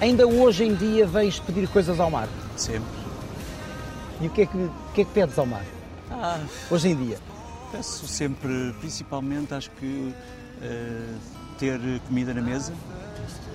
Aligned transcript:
Ainda 0.00 0.26
hoje 0.26 0.64
em 0.64 0.74
dia 0.74 1.06
vens 1.06 1.38
pedir 1.38 1.68
coisas 1.68 2.00
ao 2.00 2.10
mar? 2.10 2.28
Sempre. 2.56 2.88
E 4.20 4.26
o 4.26 4.30
que 4.30 4.42
é 4.42 4.46
que, 4.46 4.56
o 4.56 4.72
que, 4.94 5.00
é 5.02 5.04
que 5.04 5.10
pedes 5.12 5.38
ao 5.38 5.46
mar? 5.46 5.64
Ah, 6.10 6.40
Hoje 6.70 6.88
em 6.88 6.96
dia? 6.96 7.18
peço 7.70 8.06
sempre, 8.08 8.74
principalmente, 8.80 9.54
acho 9.54 9.70
que 9.72 10.12
eh, 10.60 11.14
ter 11.56 11.78
comida 12.08 12.34
na 12.34 12.40
mesa, 12.42 12.72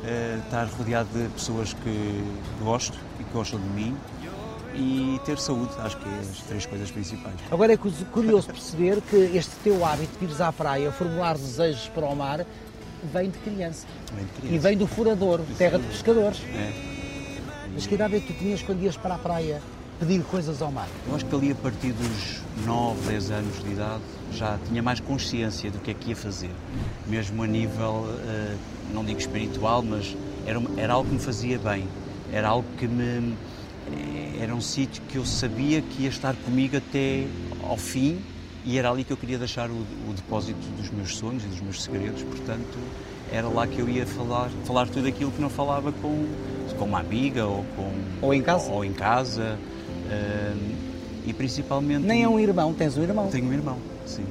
eh, 0.05 0.39
estar 0.45 0.65
rodeado 0.67 1.09
de 1.09 1.27
pessoas 1.29 1.73
que 1.73 2.23
gosto 2.63 2.97
e 3.19 3.23
que 3.25 3.33
gostam 3.33 3.59
de 3.59 3.67
mim 3.67 3.97
e 4.73 5.19
ter 5.25 5.37
saúde, 5.37 5.71
acho 5.79 5.97
que 5.97 6.07
é 6.07 6.19
as 6.19 6.39
três 6.47 6.65
coisas 6.65 6.91
principais. 6.91 7.35
Agora 7.51 7.73
é 7.73 7.77
curioso 7.77 8.47
perceber 8.47 9.01
que 9.01 9.17
este 9.17 9.51
teu 9.63 9.83
hábito 9.85 10.17
de 10.17 10.25
ires 10.25 10.39
à 10.39 10.51
praia, 10.51 10.91
formular 10.93 11.37
desejos 11.37 11.89
para 11.89 12.05
o 12.05 12.15
mar, 12.15 12.45
vem 13.05 13.29
de 13.29 13.37
criança. 13.39 13.85
Bem 14.13 14.25
de 14.25 14.31
E 14.31 14.41
criança. 14.47 14.67
vem 14.67 14.77
do 14.77 14.87
Furador, 14.87 15.41
terra 15.57 15.77
de 15.79 15.85
pescadores. 15.87 16.41
É. 16.53 16.71
Mas 17.73 17.85
que 17.87 17.95
idade 17.95 18.15
é 18.15 18.19
que 18.19 18.33
tu 18.33 18.39
tinhas 18.39 18.61
quando 18.61 18.81
ias 18.83 18.95
para 18.95 19.15
a 19.15 19.17
praia 19.17 19.61
pedir 19.99 20.21
coisas 20.23 20.61
ao 20.61 20.71
mar? 20.71 20.87
Eu 21.07 21.15
acho 21.15 21.25
que 21.25 21.35
ali 21.35 21.51
a 21.51 21.55
partir 21.55 21.91
dos 21.93 22.41
9, 22.65 22.99
10 23.07 23.31
anos 23.31 23.63
de 23.63 23.71
idade 23.71 24.01
já 24.31 24.57
tinha 24.67 24.81
mais 24.81 24.99
consciência 24.99 25.69
do 25.71 25.79
que 25.79 25.91
é 25.91 25.93
que 25.93 26.09
ia 26.09 26.15
fazer. 26.15 26.49
Mesmo 27.07 27.43
a 27.43 27.47
nível, 27.47 28.05
eh, 28.27 28.55
não 28.93 29.03
digo 29.03 29.19
espiritual, 29.19 29.81
mas 29.81 30.15
era, 30.45 30.61
era 30.77 30.93
algo 30.93 31.07
que 31.09 31.15
me 31.15 31.21
fazia 31.21 31.57
bem. 31.59 31.85
Era 32.31 32.47
algo 32.49 32.67
que 32.77 32.87
me. 32.87 33.33
eh, 33.91 34.39
Era 34.41 34.53
um 34.55 34.61
sítio 34.61 35.01
que 35.09 35.17
eu 35.17 35.25
sabia 35.25 35.81
que 35.81 36.03
ia 36.03 36.09
estar 36.09 36.33
comigo 36.35 36.77
até 36.77 37.25
ao 37.63 37.77
fim 37.77 38.19
e 38.65 38.77
era 38.79 38.89
ali 38.89 39.03
que 39.03 39.13
eu 39.13 39.17
queria 39.17 39.37
deixar 39.37 39.69
o, 39.69 39.73
o 39.73 40.13
depósito 40.15 40.59
dos 40.77 40.89
meus 40.89 41.15
sonhos 41.15 41.43
e 41.43 41.47
dos 41.47 41.61
meus 41.61 41.83
segredos. 41.83 42.23
Portanto, 42.23 42.77
era 43.31 43.47
lá 43.47 43.67
que 43.67 43.79
eu 43.79 43.87
ia 43.87 44.05
falar, 44.05 44.49
falar 44.65 44.87
tudo 44.87 45.07
aquilo 45.07 45.31
que 45.31 45.41
não 45.41 45.49
falava 45.49 45.91
com, 45.91 46.25
com 46.77 46.85
uma 46.85 46.99
amiga 46.99 47.45
ou 47.45 47.63
com. 47.75 47.91
Ou 48.21 48.33
em 48.33 48.41
casa. 48.41 48.71
Ou, 48.71 48.83
em 48.83 48.93
casa. 48.93 49.57
eh, 50.09 50.53
e 51.27 51.33
principalmente. 51.33 52.05
Nem 52.05 52.23
é 52.23 52.29
um 52.29 52.39
irmão, 52.39 52.73
tens 52.73 52.97
um 52.97 53.03
irmão. 53.03 53.27
Tenho 53.27 53.47
um 53.47 53.53
irmão, 53.53 53.77
sim. 54.05 54.25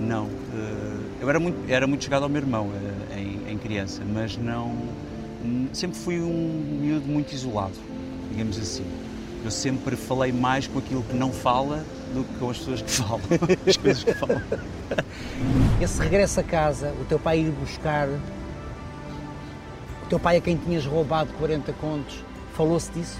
Não. 0.00 0.26
eh, 0.26 0.96
eu 1.20 1.28
era 1.28 1.38
muito, 1.40 1.58
era 1.70 1.86
muito 1.86 2.04
chegado 2.04 2.24
ao 2.24 2.28
meu 2.28 2.42
irmão 2.42 2.70
eh, 3.12 3.20
em, 3.20 3.52
em 3.52 3.58
criança, 3.58 4.02
mas 4.04 4.36
não. 4.36 4.74
Sempre 5.72 5.96
fui 5.98 6.20
um 6.20 6.78
miúdo 6.80 7.06
muito 7.06 7.32
isolado, 7.32 7.74
digamos 8.32 8.58
assim. 8.58 8.84
Eu 9.44 9.50
sempre 9.50 9.94
falei 9.94 10.32
mais 10.32 10.66
com 10.66 10.78
aquilo 10.80 11.04
que 11.04 11.14
não 11.14 11.30
fala 11.30 11.84
do 12.14 12.24
que 12.24 12.38
com 12.38 12.50
as 12.50 12.58
pessoas 12.58 12.82
que 12.82 12.90
falam. 12.90 13.20
As 13.66 13.76
coisas 13.76 14.04
que 14.04 14.14
falam. 14.14 14.42
Esse 15.80 16.00
regresso 16.00 16.40
a 16.40 16.42
casa, 16.42 16.92
o 17.00 17.04
teu 17.04 17.18
pai 17.18 17.40
ir 17.40 17.50
buscar, 17.50 18.08
o 18.08 20.06
teu 20.08 20.18
pai 20.18 20.36
a 20.36 20.40
quem 20.40 20.56
tinhas 20.56 20.86
roubado 20.86 21.32
40 21.34 21.72
contos, 21.74 22.24
falou-se 22.54 22.90
disso? 22.92 23.18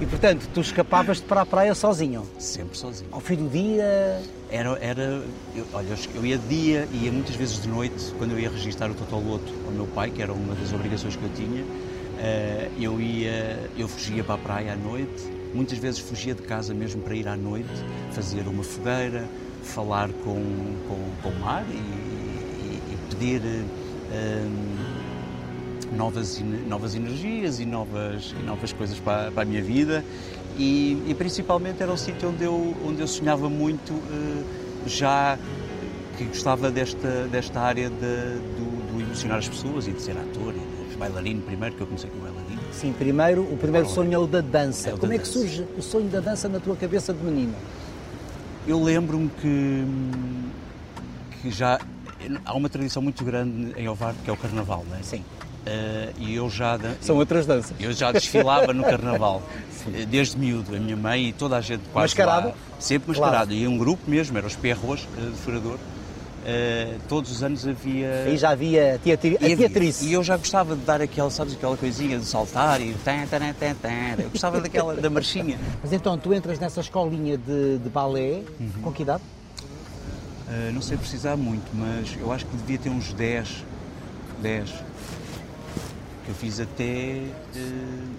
E 0.00 0.06
portanto, 0.06 0.48
tu 0.54 0.60
escapavas-te 0.60 1.24
para 1.24 1.42
a 1.42 1.46
praia 1.46 1.74
sozinho. 1.74 2.26
Sempre 2.38 2.76
sozinho. 2.76 3.10
Ao 3.12 3.20
fim 3.20 3.36
do 3.36 3.50
dia, 3.50 4.18
Era, 4.50 4.70
era 4.80 5.22
eu, 5.54 5.66
olha, 5.74 5.94
eu 6.14 6.24
ia 6.24 6.38
de 6.38 6.48
dia 6.48 6.88
e 6.90 7.04
ia 7.04 7.12
muitas 7.12 7.36
vezes 7.36 7.60
de 7.60 7.68
noite, 7.68 8.12
quando 8.16 8.32
eu 8.32 8.40
ia 8.40 8.48
registrar 8.48 8.90
o 8.90 8.94
Totoloto 8.94 9.52
ao 9.66 9.72
meu 9.72 9.86
pai, 9.86 10.10
que 10.10 10.22
era 10.22 10.32
uma 10.32 10.54
das 10.54 10.72
obrigações 10.72 11.16
que 11.16 11.22
eu 11.22 11.30
tinha, 11.36 11.64
eh, 12.20 12.70
eu 12.78 13.00
ia, 13.00 13.70
eu 13.76 13.88
fugia 13.88 14.22
para 14.22 14.34
a 14.34 14.38
praia 14.38 14.72
à 14.74 14.76
noite, 14.76 15.24
muitas 15.54 15.78
vezes 15.78 15.98
fugia 16.00 16.34
de 16.34 16.42
casa 16.42 16.74
mesmo 16.74 17.00
para 17.02 17.14
ir 17.14 17.26
à 17.26 17.36
noite, 17.36 17.70
fazer 18.12 18.46
uma 18.46 18.62
fogueira, 18.62 19.28
falar 19.62 20.10
com, 20.24 20.40
com, 20.86 21.10
com 21.22 21.28
o 21.30 21.40
mar 21.40 21.64
e, 21.68 21.72
e- 21.74 22.82
e 22.92 22.96
pedir 23.08 23.42
eh, 24.12 24.46
novas, 25.96 26.40
novas 26.68 26.94
energias 26.94 27.58
e 27.58 27.64
novas, 27.64 28.34
e 28.38 28.42
novas 28.42 28.72
coisas 28.72 28.98
para, 29.00 29.30
para 29.30 29.42
a 29.42 29.46
minha 29.46 29.62
vida. 29.62 30.04
E, 30.58 31.02
e 31.06 31.14
principalmente 31.14 31.82
era 31.82 31.92
o 31.92 31.96
sítio 31.96 32.28
onde 32.28 32.44
eu, 32.44 32.76
onde 32.84 33.00
eu 33.00 33.06
sonhava 33.08 33.48
muito 33.48 33.94
eh, 34.10 34.42
já 34.86 35.38
que 36.18 36.24
gostava 36.24 36.70
desta, 36.70 37.26
desta 37.28 37.60
área 37.60 37.88
de, 37.88 37.96
do, 37.96 38.92
do 38.92 39.00
emocionar 39.00 39.38
as 39.38 39.48
pessoas 39.48 39.86
e 39.86 39.92
de 39.92 40.02
ser 40.02 40.18
ator 40.18 40.54
bailarino 41.00 41.40
primeiro, 41.42 41.74
que 41.74 41.80
eu 41.80 41.86
comecei 41.86 42.08
como 42.10 42.22
bailarino. 42.22 42.60
sim, 42.72 42.92
primeiro, 42.92 43.42
o 43.42 43.56
primeiro 43.56 43.88
sonho 43.88 44.12
é 44.14 44.18
o 44.18 44.26
da 44.26 44.40
dança. 44.40 44.90
É 44.90 44.92
o 44.92 44.96
da 44.96 45.00
Como 45.00 45.12
é 45.14 45.18
que 45.18 45.24
dança. 45.24 45.38
surge 45.38 45.66
o 45.76 45.82
sonho 45.82 46.08
da 46.08 46.20
dança 46.20 46.48
na 46.48 46.60
tua 46.60 46.76
cabeça 46.76 47.12
de 47.12 47.24
menino? 47.24 47.54
Eu 48.68 48.80
lembro-me 48.82 49.28
que, 49.40 49.84
que 51.42 51.50
já 51.50 51.80
há 52.44 52.54
uma 52.54 52.68
tradição 52.68 53.02
muito 53.02 53.24
grande 53.24 53.72
em 53.76 53.88
Ovar, 53.88 54.14
que 54.22 54.28
é 54.30 54.32
o 54.32 54.36
Carnaval, 54.36 54.84
não 54.88 54.96
é? 54.96 55.02
Sim. 55.02 55.24
Eh, 55.66 56.12
e 56.18 56.34
eu 56.34 56.48
já... 56.48 56.76
da- 56.76 56.94
São 57.00 57.16
outras 57.16 57.46
danças. 57.46 57.72
Eu 57.80 57.92
já 57.92 58.12
desfilava 58.12 58.72
no 58.72 58.82
carnaval, 58.82 59.42
eh, 59.94 60.06
desde 60.06 60.38
miúdo. 60.38 60.74
A 60.74 60.78
minha 60.78 60.96
mãe 60.96 61.28
e 61.28 61.32
toda 61.32 61.56
a 61.56 61.60
gente 61.60 61.82
quase 61.92 62.14
Mascarado? 62.14 62.48
lá, 62.48 62.54
sempre 62.78 63.12
Claro. 63.14 63.20
mascarado. 63.32 63.52
E 63.54 63.66
um 63.66 63.76
grupo 63.76 64.02
mesmo, 64.10 64.36
era 64.38 64.46
os 64.46 64.56
Perros 64.56 65.06
eh, 65.18 65.20
de 65.30 65.36
Furador. 65.36 65.78
Eh, 66.44 66.96
todos 67.08 67.30
os 67.30 67.42
anos 67.42 67.66
havia... 67.66 68.24
Aí 68.26 68.36
já 68.38 68.50
havia 68.50 68.98
teatri... 69.04 69.36
a 69.40 69.42
e 69.46 69.52
havia- 69.52 69.68
teatrice. 69.68 70.06
E 70.06 70.12
eu 70.14 70.24
já 70.24 70.36
gostava 70.38 70.74
de 70.74 70.82
dar 70.82 71.00
aquela, 71.02 71.30
sabes, 71.30 71.52
aquela 71.54 71.76
coisinha 71.76 72.18
de 72.18 72.24
saltar 72.24 72.80
e... 72.80 72.94
Tan, 73.04 73.26
tan, 73.26 73.52
tan, 73.52 73.74
tan. 73.74 74.22
Eu 74.22 74.30
gostava 74.30 74.58
daquela, 74.60 74.94
da 74.96 75.10
marchinha. 75.10 75.58
Mas 75.82 75.92
então 75.92 76.16
tu 76.16 76.32
entras 76.32 76.58
nessa 76.58 76.80
escolinha 76.80 77.36
de, 77.36 77.78
de 77.78 77.88
balé, 77.90 78.42
Uhum. 78.58 78.70
com 78.82 78.90
que 78.92 79.02
idade? 79.02 79.22
Eh, 80.48 80.70
não 80.72 80.80
sei 80.80 80.96
precisar 80.96 81.36
muito, 81.36 81.70
mas 81.74 82.16
eu 82.18 82.32
acho 82.32 82.46
que 82.46 82.56
devia 82.56 82.78
ter 82.78 82.88
uns 82.88 83.12
10. 83.12 83.64
10. 84.40 84.70
Que 86.24 86.28
eu 86.30 86.34
fiz 86.34 86.58
até 86.58 86.84
eh, 86.84 87.22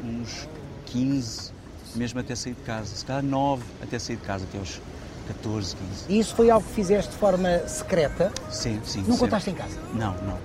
uns 0.05 0.47
15, 0.85 1.51
mesmo 1.95 2.19
até 2.19 2.35
sair 2.35 2.53
de 2.53 2.61
casa. 2.61 2.95
Se 2.95 3.03
calhar 3.03 3.23
9 3.23 3.63
até 3.81 3.97
sair 3.97 4.15
de 4.17 4.21
casa, 4.21 4.45
até 4.47 4.59
aos 4.59 4.79
14, 5.27 5.75
15. 5.75 6.05
E 6.09 6.19
isso 6.19 6.35
foi 6.35 6.49
algo 6.49 6.65
que 6.67 6.73
fizeste 6.73 7.11
de 7.11 7.17
forma 7.17 7.59
secreta? 7.67 8.31
Sim, 8.49 8.79
sim. 8.83 8.99
Não 8.99 9.05
sempre. 9.05 9.19
contaste 9.19 9.49
em 9.49 9.53
casa? 9.53 9.77
Não, 9.93 10.13
não. 10.23 10.37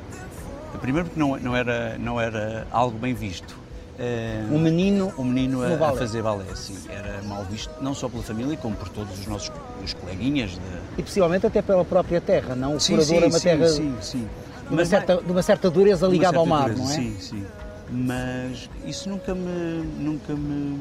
Primeiro 0.81 1.09
porque 1.09 1.19
não, 1.19 1.37
não, 1.39 1.57
era, 1.57 1.97
não 1.99 2.21
era 2.21 2.67
algo 2.71 2.99
bem 2.99 3.15
visto. 3.15 3.57
Eh, 3.99 4.45
Um 4.51 4.59
menino 4.59 5.11
um 5.17 5.25
menino 5.25 5.61
no 5.61 5.65
a, 5.65 5.75
a 5.75 5.77
balé. 5.79 5.99
fazer 5.99 6.23
balé, 6.23 6.45
sim. 6.55 6.77
Era 6.89 7.23
mal 7.23 7.45
visto, 7.45 7.71
não 7.81 7.95
só 7.95 8.09
pela 8.11 8.23
família, 8.23 8.55
como 8.59 8.77
por 8.77 8.89
todos 8.91 9.19
os 9.19 9.27
nossos 9.27 9.51
os 9.83 9.95
coleguinhas. 9.95 10.51
De... 10.51 10.61
E 10.99 11.03
possivelmente 11.03 11.47
até 11.47 11.63
pela 11.63 11.83
própria 11.85 12.21
terra, 12.21 12.55
não? 12.55 12.77
O 12.77 12.81
Sim, 12.81 12.95
furador 12.97 13.23
é 13.23 13.27
uma 13.27 13.39
sim, 13.39 13.45
terra 13.45 13.69
sim, 13.69 13.97
sim. 14.03 14.29
De, 14.69 14.75
uma 14.75 14.85
certa, 14.85 15.17
de 15.17 15.33
uma 15.33 15.43
certa 15.43 15.71
dureza 15.71 16.07
ligada 16.07 16.37
ao 16.37 16.45
certa 16.45 16.59
mar, 16.61 16.69
dureza, 16.75 16.83
não 16.85 16.91
é? 16.91 16.95
Sim, 16.95 17.17
sim. 17.21 17.45
Mas 17.91 18.69
isso 18.85 19.09
nunca 19.09 19.35
me, 19.35 19.83
nunca 19.99 20.35
me 20.35 20.79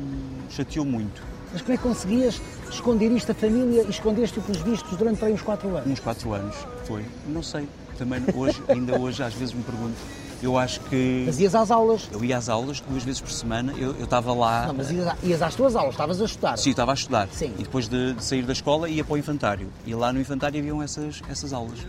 chateou 0.50 0.84
muito. 0.86 1.22
Mas 1.56 1.62
como 1.62 1.74
é 1.74 1.78
que 1.78 1.84
conseguias 1.84 2.42
esconder 2.70 3.10
isto 3.14 3.28
da 3.28 3.34
família 3.34 3.84
e 3.84 3.90
escondeste-o 3.90 4.42
pelos 4.42 4.62
vistos 4.62 4.98
durante 4.98 5.24
aí 5.24 5.32
uns 5.32 5.42
4 5.42 5.70
anos? 5.70 5.88
Uns 5.90 6.00
quatro 6.02 6.34
anos 6.34 6.54
foi. 6.84 7.06
Não 7.30 7.42
sei. 7.42 7.66
Também 7.98 8.22
hoje, 8.36 8.62
ainda 8.68 9.00
hoje, 9.00 9.24
às 9.24 9.34
vezes 9.34 9.56
me 9.56 9.64
pergunto. 9.64 9.96
Eu 10.44 10.58
acho 10.58 10.82
que. 10.82 11.24
Mas 11.26 11.40
ias 11.40 11.56
às 11.56 11.72
aulas? 11.72 12.10
Eu 12.12 12.22
ia 12.26 12.36
às 12.38 12.50
aulas 12.50 12.82
duas 12.82 13.04
vezes 13.06 13.22
por 13.22 13.32
semana. 13.32 13.72
Eu 13.78 13.92
estava 14.04 14.34
lá. 14.34 14.68
Não, 14.68 14.74
mas 14.74 14.92
ias, 14.92 15.16
ias 15.24 15.42
às 15.42 15.56
tuas 15.56 15.78
aulas, 15.78 15.94
estavas 15.94 16.22
a 16.22 16.26
estudar. 16.26 16.58
Sim, 16.58 16.72
estava 16.72 16.92
a 16.92 16.94
estudar. 16.94 17.30
Sim. 17.32 17.54
E 17.58 17.64
depois 17.64 17.88
de, 17.88 18.14
de 18.16 18.22
sair 18.24 18.44
da 18.44 18.52
escola 18.52 18.90
ia 18.90 19.06
para 19.06 19.14
o 19.14 19.18
infantário. 19.18 19.70
E 19.86 19.96
lá 19.96 20.12
no 20.12 20.20
infantário 20.20 20.60
haviam 20.60 20.84
essas, 20.84 21.22
essas 21.30 21.54
aulas. 21.54 21.80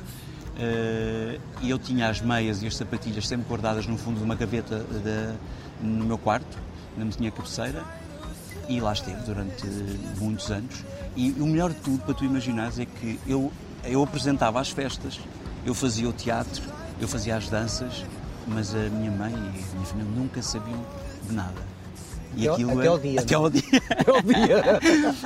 Eh, 0.58 1.38
e 1.60 1.68
eu 1.70 1.78
tinha 1.78 2.08
as 2.08 2.20
meias 2.20 2.62
e 2.62 2.68
as 2.68 2.76
sapatilhas 2.76 3.26
sempre 3.26 3.46
guardadas 3.48 3.86
no 3.86 3.98
fundo 3.98 4.18
de 4.18 4.24
uma 4.24 4.36
gaveta 4.36 4.78
de- 4.78 5.84
no 5.84 6.04
meu 6.04 6.16
quarto, 6.16 6.56
na 6.96 7.04
minha 7.04 7.30
cabeceira. 7.32 7.82
E 8.68 8.80
lá 8.80 8.92
esteve 8.92 9.20
durante 9.22 9.64
muitos 10.18 10.50
anos. 10.50 10.84
E 11.14 11.30
o 11.38 11.46
melhor 11.46 11.70
de 11.70 11.76
tudo, 11.80 11.98
para 12.04 12.14
tu 12.14 12.24
imaginares, 12.24 12.78
é 12.78 12.84
que 12.86 13.18
eu, 13.26 13.52
eu 13.84 14.02
apresentava 14.02 14.60
as 14.60 14.70
festas, 14.70 15.20
eu 15.64 15.72
fazia 15.74 16.08
o 16.08 16.12
teatro, 16.12 16.62
eu 17.00 17.06
fazia 17.06 17.36
as 17.36 17.48
danças, 17.48 18.04
mas 18.46 18.74
a 18.74 18.78
minha 18.90 19.10
mãe 19.10 19.32
e 19.32 19.36
a 19.36 19.40
minha 19.74 19.86
família 19.86 20.12
nunca 20.16 20.42
sabiam 20.42 20.84
de 21.28 21.34
nada. 21.34 21.76
E 22.36 22.46
Até 22.48 22.62
ao- 22.64 22.78
até 22.78 22.88
ao 22.88 22.98
dia, 22.98 23.20
Até 23.20 23.34
ao 23.34 23.50
dia. 23.50 23.62
Até 23.88 24.10
ao 24.10 24.22
dia. 24.22 24.62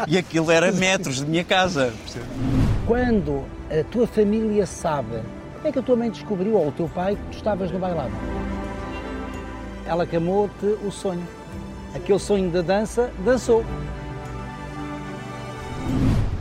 E 0.06 0.18
aquilo 0.18 0.50
era 0.50 0.70
metros 0.70 1.16
de 1.16 1.24
minha 1.26 1.42
casa. 1.42 1.92
Quando 2.86 3.44
a 3.70 3.82
tua 3.90 4.06
família 4.06 4.64
sabe, 4.66 5.16
como 5.56 5.66
é 5.68 5.72
que 5.72 5.78
a 5.78 5.82
tua 5.82 5.96
mãe 5.96 6.10
descobriu, 6.10 6.54
ou 6.54 6.68
o 6.68 6.72
teu 6.72 6.88
pai, 6.88 7.16
que 7.16 7.22
tu 7.32 7.36
estavas 7.38 7.70
no 7.72 7.78
bailado? 7.78 8.12
Ela 9.86 10.06
camou-te 10.06 10.66
o 10.86 10.90
sonho. 10.92 11.26
Aquele 11.94 12.18
sonho 12.18 12.50
da 12.50 12.62
dança, 12.62 13.10
dançou. 13.24 13.64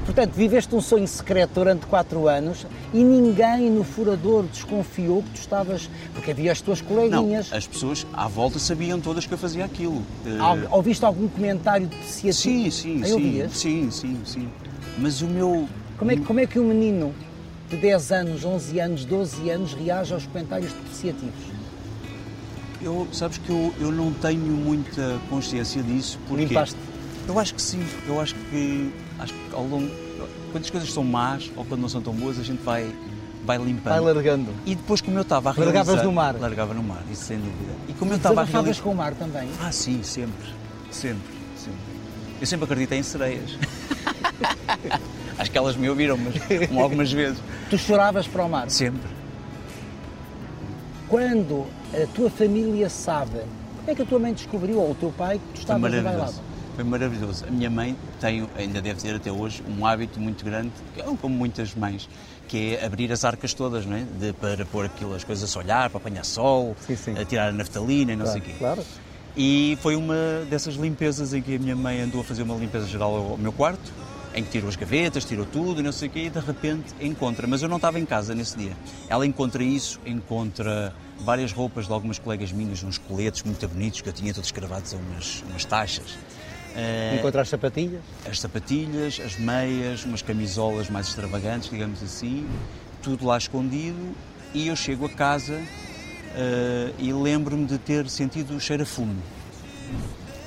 Portanto, 0.05 0.33
viveste 0.33 0.73
um 0.75 0.81
sonho 0.81 1.07
secreto 1.07 1.51
durante 1.55 1.85
quatro 1.85 2.27
anos 2.27 2.65
e 2.93 3.03
ninguém 3.03 3.69
no 3.69 3.83
furador 3.83 4.43
desconfiou 4.43 5.21
que 5.23 5.29
tu 5.31 5.35
estavas. 5.39 5.89
Porque 6.13 6.31
havia 6.31 6.51
as 6.51 6.59
tuas 6.61 6.81
Não, 6.81 6.87
coleguinhas. 6.87 7.53
as 7.53 7.67
pessoas 7.67 8.05
à 8.13 8.27
volta 8.27 8.57
sabiam 8.59 8.99
todas 8.99 9.25
que 9.25 9.33
eu 9.33 9.37
fazia 9.37 9.65
aquilo. 9.65 10.01
Eh, 10.25 10.37
Al- 10.39 10.57
Ouviste 10.71 11.05
algum 11.05 11.27
comentário 11.27 11.87
depreciativo? 11.87 12.33
Sim, 12.33 12.71
sim, 12.71 12.97
Aí 13.03 13.07
sim. 13.09 13.13
ouvias? 13.13 13.57
Sim, 13.57 13.91
sim, 13.91 14.19
sim. 14.25 14.49
Mas 14.97 15.21
o 15.21 15.27
meu. 15.27 15.67
Como 15.97 16.11
é, 16.11 16.15
que- 16.15 16.23
como 16.23 16.39
é 16.39 16.45
que 16.47 16.59
um 16.59 16.67
menino 16.67 17.13
de 17.69 17.77
10 17.77 18.11
anos, 18.11 18.43
11 18.43 18.79
anos, 18.79 19.05
12 19.05 19.49
anos 19.49 19.73
reage 19.73 20.13
aos 20.13 20.25
comentários 20.25 20.73
depreciativos? 20.73 21.35
Eu, 22.81 23.07
sabes 23.11 23.37
que 23.37 23.49
eu, 23.49 23.73
eu 23.79 23.91
não 23.91 24.11
tenho 24.13 24.39
muita 24.39 25.19
consciência 25.29 25.83
disso. 25.83 26.19
Porque 26.27 26.45
Limpaste? 26.45 26.77
Eu 27.27 27.37
acho 27.37 27.53
que 27.53 27.61
sim. 27.61 27.85
Eu 28.07 28.19
acho 28.19 28.33
que, 28.35 28.91
acho 29.19 29.33
que 29.33 29.53
ao 29.53 29.63
longo. 29.63 29.89
Quando 30.51 30.63
as 30.63 30.69
coisas 30.69 30.91
são 30.91 31.03
más 31.03 31.51
ou 31.55 31.63
quando 31.65 31.81
não 31.81 31.89
são 31.89 32.01
tão 32.01 32.13
boas, 32.13 32.39
a 32.39 32.43
gente 32.43 32.63
vai, 32.63 32.91
vai 33.45 33.57
limpando. 33.57 33.93
Vai 33.93 34.13
largando. 34.13 34.51
E 34.65 34.73
depois, 34.73 35.01
como 35.01 35.17
eu 35.17 35.21
estava 35.21 35.49
a 35.49 35.53
Largavas 35.53 35.87
realizar... 35.87 36.03
no 36.05 36.11
mar? 36.11 36.35
Largava 36.39 36.73
no 36.73 36.81
mar, 36.81 37.03
isso 37.11 37.23
sem 37.23 37.37
dúvida. 37.37 37.73
E 37.87 37.93
como 37.93 38.13
eu 38.13 38.17
estava 38.17 38.41
a 38.41 38.43
realizar... 38.45 38.81
com 38.81 38.91
o 38.91 38.95
mar 38.95 39.13
também? 39.13 39.49
Ah, 39.61 39.71
sim, 39.71 40.01
sempre. 40.01 40.47
Sempre, 40.89 41.21
sempre. 41.55 41.79
Eu 42.41 42.47
sempre 42.47 42.63
acreditei 42.63 42.97
em 42.97 43.03
sereias. 43.03 43.57
acho 45.37 45.51
que 45.51 45.57
elas 45.57 45.75
me 45.75 45.89
ouviram, 45.89 46.17
mas 46.17 46.35
algumas 46.79 47.11
vezes. 47.11 47.39
Tu 47.69 47.77
choravas 47.77 48.27
para 48.27 48.43
o 48.43 48.49
mar? 48.49 48.71
Sempre. 48.71 49.18
Quando 51.09 51.65
a 51.93 52.05
tua 52.13 52.29
família 52.29 52.89
sabe, 52.89 53.39
como 53.77 53.89
é 53.91 53.95
que 53.95 54.01
a 54.01 54.05
tua 54.05 54.19
mãe 54.19 54.33
descobriu, 54.33 54.77
ou 54.79 54.91
o 54.91 54.95
teu 54.95 55.11
pai, 55.11 55.39
que 55.39 55.53
tu 55.55 55.59
estavas 55.61 55.81
no 55.81 55.89
maravilhoso. 55.89 56.17
bailado? 56.17 56.49
Foi 56.75 56.83
maravilhoso. 56.83 57.45
A 57.47 57.51
minha 57.51 57.69
mãe 57.69 57.95
tem, 58.21 58.47
ainda 58.57 58.81
deve 58.81 59.01
ter 59.01 59.15
até 59.15 59.31
hoje, 59.31 59.63
um 59.67 59.85
hábito 59.85 60.19
muito 60.19 60.45
grande, 60.45 60.71
é 60.97 61.01
como 61.01 61.35
muitas 61.35 61.73
mães, 61.75 62.07
que 62.47 62.75
é 62.75 62.85
abrir 62.85 63.11
as 63.11 63.25
arcas 63.25 63.53
todas, 63.53 63.85
não 63.85 63.97
é? 63.97 64.05
De, 64.19 64.33
para 64.33 64.63
pôr 64.65 64.85
aquilo, 64.85 65.13
as 65.15 65.23
coisas 65.23 65.53
a 65.55 65.59
olhar, 65.59 65.89
para 65.89 65.97
apanhar 65.97 66.23
sol, 66.23 66.75
Sim, 66.85 66.95
sim. 66.95 67.17
a 67.19 67.25
tirar 67.25 67.49
a 67.49 67.51
naftalina 67.51 68.13
e 68.13 68.15
não 68.15 68.25
sei 68.27 68.39
o 68.39 68.43
quê. 68.43 68.53
claro. 68.57 68.83
E 69.35 69.77
foi 69.81 69.95
uma 69.95 70.15
dessas 70.49 70.75
limpezas 70.75 71.33
em 71.33 71.41
que 71.41 71.55
a 71.55 71.59
minha 71.59 71.75
mãe 71.75 72.01
andou 72.01 72.21
a 72.21 72.23
fazer 72.23 72.43
uma 72.43 72.55
limpeza 72.55 72.87
geral 72.87 73.15
ao 73.31 73.37
meu 73.37 73.51
quarto, 73.53 73.91
em 74.33 74.43
que 74.43 74.49
tirou 74.49 74.69
as 74.69 74.75
gavetas, 74.75 75.25
tirou 75.25 75.45
tudo 75.45 75.79
e 75.79 75.83
não 75.83 75.91
sei 75.91 76.07
o 76.07 76.11
quê, 76.11 76.19
e 76.25 76.29
de 76.29 76.39
repente 76.39 76.93
encontra, 77.01 77.47
mas 77.47 77.61
eu 77.61 77.69
não 77.69 77.77
estava 77.77 77.99
em 77.99 78.05
casa 78.05 78.35
nesse 78.35 78.57
dia. 78.57 78.73
Ela 79.09 79.25
encontra 79.25 79.63
isso, 79.63 79.99
encontra 80.05 80.93
várias 81.19 81.51
roupas 81.51 81.87
de 81.87 81.93
algumas 81.93 82.19
colegas 82.19 82.51
minhas, 82.51 82.83
uns 82.83 82.97
coletes 82.97 83.43
muito 83.43 83.67
bonitos 83.67 84.01
que 84.01 84.09
eu 84.09 84.13
tinha 84.13 84.33
todos 84.33 84.51
cravados 84.51 84.93
a 84.93 84.97
umas, 84.97 85.43
umas 85.49 85.65
taxas. 85.65 86.17
Eh, 86.75 87.15
Encontrar 87.19 87.41
as 87.41 87.49
sapatilhas? 87.49 88.01
as 88.29 88.39
sapatilhas, 88.39 89.19
as 89.19 89.37
meias, 89.37 90.05
umas 90.05 90.21
camisolas 90.21 90.89
mais 90.89 91.07
extravagantes, 91.07 91.69
digamos 91.69 92.01
assim, 92.03 92.47
tudo 93.01 93.25
lá 93.25 93.37
escondido. 93.37 94.15
E 94.53 94.67
eu 94.67 94.75
chego 94.75 95.05
a 95.05 95.09
casa 95.09 95.59
eh, 96.35 96.91
e 96.99 97.11
lembro-me 97.11 97.65
de 97.65 97.77
ter 97.79 98.07
sentido 98.09 98.55
o 98.55 98.59
cheiro 98.59 98.83
a 98.83 98.85
fumo. 98.85 99.15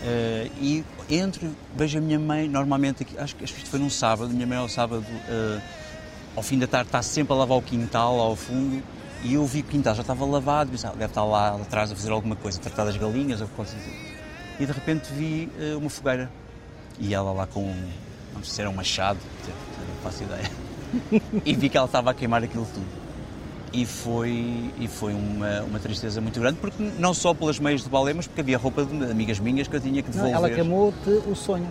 Eh, 0.04 0.50
e 0.60 0.84
entro, 1.08 1.54
vejo 1.76 1.98
a 1.98 2.00
minha 2.00 2.18
mãe, 2.18 2.48
normalmente, 2.48 3.06
acho 3.18 3.36
que 3.36 3.44
isto 3.44 3.68
foi 3.70 3.78
num 3.78 3.90
sábado, 3.90 4.30
minha 4.30 4.46
mãe 4.46 4.58
ao 4.58 4.68
sábado, 4.68 5.04
eh, 5.28 5.60
ao 6.34 6.42
fim 6.42 6.58
da 6.58 6.66
tarde, 6.66 6.88
está 6.88 7.02
sempre 7.02 7.32
a 7.32 7.36
lavar 7.36 7.58
o 7.58 7.62
quintal 7.62 8.18
ao 8.18 8.34
fundo. 8.34 8.82
E 9.22 9.34
eu 9.34 9.46
vi 9.46 9.60
o 9.60 9.64
quintal 9.64 9.94
já 9.94 10.00
estava 10.00 10.24
lavado, 10.24 10.70
pensei, 10.70 10.90
"Ah, 10.90 10.92
deve 10.92 11.06
estar 11.06 11.24
lá 11.24 11.54
atrás 11.54 11.92
a 11.92 11.94
fazer 11.94 12.10
alguma 12.10 12.34
coisa, 12.34 12.58
a 12.58 12.62
tratar 12.62 12.84
das 12.84 12.96
galinhas 12.96 13.40
ou 13.40 13.46
coisa 13.48 13.76
assim. 13.76 13.92
E 14.58 14.66
de 14.66 14.72
repente 14.72 15.12
vi 15.12 15.48
eh, 15.60 15.76
uma 15.76 15.88
fogueira 15.88 16.28
e 16.98 17.14
ela 17.14 17.32
lá 17.32 17.46
com, 17.46 17.62
não 18.34 18.42
sei 18.42 18.54
se 18.54 18.60
era 18.60 18.70
um 18.70 18.74
machado, 18.74 19.20
não 19.46 20.02
faço 20.02 20.24
ideia, 20.24 20.50
e 21.46 21.54
vi 21.54 21.68
que 21.68 21.76
ela 21.76 21.86
estava 21.86 22.10
a 22.10 22.14
queimar 22.14 22.42
aquilo 22.42 22.66
tudo. 22.66 23.01
E 23.72 23.86
foi, 23.86 24.70
e 24.78 24.86
foi 24.86 25.14
uma, 25.14 25.62
uma 25.62 25.78
tristeza 25.78 26.20
muito 26.20 26.38
grande, 26.38 26.58
porque 26.60 26.82
não 26.98 27.14
só 27.14 27.32
pelas 27.32 27.58
meias 27.58 27.82
de 27.82 27.88
balé, 27.88 28.12
mas 28.12 28.26
porque 28.26 28.42
havia 28.42 28.58
roupa 28.58 28.84
de 28.84 29.10
amigas 29.10 29.38
minhas 29.38 29.66
que 29.66 29.74
eu 29.74 29.80
tinha 29.80 30.02
que 30.02 30.10
Não, 30.14 30.24
devolver. 30.26 30.34
ela 30.36 30.50
queimou-te 30.50 31.08
o 31.26 31.34
sonho. 31.34 31.66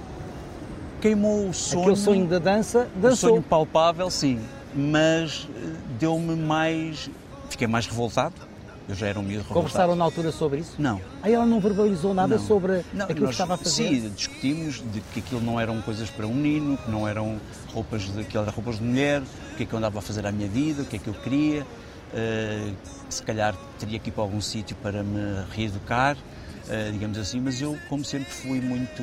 Queimou 1.00 1.50
o 1.50 1.53
sonho, 1.53 1.81
Aquele 1.81 1.95
sonho 1.95 2.27
da 2.27 2.39
dança, 2.39 2.88
o 2.95 3.00
dançou. 3.00 3.30
sonho 3.31 3.42
palpável, 3.44 4.09
sim, 4.09 4.39
mas 4.75 5.48
eh, 5.56 5.74
deu-me 6.00 6.36
mais, 6.36 7.07
fiquei 7.51 7.68
mais 7.68 7.86
revoltado, 7.86 8.33
eu 8.89 8.95
já 8.95 9.07
era 9.07 9.19
um 9.19 9.21
miúdo 9.21 9.44
revoltado. 9.44 9.53
Conversaram 9.62 9.95
na 9.95 10.03
altura 10.03 10.31
sobre 10.31 10.59
isso? 10.59 10.74
Não, 10.80 11.00
Aí 11.21 11.33
ela 11.33 11.45
não 11.45 11.59
verbalizou 11.59 12.13
nada 12.15 12.38
Não. 12.38 12.45
sobre 12.48 12.83
Não, 12.94 13.06
aquilo 13.06 13.21
nós, 13.21 13.30
que 13.30 13.33
estava 13.44 13.53
a 13.53 13.57
fazer? 13.57 13.89
Sim, 13.89 14.09
discutimos 14.15 14.83
de 14.92 15.01
que 15.13 15.19
aquilo 15.19 15.42
não 15.42 15.59
eram 15.59 15.80
coisas 15.81 16.09
para 16.09 16.25
um 16.25 16.33
menino, 16.33 16.77
que 16.77 16.89
não 16.89 17.07
eram 17.07 17.39
roupas 17.74 18.01
de, 18.12 18.24
que 18.24 18.36
eram 18.38 18.51
roupas 18.51 18.77
de 18.77 18.83
mulher, 18.83 19.21
o 19.53 19.56
que 19.56 19.63
é 19.63 19.65
que 19.68 19.74
eu 19.74 19.77
andava 19.77 20.00
a 20.00 20.01
fazer 20.01 20.25
à 20.25 20.31
minha 20.31 20.50
vida, 20.50 20.81
o 20.81 20.86
que 20.86 20.95
é 20.95 21.00
que 21.00 21.07
eu 21.07 21.13
queria. 21.13 21.65
Eh, 22.13 22.72
se 23.10 23.24
calhar 23.24 23.56
teria 23.80 24.00
que 24.00 24.10
ir 24.10 24.12
para 24.13 24.24
algum 24.24 24.42
sítio 24.42 24.75
para 24.78 25.04
me 25.04 25.44
reeducar, 25.56 26.18
eh, 26.69 26.90
digamos 26.92 27.18
assim, 27.18 27.40
mas 27.40 27.62
eu, 27.62 27.78
como 27.90 28.04
sempre 28.06 28.30
fui 28.31 28.60
muito 28.62 29.02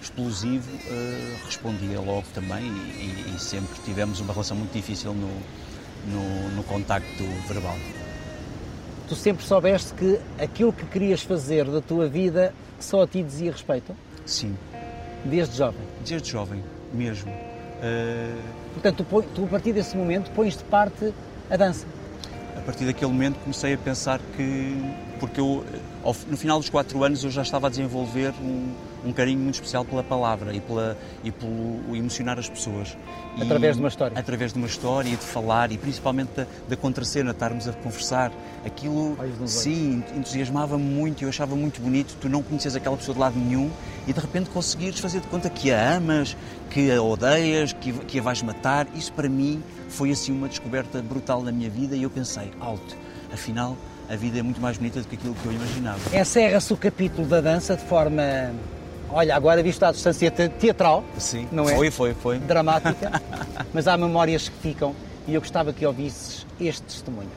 explosivo, 0.00 0.68
eh, 0.90 1.36
respondia 1.46 2.00
logo 2.00 2.24
também 2.34 2.64
e, 2.64 3.34
e- 3.36 3.40
sempre 3.40 3.78
tivemos 3.84 4.20
uma 4.20 4.32
relação 4.32 4.56
muito 4.56 4.72
difícil 4.72 5.14
no, 5.14 5.28
no, 6.06 6.48
no 6.56 6.62
contacto 6.64 7.22
verbal. 7.46 7.76
Tu 9.08 9.14
sempre 9.14 9.44
soubeste 9.44 9.92
que 9.94 10.18
aquilo 10.42 10.72
que 10.72 10.86
querias 10.86 11.22
fazer 11.22 11.64
da 11.70 11.80
tua 11.80 12.08
vida 12.08 12.54
só 12.80 13.02
a 13.02 13.06
ti 13.06 13.22
dizia 13.22 13.52
respeito? 13.52 13.94
Sim, 14.26 14.56
Desde 15.24 15.56
jovem. 15.56 15.80
desde 16.04 16.30
jovem 16.30 16.62
mesmo. 16.92 17.32
Portanto, 18.72 19.04
tu, 19.08 19.22
tu 19.34 19.44
a 19.44 19.48
partir 19.48 19.72
desse 19.72 19.96
momento 19.96 20.30
pões 20.32 20.56
de 20.56 20.64
parte 20.64 21.12
a 21.50 21.56
dança. 21.56 21.86
A 22.56 22.60
partir 22.60 22.84
daquele 22.84 23.10
momento 23.10 23.38
comecei 23.40 23.74
a 23.74 23.78
pensar 23.78 24.20
que, 24.36 24.76
porque 25.18 25.40
eu, 25.40 25.64
no 26.28 26.36
final 26.36 26.58
dos 26.58 26.68
quatro 26.68 27.02
anos, 27.02 27.24
eu 27.24 27.30
já 27.30 27.42
estava 27.42 27.66
a 27.66 27.70
desenvolver 27.70 28.32
um, 28.40 28.74
um 29.04 29.12
carinho 29.12 29.38
muito 29.40 29.54
especial 29.54 29.84
pela 29.84 30.02
palavra 30.02 30.54
e, 30.54 30.60
pela, 30.60 30.96
e 31.24 31.30
pelo 31.30 31.96
emocionar 31.96 32.38
as 32.38 32.48
pessoas. 32.48 32.96
E- 33.36 33.42
Através 33.42 33.76
de 33.76 33.82
uma 33.82 33.88
história. 33.88 34.18
Através 34.18 34.52
de 34.52 34.58
uma 34.58 34.66
história 34.66 35.08
e 35.08 35.16
de 35.16 35.24
falar 35.24 35.72
e 35.72 35.78
principalmente 35.78 36.30
da, 36.36 36.46
da 36.68 36.76
contracena, 36.76 37.30
estarmos 37.32 37.66
a 37.68 37.72
conversar. 37.72 38.30
Aquilo, 38.64 39.16
sim, 39.46 40.02
entusiasmava-me 40.16 40.84
muito, 40.84 41.22
eu 41.24 41.28
achava 41.28 41.56
muito 41.56 41.80
bonito. 41.80 42.16
Tu 42.20 42.28
não 42.28 42.42
conheces 42.42 42.76
aquela 42.76 42.96
pessoa 42.96 43.14
de 43.14 43.20
lado 43.20 43.38
nenhum 43.38 43.70
e 44.06 44.12
de 44.12 44.20
repente 44.20 44.50
conseguires 44.50 45.00
fazer 45.00 45.20
de 45.20 45.26
conta 45.26 45.50
que 45.50 45.72
a 45.72 45.96
amas, 45.96 46.36
que 46.70 46.90
a 46.92 47.02
odeias, 47.02 47.72
que, 47.72 47.92
que 47.92 48.18
a 48.18 48.22
vais 48.22 48.40
matar. 48.42 48.86
Isso 48.94 49.12
para 49.12 49.28
mim 49.28 49.62
foi 49.88 50.10
assim 50.10 50.32
uma 50.32 50.48
descoberta 50.48 51.02
brutal 51.02 51.42
na 51.42 51.50
minha 51.52 51.68
vida 51.68 51.96
e 51.96 52.02
eu 52.04 52.10
pensei, 52.10 52.50
alto, 52.60 52.96
afinal 53.32 53.76
a 54.08 54.16
vida 54.16 54.38
é 54.38 54.42
muito 54.42 54.60
mais 54.60 54.76
bonita 54.76 55.00
do 55.00 55.06
que 55.08 55.14
aquilo 55.16 55.34
que 55.34 55.46
eu 55.46 55.52
imaginava. 55.52 55.98
Encerra-se 56.16 56.72
o 56.72 56.76
capítulo 56.76 57.26
da 57.26 57.40
dança 57.40 57.74
de 57.76 57.82
forma, 57.84 58.22
olha, 59.12 59.34
agora 59.36 59.62
visto 59.62 59.82
à 59.84 59.92
distância 59.92 60.30
te- 60.30 60.48
teatral, 60.48 61.04
Sim, 61.18 61.46
não 61.52 61.68
é? 61.68 61.74
Foi, 61.76 61.90
foi, 61.90 62.14
foi. 62.14 62.38
dramática, 62.38 63.20
mas 63.72 63.86
há 63.86 63.96
memórias 63.96 64.48
que 64.48 64.56
ficam 64.58 64.94
e 65.26 65.34
eu 65.34 65.40
gostava 65.40 65.72
que 65.72 65.84
ouvisses 65.86 66.46
este 66.60 66.82
testemunho. 66.82 67.30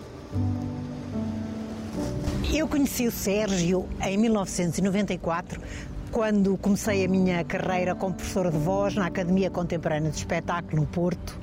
Eu 2.54 2.68
conheci 2.68 3.06
o 3.08 3.12
Sérgio 3.12 3.86
em 4.02 4.18
1994, 4.18 5.60
quando 6.12 6.58
comecei 6.58 7.04
a 7.04 7.08
minha 7.08 7.44
carreira 7.44 7.94
como 7.94 8.14
professora 8.14 8.50
de 8.50 8.58
voz 8.58 8.96
na 8.96 9.08
Academia 9.08 9.50
Contemporânea 9.50 10.10
de 10.10 10.18
Espetáculo 10.18 10.82
no 10.82 10.88
Porto. 10.88 11.38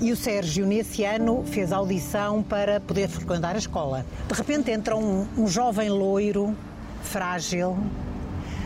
E 0.00 0.10
o 0.10 0.16
Sérgio, 0.16 0.66
nesse 0.66 1.04
ano, 1.04 1.44
fez 1.46 1.70
audição 1.70 2.42
para 2.42 2.80
poder 2.80 3.08
frequentar 3.08 3.54
a 3.54 3.58
escola. 3.58 4.04
De 4.26 4.34
repente 4.34 4.70
entra 4.70 4.96
um, 4.96 5.26
um 5.36 5.46
jovem 5.46 5.90
loiro, 5.90 6.56
frágil, 7.02 7.76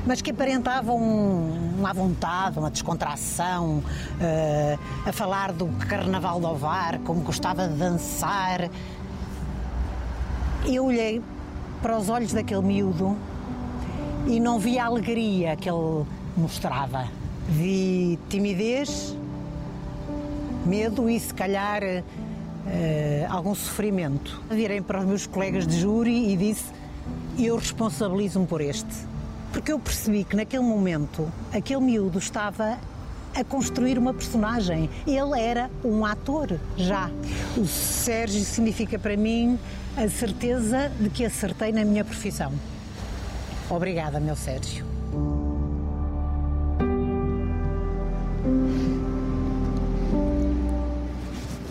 mas 0.07 0.23
que 0.23 0.31
aparentava 0.31 0.93
um, 0.93 1.75
uma 1.79 1.93
vontade, 1.93 2.59
uma 2.59 2.71
descontração, 2.71 3.83
eh, 4.21 4.79
a 5.05 5.13
falar 5.13 5.53
do 5.53 5.67
carnaval 5.89 6.39
do 6.39 6.47
Ovar, 6.47 7.01
como 7.01 7.21
gostava 7.23 7.67
de 7.67 7.75
dançar. 7.75 8.71
Eu 10.65 10.87
olhei 10.87 11.21
para 11.83 11.99
os 11.99 12.09
olhos 12.09 12.33
daquele 12.33 12.63
miúdo 12.63 13.17
e 14.29 14.39
não 14.39 14.61
vi 14.61 14.79
a 14.79 14.87
alegria 14.87 15.57
que 15.57 15.69
ele 15.69 16.07
mostrava. 16.37 17.09
Vi 17.49 18.17
timidez, 18.29 19.17
medo 20.65 21.11
e, 21.11 21.19
se 21.19 21.35
calhar, 21.35 21.83
eh, 21.83 23.27
algum 23.29 23.57
sofrimento. 23.57 24.41
Virei 24.49 24.81
para 24.81 25.01
os 25.01 25.05
meus 25.05 25.27
colegas 25.27 25.67
de 25.67 25.81
júri 25.81 26.33
e 26.33 26.37
disse: 26.37 26.67
Eu 27.37 27.57
responsabilizo-me 27.57 28.47
por 28.47 28.61
este. 28.61 29.16
Porque 29.57 29.73
eu 29.73 29.79
percebi 29.79 30.23
que 30.23 30.37
naquele 30.37 30.63
momento 30.63 31.33
aquele 31.51 31.81
miúdo 31.81 32.19
estava 32.19 32.79
a 33.35 33.43
construir 33.43 33.99
uma 33.99 34.13
personagem. 34.13 34.91
Ele 35.07 35.41
era 35.41 35.71
um 35.83 36.05
ator 36.05 36.61
já. 36.77 37.11
O 37.57 37.65
Sérgio 37.65 38.45
significa 38.45 38.99
para 38.99 39.17
mim 39.17 39.59
a 39.97 40.07
certeza 40.11 40.93
de 41.01 41.09
que 41.09 41.25
acertei 41.25 41.73
na 41.73 41.87
minha 41.87 42.05
profissão. 42.05 42.53
Obrigada, 43.71 44.21
meu 44.21 44.37
Sérgio. 44.37 44.85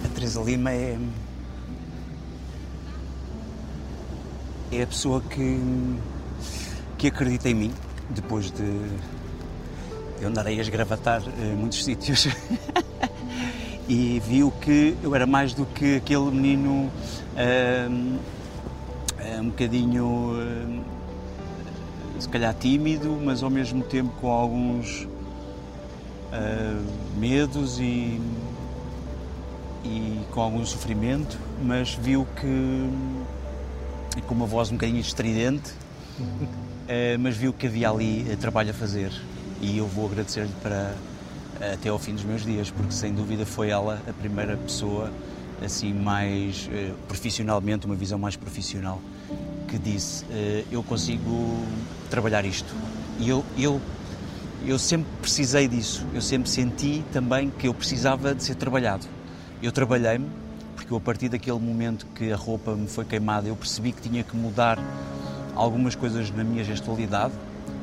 A 0.03 0.07
Teresa 0.15 0.41
Lima 0.41 0.71
é. 0.71 0.97
É 4.71 4.81
a 4.81 4.87
pessoa 4.87 5.21
que. 5.21 6.14
Que 7.05 7.09
acredita 7.09 7.49
em 7.49 7.53
mim, 7.53 7.73
depois 8.09 8.49
de. 8.49 8.63
Eu 10.19 10.29
andar 10.29 10.47
aí 10.47 10.57
a 10.57 10.61
esgravatar 10.61 11.21
em 11.39 11.55
muitos 11.55 11.83
sítios. 11.85 12.27
e 13.87 14.19
viu 14.25 14.49
que 14.49 14.97
eu 15.03 15.13
era 15.13 15.27
mais 15.27 15.53
do 15.53 15.67
que 15.67 15.97
aquele 15.97 16.31
menino 16.31 16.91
um, 17.91 18.17
um 19.39 19.49
bocadinho, 19.49 20.05
um, 20.05 20.83
se 22.19 22.27
calhar 22.27 22.55
tímido, 22.55 23.21
mas 23.23 23.43
ao 23.43 23.51
mesmo 23.51 23.83
tempo 23.83 24.11
com 24.19 24.31
alguns 24.31 25.03
uh, 25.03 25.07
medos 27.19 27.77
e, 27.77 28.19
e 29.83 30.21
com 30.31 30.41
algum 30.41 30.65
sofrimento, 30.65 31.37
mas 31.61 31.93
viu 31.93 32.25
que 32.41 32.89
com 34.25 34.33
uma 34.33 34.47
voz 34.47 34.71
um 34.71 34.73
bocadinho 34.73 35.01
estridente, 35.01 35.71
mas 37.19 37.35
viu 37.35 37.53
que 37.53 37.67
havia 37.67 37.89
ali 37.89 38.25
uh, 38.31 38.37
trabalho 38.37 38.71
a 38.71 38.73
fazer 38.73 39.11
e 39.61 39.77
eu 39.77 39.87
vou 39.87 40.07
agradecer-lhe 40.07 40.53
para 40.61 40.93
até 41.73 41.89
ao 41.89 41.97
fim 41.97 42.13
dos 42.13 42.23
meus 42.23 42.43
dias, 42.43 42.69
porque 42.69 42.91
sem 42.91 43.13
dúvida 43.13 43.45
foi 43.45 43.69
ela 43.69 44.01
a 44.07 44.13
primeira 44.13 44.57
pessoa 44.57 45.09
assim 45.63 45.93
mais 45.93 46.69
profissionalmente, 47.07 47.85
uma 47.85 47.95
visão 47.95 48.19
mais 48.19 48.35
profissional, 48.35 49.01
que 49.69 49.77
disse 49.79 50.25
eu 50.69 50.83
consigo 50.83 51.65
trabalhar 52.09 52.43
isto. 52.43 52.75
E 53.19 53.29
eu, 53.29 53.43
eu, 53.57 53.81
eu 54.65 54.77
sempre 54.77 55.07
precisei 55.21 55.67
disso, 55.67 56.05
eu 56.13 56.21
sempre 56.21 56.49
senti 56.49 57.03
também 57.13 57.49
que 57.49 57.67
eu 57.67 57.73
precisava 57.73 58.35
de 58.35 58.43
ser 58.43 58.55
trabalhado. 58.55 59.05
Eu 59.63 59.71
trabalhei-me, 59.71 60.27
porque 60.75 60.91
eu, 60.91 60.97
a 60.97 61.01
partir 61.01 61.29
daquele 61.29 61.59
momento 61.59 62.05
que 62.07 62.31
a 62.31 62.35
roupa 62.35 62.75
me 62.75 62.87
foi 62.87 63.05
queimada, 63.05 63.47
eu 63.47 63.55
percebi 63.55 63.93
que 63.93 64.01
tinha 64.01 64.23
que 64.23 64.35
mudar 64.35 64.77
algumas 65.55 65.95
coisas 65.95 66.29
na 66.31 66.43
minha 66.43 66.63
gestualidade 66.63 67.33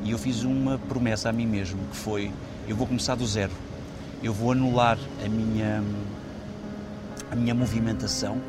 e 0.03 0.11
eu 0.11 0.17
fiz 0.17 0.43
uma 0.43 0.77
promessa 0.77 1.29
a 1.29 1.33
mim 1.33 1.47
mesmo, 1.47 1.79
que 1.91 1.97
foi 1.97 2.31
eu 2.67 2.75
vou 2.75 2.87
começar 2.87 3.15
do 3.15 3.25
zero. 3.25 3.51
Eu 4.21 4.33
vou 4.33 4.51
anular 4.51 4.97
a 5.23 5.27
minha 5.27 5.83
a 7.29 7.35
minha 7.35 7.53
movimentação. 7.53 8.39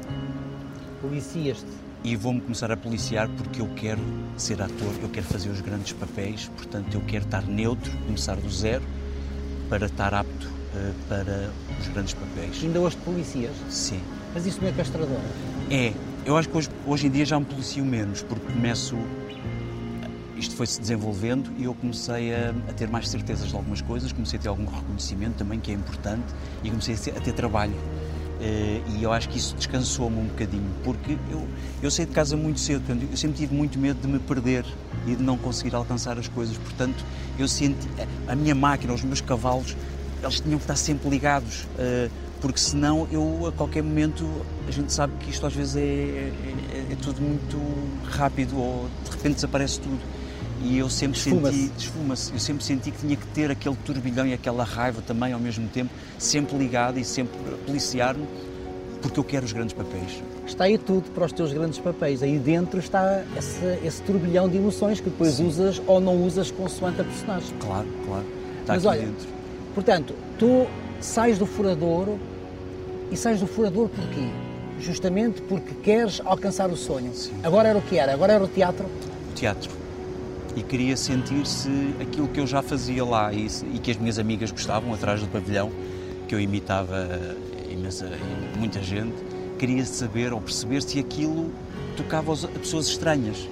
Policias-te. 1.00 1.84
E 2.04 2.14
vou-me 2.16 2.40
começar 2.40 2.70
a 2.70 2.76
policiar 2.76 3.28
porque 3.30 3.62
eu 3.62 3.68
quero 3.74 4.00
ser 4.36 4.60
ator, 4.60 4.92
eu 5.02 5.08
quero 5.08 5.26
fazer 5.26 5.48
os 5.48 5.62
grandes 5.62 5.92
papéis, 5.94 6.50
portanto 6.54 6.94
eu 6.94 7.00
quero 7.00 7.24
estar 7.24 7.42
neutro, 7.46 7.90
começar 8.04 8.36
do 8.36 8.50
zero, 8.50 8.84
para 9.70 9.86
estar 9.86 10.12
apto 10.12 10.46
uh, 10.46 10.94
para 11.08 11.50
os 11.80 11.88
grandes 11.88 12.12
papéis. 12.12 12.62
Ainda 12.62 12.78
hoje 12.78 12.96
policias? 12.98 13.52
Sim. 13.70 14.00
Mas 14.34 14.44
isso 14.44 14.60
não 14.60 14.68
é 14.68 14.72
castrador? 14.72 15.18
É. 15.70 15.94
Eu 16.26 16.38
acho 16.38 16.48
que 16.48 16.56
hoje, 16.56 16.70
hoje 16.86 17.06
em 17.06 17.10
dia 17.10 17.26
já 17.26 17.38
me 17.38 17.44
policio 17.44 17.84
menos, 17.84 18.22
porque 18.22 18.50
começo 18.50 18.96
isto 20.38 20.56
foi-se 20.56 20.80
desenvolvendo 20.80 21.50
e 21.58 21.64
eu 21.64 21.74
comecei 21.74 22.34
a, 22.34 22.54
a, 22.68 22.72
ter 22.72 22.88
mais 22.88 23.08
certezas 23.08 23.48
de 23.48 23.54
algumas 23.54 23.82
coisas, 23.82 24.10
comecei 24.10 24.38
a 24.38 24.42
ter 24.42 24.48
algum 24.48 24.64
reconhecimento 24.64 25.36
também, 25.36 25.60
que 25.60 25.70
é 25.70 25.74
importante, 25.74 26.24
e 26.62 26.70
comecei 26.70 26.94
a 26.94 26.98
ter, 26.98 27.10
a 27.16 27.20
ter 27.20 27.32
trabalho. 27.32 27.74
Uh, 27.74 28.98
e 28.98 29.02
eu 29.02 29.12
acho 29.12 29.28
que 29.28 29.38
isso 29.38 29.54
descansou-me 29.54 30.18
um 30.18 30.26
bocadinho, 30.26 30.70
porque 30.82 31.16
eu, 31.30 31.46
eu 31.82 31.90
saí 31.90 32.06
de 32.06 32.12
casa 32.12 32.36
muito 32.36 32.58
cedo, 32.58 32.82
portanto, 32.84 33.06
eu 33.10 33.16
sempre 33.16 33.36
tive 33.36 33.54
muito 33.54 33.78
medo 33.78 34.00
de 34.00 34.08
me 34.08 34.18
perder 34.18 34.64
e 35.06 35.14
de 35.14 35.22
não 35.22 35.36
conseguir 35.36 35.74
alcançar 35.74 36.18
as 36.18 36.26
coisas, 36.26 36.56
portanto, 36.56 37.04
eu 37.38 37.46
senti, 37.46 37.86
a 38.26 38.34
minha 38.34 38.54
máquina, 38.54 38.92
os 38.92 39.02
meus 39.02 39.20
cavalos, 39.20 39.76
eles 40.22 40.40
tinham 40.40 40.58
que 40.58 40.64
estar 40.64 40.76
sempre 40.76 41.08
ligados, 41.08 41.64
uh, 41.78 42.10
porque 42.44 42.60
senão 42.60 43.08
eu, 43.10 43.46
a 43.46 43.52
qualquer 43.52 43.82
momento, 43.82 44.28
a 44.68 44.70
gente 44.70 44.92
sabe 44.92 45.14
que 45.18 45.30
isto 45.30 45.46
às 45.46 45.54
vezes 45.54 45.76
é, 45.76 45.80
é, 45.80 46.92
é 46.92 46.96
tudo 47.00 47.22
muito 47.22 47.58
rápido 48.04 48.58
ou 48.58 48.86
de 49.02 49.10
repente 49.12 49.36
desaparece 49.36 49.80
tudo. 49.80 49.98
E 50.62 50.76
eu 50.76 50.90
sempre 50.90 51.18
desfuma 51.18 51.50
senti 51.50 51.72
desfuma-se. 51.74 52.32
eu 52.34 52.38
sempre 52.38 52.62
senti 52.62 52.90
que 52.90 52.98
tinha 52.98 53.16
que 53.16 53.26
ter 53.28 53.50
aquele 53.50 53.74
turbilhão 53.76 54.26
e 54.26 54.34
aquela 54.34 54.62
raiva 54.62 55.00
também 55.00 55.32
ao 55.32 55.40
mesmo 55.40 55.66
tempo 55.68 55.90
sempre 56.18 56.58
ligado 56.58 56.98
e 56.98 57.04
sempre 57.04 57.34
policiar-me 57.64 58.26
porque 59.00 59.18
eu 59.18 59.24
quero 59.24 59.46
os 59.46 59.52
grandes 59.52 59.72
papéis. 59.72 60.22
Está 60.46 60.64
aí 60.64 60.76
tudo 60.76 61.10
para 61.12 61.24
os 61.24 61.32
teus 61.32 61.50
grandes 61.50 61.78
papéis. 61.78 62.22
Aí 62.22 62.38
dentro 62.38 62.78
está 62.78 63.24
esse, 63.38 63.78
esse 63.82 64.02
turbilhão 64.02 64.50
de 64.50 64.58
emoções 64.58 65.00
que 65.00 65.08
depois 65.08 65.32
Sim. 65.32 65.46
usas 65.46 65.80
ou 65.86 65.98
não 65.98 66.22
usas 66.22 66.50
consoante 66.50 67.00
a 67.00 67.04
personagem. 67.04 67.56
Claro 67.58 67.88
claro. 68.04 68.26
Está 68.60 68.74
mas 68.74 68.84
aqui 68.84 68.98
olha 68.98 69.06
dentro. 69.06 69.28
portanto 69.74 70.14
tu 70.38 70.66
sais 71.00 71.38
do 71.38 71.46
furadouro 71.46 72.18
e 73.14 73.16
sais 73.16 73.38
do 73.40 73.46
furadouro 73.46 73.88
porquê 73.88 74.28
justamente 74.80 75.40
porque 75.42 75.72
queres 75.82 76.20
alcançar 76.24 76.68
o 76.68 76.76
sonho 76.76 77.14
Sim. 77.14 77.32
agora 77.44 77.68
era 77.68 77.78
o 77.78 77.82
que 77.82 77.96
era 77.96 78.12
agora 78.12 78.32
era 78.32 78.44
o 78.44 78.48
teatro 78.48 78.86
o 79.30 79.34
teatro 79.34 79.70
e 80.56 80.62
queria 80.62 80.96
sentir-se 80.96 81.68
aquilo 82.00 82.28
que 82.28 82.40
eu 82.40 82.46
já 82.46 82.62
fazia 82.62 83.04
lá 83.04 83.32
e, 83.32 83.46
e, 83.72 83.78
que 83.78 83.90
as 83.90 83.96
minhas 83.96 84.18
amigas 84.18 84.50
gostavam 84.52 84.94
atrás 84.94 85.20
do 85.20 85.26
pavilhão, 85.26 85.70
que 86.28 86.34
eu 86.34 86.40
imitava 86.40 87.08
imensa, 87.68 88.08
muita 88.56 88.80
gente, 88.80 89.16
queria 89.58 89.84
saber 89.84 90.32
ou 90.32 90.40
perceber 90.40 90.80
se 90.82 91.00
aquilo 91.00 91.50
tocava 91.96 92.32
a 92.32 92.58
pessoas 92.58 92.86
estranhas. 92.86 93.48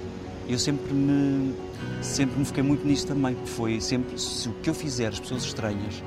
Eu 0.47 0.57
sempre 0.57 0.93
me 0.93 1.53
sempre 2.01 2.39
me 2.39 2.45
fiquei 2.45 2.63
muito 2.63 2.87
nisso 2.87 3.07
também, 3.07 3.35
foi 3.45 3.81
sempre 3.81 4.17
se 4.17 4.47
o 4.47 4.53
que 4.61 4.69
eu 4.69 4.73
fizer 4.73 5.07
as 5.07 5.19
pessoas 5.19 5.43
estranhas 5.43 6.01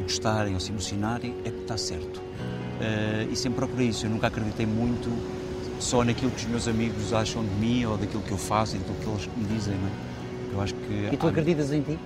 gostarem 0.00 0.54
ou 0.54 0.60
se 0.60 0.70
emocionarem 0.70 1.34
é 1.44 1.50
que 1.50 1.60
está 1.60 1.76
certo. 1.76 2.18
Uh, 2.18 3.30
e 3.30 3.36
sempre 3.36 3.58
procurei 3.58 3.88
isso, 3.88 4.06
eu 4.06 4.10
nunca 4.10 4.28
acreditei 4.28 4.66
muito 4.66 5.10
só 5.78 6.04
naquilo 6.04 6.30
que 6.30 6.38
os 6.38 6.46
meus 6.46 6.68
amigos 6.68 7.12
acham 7.12 7.44
de 7.44 7.54
mim 7.54 7.84
ou 7.84 7.96
daquilo 7.96 8.22
que 8.22 8.30
eu 8.30 8.38
faço 8.38 8.76
e 8.76 8.78
daquilo 8.78 8.96
que 8.98 9.08
eles 9.08 9.30
me 9.36 9.44
dizem, 9.54 9.74
não 9.74 9.86
é? 9.86 9.90
Eu 10.54 10.60
acho 10.60 10.74
que. 10.74 11.08
E 11.12 11.16
tu 11.16 11.26
acreditas 11.26 11.72
em 11.72 11.82
ti? 11.82 11.98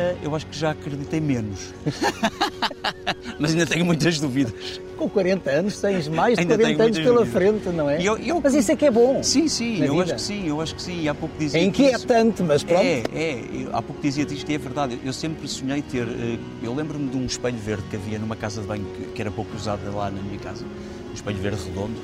Eh, 0.00 0.16
eu 0.22 0.34
acho 0.34 0.46
que 0.46 0.58
já 0.58 0.70
acreditei 0.70 1.20
menos. 1.20 1.74
Mas 3.38 3.52
ainda 3.52 3.66
tenho 3.66 3.84
muitas 3.84 4.18
dúvidas. 4.18 4.80
Com 4.96 5.08
40 5.08 5.50
anos 5.50 5.80
tens 5.80 6.08
mais 6.08 6.38
de 6.38 6.44
40 6.44 6.82
anos 6.82 6.98
pela 6.98 7.24
dúvidas. 7.24 7.32
frente, 7.32 7.68
não 7.70 7.88
é? 7.88 8.02
Eu, 8.02 8.18
eu... 8.18 8.40
Mas 8.42 8.54
isso 8.54 8.72
é 8.72 8.76
que 8.76 8.86
é 8.86 8.90
bom. 8.90 9.22
Sim, 9.22 9.48
sim, 9.48 9.82
eu 9.82 9.94
vida. 9.94 10.04
acho 10.04 10.14
que 10.14 10.20
sim, 10.20 10.48
eu 10.48 10.60
acho 10.60 10.74
que 10.74 10.82
sim. 10.82 11.08
Há 11.08 11.14
pouco 11.14 11.34
dizia. 11.38 11.60
É 11.60 11.64
inquietante, 11.64 12.42
mas 12.42 12.62
pronto. 12.62 12.82
É, 12.82 13.02
é. 13.14 13.44
Eu, 13.52 13.76
há 13.76 13.82
pouco 13.82 14.00
dizia-te 14.02 14.34
isto 14.34 14.50
e 14.50 14.54
é 14.54 14.58
verdade. 14.58 14.98
Eu 15.04 15.12
sempre 15.12 15.48
sonhei 15.48 15.82
ter. 15.82 16.06
Eh, 16.06 16.38
eu 16.62 16.74
lembro-me 16.74 17.08
de 17.08 17.16
um 17.16 17.24
espelho 17.24 17.58
verde 17.58 17.84
que 17.88 17.96
havia 17.96 18.18
numa 18.18 18.36
casa 18.36 18.60
de 18.60 18.66
banho 18.66 18.86
que 19.14 19.20
era 19.20 19.30
pouco 19.30 19.54
usada 19.56 19.90
lá 19.90 20.10
na 20.10 20.20
minha 20.20 20.38
casa. 20.38 20.64
Um 21.10 21.14
espelho 21.14 21.38
verde 21.38 21.64
redondo 21.66 21.96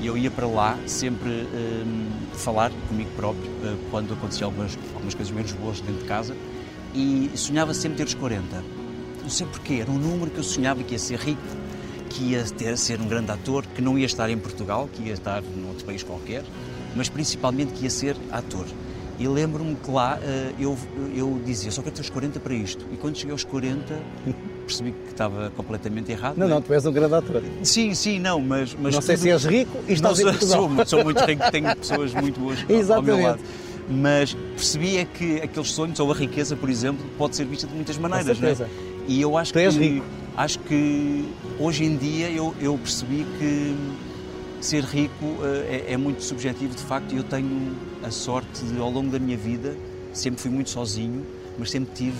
e 0.00 0.06
eu 0.06 0.16
ia 0.16 0.30
para 0.30 0.46
lá 0.46 0.78
sempre 0.86 1.28
um, 1.28 2.06
falar 2.34 2.70
comigo 2.88 3.10
próprio 3.16 3.50
uh, 3.50 3.76
quando 3.90 4.14
acontecia 4.14 4.46
algumas, 4.46 4.78
algumas 4.94 5.14
coisas 5.14 5.34
menos 5.34 5.52
boas 5.52 5.80
dentro 5.80 6.02
de 6.02 6.08
casa 6.08 6.34
e 6.94 7.30
sonhava 7.34 7.74
sempre 7.74 7.98
ter 7.98 8.04
os 8.04 8.14
40. 8.14 8.62
Não 9.22 9.30
sei 9.30 9.46
porquê, 9.46 9.74
era 9.74 9.90
um 9.90 9.98
número 9.98 10.30
que 10.30 10.38
eu 10.38 10.44
sonhava 10.44 10.82
que 10.82 10.94
ia 10.94 10.98
ser 10.98 11.18
rico, 11.18 11.42
que 12.08 12.30
ia 12.30 12.44
ter, 12.44 12.76
ser 12.78 13.00
um 13.00 13.06
grande 13.06 13.30
ator, 13.30 13.64
que 13.74 13.82
não 13.82 13.98
ia 13.98 14.06
estar 14.06 14.30
em 14.30 14.38
Portugal, 14.38 14.88
que 14.92 15.02
ia 15.02 15.14
estar 15.14 15.42
num 15.42 15.68
outro 15.68 15.84
país 15.84 16.02
qualquer, 16.02 16.44
mas 16.96 17.08
principalmente 17.08 17.72
que 17.72 17.84
ia 17.84 17.90
ser 17.90 18.16
ator. 18.30 18.66
E 19.18 19.26
lembro-me 19.26 19.74
que 19.74 19.90
lá 19.90 20.16
uh, 20.16 20.54
eu, 20.62 20.78
eu 21.14 21.40
dizia, 21.44 21.72
só 21.72 21.82
quero 21.82 21.96
ter 21.96 22.02
os 22.02 22.10
40 22.10 22.38
para 22.38 22.54
isto. 22.54 22.86
E 22.92 22.96
quando 22.96 23.16
cheguei 23.16 23.32
aos 23.32 23.42
40, 23.42 23.98
percebi 24.64 24.92
que 24.92 25.10
estava 25.10 25.50
completamente 25.56 26.12
errado. 26.12 26.36
Não, 26.36 26.46
não, 26.46 26.56
não, 26.56 26.62
tu 26.62 26.72
és 26.72 26.86
um 26.86 26.92
grande 26.92 27.14
ator. 27.14 27.42
Sim, 27.64 27.94
sim, 27.94 28.20
não, 28.20 28.40
mas... 28.40 28.76
mas 28.80 28.94
não 28.94 29.02
sei 29.02 29.16
tudo... 29.16 29.24
se 29.24 29.30
és 29.30 29.44
rico 29.44 29.76
e 29.88 29.94
estás 29.94 30.20
não, 30.20 30.28
em 30.28 30.32
Portugal. 30.32 30.70
Sou, 30.76 30.86
sou 30.86 31.04
muito 31.04 31.18
rico, 31.24 31.50
tenho 31.50 31.76
pessoas 31.76 32.14
muito 32.14 32.38
boas 32.38 32.58
Exatamente. 32.68 32.92
ao 32.92 33.02
meu 33.02 33.26
lado. 33.26 33.40
Mas 33.90 34.34
percebi 34.34 34.98
é 34.98 35.04
que 35.04 35.36
aqueles 35.40 35.70
sonhos, 35.70 35.98
ou 35.98 36.12
a 36.12 36.14
riqueza, 36.14 36.54
por 36.54 36.68
exemplo, 36.68 37.04
pode 37.16 37.36
ser 37.36 37.46
vista 37.46 37.66
de 37.66 37.74
muitas 37.74 37.96
maneiras, 37.96 38.38
não 38.38 38.48
é? 38.48 38.68
E 39.06 39.20
eu 39.20 39.36
acho 39.36 39.52
que... 39.52 39.68
rico. 39.68 40.06
Acho 40.36 40.58
que 40.60 41.24
hoje 41.58 41.84
em 41.84 41.96
dia 41.96 42.30
eu, 42.30 42.54
eu 42.60 42.78
percebi 42.78 43.26
que 43.38 43.74
ser 44.60 44.84
rico 44.84 45.24
uh, 45.24 45.40
é, 45.68 45.92
é, 45.92 45.96
muito 45.96 46.22
subjetivo, 46.22 46.76
de 46.76 46.82
facto, 46.82 47.12
e 47.12 47.16
eu 47.16 47.24
tenho 47.24 47.74
a 48.04 48.10
sorte 48.10 48.64
de, 48.64 48.78
ao 48.78 48.90
longo 48.90 49.10
da 49.10 49.18
minha 49.18 49.36
vida, 49.36 49.76
sempre 50.12 50.40
fui 50.40 50.50
muito 50.50 50.70
sozinho, 50.70 51.26
mas 51.58 51.70
sempre 51.70 51.92
tive 51.94 52.18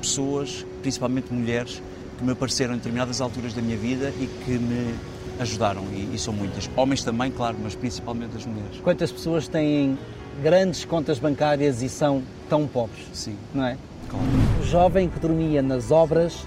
pessoas, 0.00 0.64
principalmente 0.82 1.32
mulheres, 1.32 1.82
que 2.16 2.24
me 2.24 2.32
apareceram 2.32 2.74
em 2.74 2.76
determinadas 2.76 3.20
alturas 3.20 3.54
da 3.54 3.62
minha 3.62 3.76
vida 3.76 4.12
e 4.20 4.28
que 4.44 4.52
me 4.52 4.94
ajudaram, 5.40 5.82
e, 5.92 6.14
e 6.14 6.18
são 6.18 6.32
muitas. 6.32 6.68
Homens 6.76 7.02
também, 7.02 7.30
claro, 7.30 7.56
mas 7.62 7.74
principalmente 7.74 8.36
as 8.36 8.44
mulheres. 8.44 8.80
Quantas 8.82 9.10
pessoas 9.10 9.48
têm 9.48 9.98
grandes 10.42 10.84
contas 10.84 11.18
bancárias 11.18 11.82
e 11.82 11.88
são 11.88 12.22
tão 12.48 12.66
pobres? 12.66 13.06
Sim. 13.12 13.36
Não 13.54 13.64
é? 13.64 13.76
Claro. 14.08 14.24
O 14.60 14.64
jovem 14.64 15.08
que 15.08 15.18
dormia 15.18 15.62
nas 15.62 15.90
obras 15.90 16.46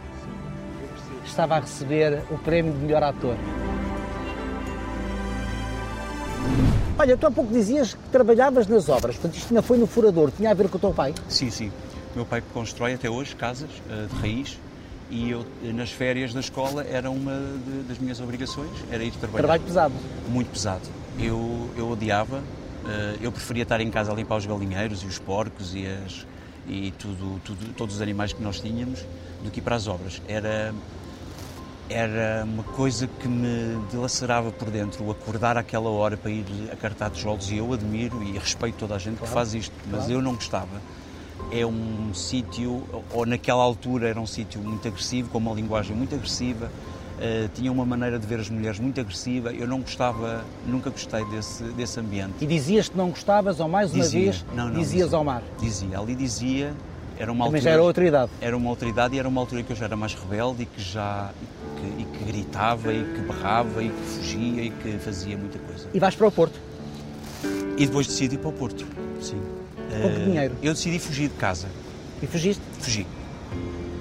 estava 1.26 1.56
a 1.56 1.60
receber 1.60 2.24
o 2.30 2.38
prémio 2.38 2.74
de 2.74 2.80
melhor 2.80 3.04
ator. 3.04 3.36
Olha, 6.98 7.18
tu 7.18 7.26
há 7.26 7.32
pouco 7.32 7.52
dizias 7.52 7.94
que 7.94 8.10
trabalhavas 8.12 8.68
nas 8.68 8.88
obras, 8.88 9.16
portanto 9.16 9.36
isto 9.36 9.50
ainda 9.52 9.62
foi 9.62 9.78
no 9.78 9.88
furador, 9.88 10.32
tinha 10.32 10.52
a 10.52 10.54
ver 10.54 10.70
com 10.70 10.78
o 10.78 10.80
teu 10.80 10.94
pai? 10.94 11.16
Sim, 11.28 11.50
sim. 11.50 11.72
O 12.14 12.18
meu 12.18 12.26
pai 12.26 12.44
constrói 12.54 12.94
até 12.94 13.10
hoje 13.10 13.36
casas 13.36 13.70
uh, 13.70 14.08
de 14.08 14.22
raiz 14.22 14.60
e 15.10 15.32
eu, 15.32 15.46
nas 15.74 15.92
férias 15.92 16.34
da 16.34 16.40
escola, 16.40 16.86
era 16.90 17.10
uma 17.10 17.34
de, 17.34 17.84
das 17.88 17.98
minhas 17.98 18.22
obrigações, 18.22 18.72
era 18.92 19.04
ir 19.04 19.12
trabalhar. 19.12 19.40
Trabalho 19.40 19.64
pesado? 19.64 19.94
Muito 20.30 20.52
pesado. 20.52 20.88
Eu, 21.20 21.70
eu 21.78 21.90
odiava, 21.90 22.42
eu 23.22 23.32
preferia 23.32 23.64
estar 23.64 23.80
em 23.82 23.90
casa 23.90 24.12
a 24.12 24.16
limpar 24.16 24.38
os 24.38 24.46
galinheiros 24.46 25.04
e 25.04 25.06
os 25.06 25.20
porcos 25.20 25.74
e, 25.76 25.86
as, 25.86 26.26
e 26.68 26.92
tudo, 26.92 27.40
tudo, 27.44 27.74
todos 27.74 27.96
os 27.96 28.02
animais 28.02 28.34
que 28.34 28.42
nós 28.42 28.60
tínhamos 28.60 29.06
do 29.44 29.52
que 29.52 29.60
ir 29.60 29.64
para 29.64 29.76
as 29.76 29.88
obras. 29.88 30.22
Era, 30.28 30.74
era 31.90 32.44
uma 32.46 32.64
coisa 32.64 33.08
que 33.08 33.28
me 33.28 33.80
dilacerava 33.90 34.52
por 34.52 34.70
dentro, 34.70 35.04
o 35.04 35.12
acordar 35.12 35.58
àquela 35.58 35.90
hora 35.90 36.16
para 36.18 36.32
ir 36.32 36.46
a 36.72 36.76
cartar 36.76 37.10
tijolos, 37.10 37.52
e 37.52 37.58
eu 37.58 37.74
admiro 37.74 38.24
e 38.24 38.38
respeito 38.38 38.78
toda 38.78 38.96
a 38.96 39.00
gente 39.00 39.18
claro, 39.18 39.28
que 39.28 39.34
faz 39.34 39.54
isto, 39.54 39.74
mas 39.86 40.02
claro. 40.02 40.14
eu 40.14 40.22
não 40.22 40.36
gostava. 40.36 40.82
É 41.52 41.66
um 41.66 42.14
sítio, 42.14 42.86
ou 43.12 43.26
naquela 43.26 43.64
altura 43.64 44.08
era 44.08 44.20
um 44.20 44.28
sítio 44.28 44.62
muito 44.62 44.88
agressivo, 44.88 45.30
com 45.30 45.38
uma 45.38 45.54
linguagem 45.54 45.96
muito 45.96 46.16
agressiva, 46.16 46.72
uh, 47.22 47.50
tinha 47.54 47.72
uma 47.72 47.86
maneira 47.86 48.18
de 48.18 48.26
ver 48.26 48.40
as 48.40 48.50
mulheres 48.50 48.80
muito 48.80 49.00
agressiva, 49.00 49.54
eu 49.54 49.68
não 49.68 49.82
gostava, 49.82 50.44
nunca 50.66 50.90
gostei 50.90 51.24
desse, 51.26 51.64
desse 51.64 52.00
ambiente. 52.00 52.34
E 52.42 52.46
dizias 52.46 52.90
que 52.90 52.98
não 52.98 53.10
gostavas, 53.10 53.60
ou 53.60 53.68
mais 53.68 53.94
uma 53.94 54.04
dizia. 54.04 54.22
vez, 54.22 54.46
não, 54.56 54.66
não, 54.66 54.80
dizias 54.80 55.06
dizia. 55.06 55.18
ao 55.18 55.24
mar? 55.24 55.44
Dizia, 55.60 56.00
ali 56.00 56.16
dizia, 56.16 56.74
era 57.18 57.32
uma 57.32 57.46
Também 57.46 57.60
altura, 57.60 57.62
já 57.62 57.70
era 57.72 57.84
outra 57.84 58.06
idade. 58.06 58.32
Era 58.42 58.58
uma 58.58 58.70
outra 58.70 58.90
idade 58.90 59.16
e 59.16 59.20
era 59.20 59.28
uma 59.28 59.40
altura 59.40 59.64
que 59.64 59.72
eu 59.72 59.76
já 59.76 59.86
era 59.86 59.96
mais 59.96 60.14
rebelde 60.16 60.64
e 60.64 60.66
que 60.66 60.82
já 60.82 61.30
e 61.42 61.80
que, 61.80 62.02
e 62.02 62.06
que 62.18 62.24
gritava 62.26 62.92
e 62.92 63.04
que 63.04 63.22
berrava 63.22 63.84
e 63.84 63.90
que 63.90 64.02
fugia 64.02 64.64
e 64.64 64.70
que 64.72 64.98
fazia 64.98 65.38
muita 65.38 65.60
coisa. 65.60 65.88
E 65.94 66.00
vais 66.00 66.16
para 66.16 66.28
o 66.28 66.32
Porto? 66.32 66.60
E 67.78 67.86
depois 67.86 68.08
decidi 68.08 68.36
ir 68.36 68.38
para 68.40 68.50
o 68.50 68.54
Porto, 68.54 68.86
sim. 69.22 69.42
Com 70.02 70.10
que 70.10 70.26
dinheiro? 70.26 70.56
Eu 70.62 70.74
decidi 70.74 71.00
fugir 71.00 71.28
de 71.28 71.36
casa. 71.36 71.68
E 72.22 72.28
fugiste? 72.28 72.62
Fugi. 72.80 73.06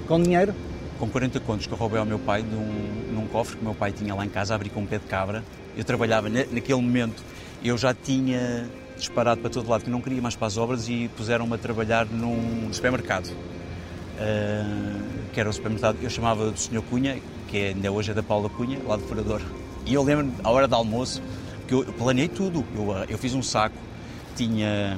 Com 0.07 0.21
dinheiro? 0.21 0.53
Com 1.01 1.09
40 1.09 1.39
contos 1.39 1.65
que 1.65 1.73
eu 1.73 1.77
roubei 1.79 1.99
ao 1.99 2.05
meu 2.05 2.19
pai 2.19 2.43
num, 2.43 3.11
num 3.11 3.25
cofre 3.25 3.55
que 3.55 3.61
o 3.63 3.65
meu 3.65 3.73
pai 3.73 3.91
tinha 3.91 4.13
lá 4.13 4.23
em 4.23 4.29
casa, 4.29 4.53
abri 4.53 4.69
com 4.69 4.81
um 4.81 4.85
pé 4.85 4.99
de 4.99 5.05
cabra. 5.05 5.43
Eu 5.75 5.83
trabalhava, 5.83 6.29
naquele 6.29 6.75
momento, 6.75 7.23
eu 7.63 7.75
já 7.75 7.91
tinha 7.91 8.69
disparado 8.95 9.41
para 9.41 9.49
todo 9.49 9.67
lado, 9.67 9.83
que 9.83 9.89
não 9.89 9.99
queria 9.99 10.21
mais 10.21 10.35
para 10.35 10.45
as 10.45 10.57
obras 10.57 10.87
e 10.87 11.09
puseram-me 11.17 11.55
a 11.55 11.57
trabalhar 11.57 12.05
num 12.05 12.71
supermercado. 12.71 13.25
Uh, 13.25 15.03
que 15.33 15.39
era 15.39 15.49
o 15.49 15.53
supermercado, 15.53 15.97
eu 16.03 16.09
chamava 16.11 16.51
do 16.51 16.59
Sr. 16.59 16.83
Cunha, 16.87 17.19
que 17.47 17.57
é, 17.57 17.67
ainda 17.69 17.91
hoje 17.91 18.11
é 18.11 18.13
da 18.13 18.21
Paula 18.21 18.47
Cunha, 18.47 18.77
lá 18.85 18.95
do 18.95 19.01
Furador. 19.01 19.41
E 19.87 19.95
eu 19.95 20.03
lembro, 20.03 20.31
à 20.43 20.51
hora 20.51 20.67
do 20.67 20.75
almoço, 20.75 21.19
que 21.67 21.73
eu 21.73 21.83
planeei 21.93 22.27
tudo. 22.27 22.63
Eu, 22.75 22.93
eu 23.09 23.17
fiz 23.17 23.33
um 23.33 23.41
saco, 23.41 23.75
tinha 24.35 24.95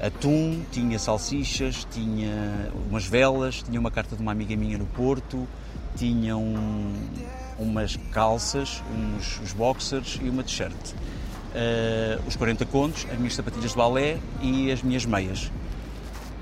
atum, 0.00 0.62
tinha 0.70 0.98
salsichas, 0.98 1.86
tinha 1.90 2.70
umas 2.88 3.06
velas, 3.06 3.62
tinha 3.62 3.78
uma 3.78 3.90
carta 3.90 4.16
de 4.16 4.22
uma 4.22 4.32
amiga 4.32 4.56
minha 4.56 4.78
no 4.78 4.86
Porto, 4.86 5.46
tinha 5.96 6.36
um, 6.36 6.92
umas 7.58 7.96
calças, 8.10 8.82
uns, 8.92 9.40
uns 9.42 9.52
boxers 9.52 10.18
e 10.22 10.28
uma 10.28 10.42
t-shirt. 10.42 10.92
Uh, 11.54 12.26
os 12.26 12.34
40 12.34 12.66
contos, 12.66 13.06
as 13.10 13.16
minhas 13.16 13.34
sapatilhas 13.34 13.70
de 13.70 13.76
balé 13.76 14.18
e 14.42 14.72
as 14.72 14.82
minhas 14.82 15.06
meias. 15.06 15.52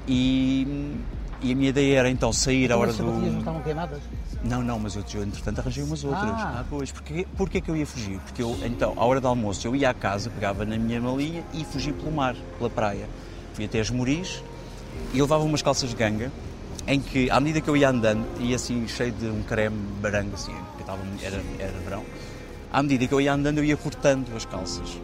E, 0.08 0.94
e 1.42 1.52
a 1.52 1.54
minha 1.54 1.68
ideia 1.68 1.98
era 1.98 2.10
então 2.10 2.32
sair 2.32 2.72
à 2.72 2.76
hora 2.76 2.92
do. 2.92 3.02
As 3.02 3.06
sapatilhas 3.06 3.32
não 3.32 3.38
estavam 3.40 3.62
queimadas? 3.62 4.00
Não, 4.42 4.62
não, 4.62 4.78
mas 4.78 4.96
eu, 4.96 5.04
eu 5.14 5.22
entretanto 5.22 5.60
arranjei 5.60 5.84
umas 5.84 6.02
outras. 6.02 6.30
Ah, 6.30 6.60
ah 6.60 6.64
pois, 6.68 6.90
porque, 6.90 7.26
porque 7.36 7.58
é 7.58 7.60
que 7.60 7.70
eu 7.70 7.76
ia 7.76 7.86
fugir? 7.86 8.18
Porque 8.20 8.42
eu, 8.42 8.58
então, 8.64 8.94
à 8.96 9.04
hora 9.04 9.20
do 9.20 9.28
almoço, 9.28 9.66
eu 9.66 9.76
ia 9.76 9.90
à 9.90 9.94
casa, 9.94 10.30
pegava 10.30 10.64
na 10.64 10.76
minha 10.76 11.00
malinha 11.00 11.44
e 11.52 11.64
fugia 11.64 11.92
pelo 11.92 12.10
mar, 12.10 12.34
pela 12.58 12.70
praia. 12.70 13.06
Fui 13.54 13.64
até 13.64 13.80
as 13.80 13.90
Moris 13.90 14.42
e 15.12 15.20
levava 15.20 15.44
umas 15.44 15.62
calças 15.62 15.90
de 15.90 15.96
ganga, 15.96 16.32
em 16.86 17.00
que, 17.00 17.30
à 17.30 17.38
medida 17.38 17.60
que 17.60 17.68
eu 17.68 17.76
ia 17.76 17.88
andando, 17.88 18.26
ia 18.40 18.56
assim 18.56 18.86
cheio 18.88 19.12
de 19.12 19.26
um 19.26 19.42
creme 19.42 19.76
barango, 20.00 20.34
assim, 20.34 20.54
que 20.76 20.82
estava, 20.82 21.00
era, 21.22 21.42
era 21.58 21.78
verão, 21.78 22.04
à 22.72 22.82
medida 22.82 23.06
que 23.06 23.14
eu 23.14 23.20
ia 23.20 23.32
andando, 23.32 23.58
eu 23.58 23.64
ia 23.64 23.76
cortando 23.76 24.34
as 24.36 24.44
calças. 24.44 24.98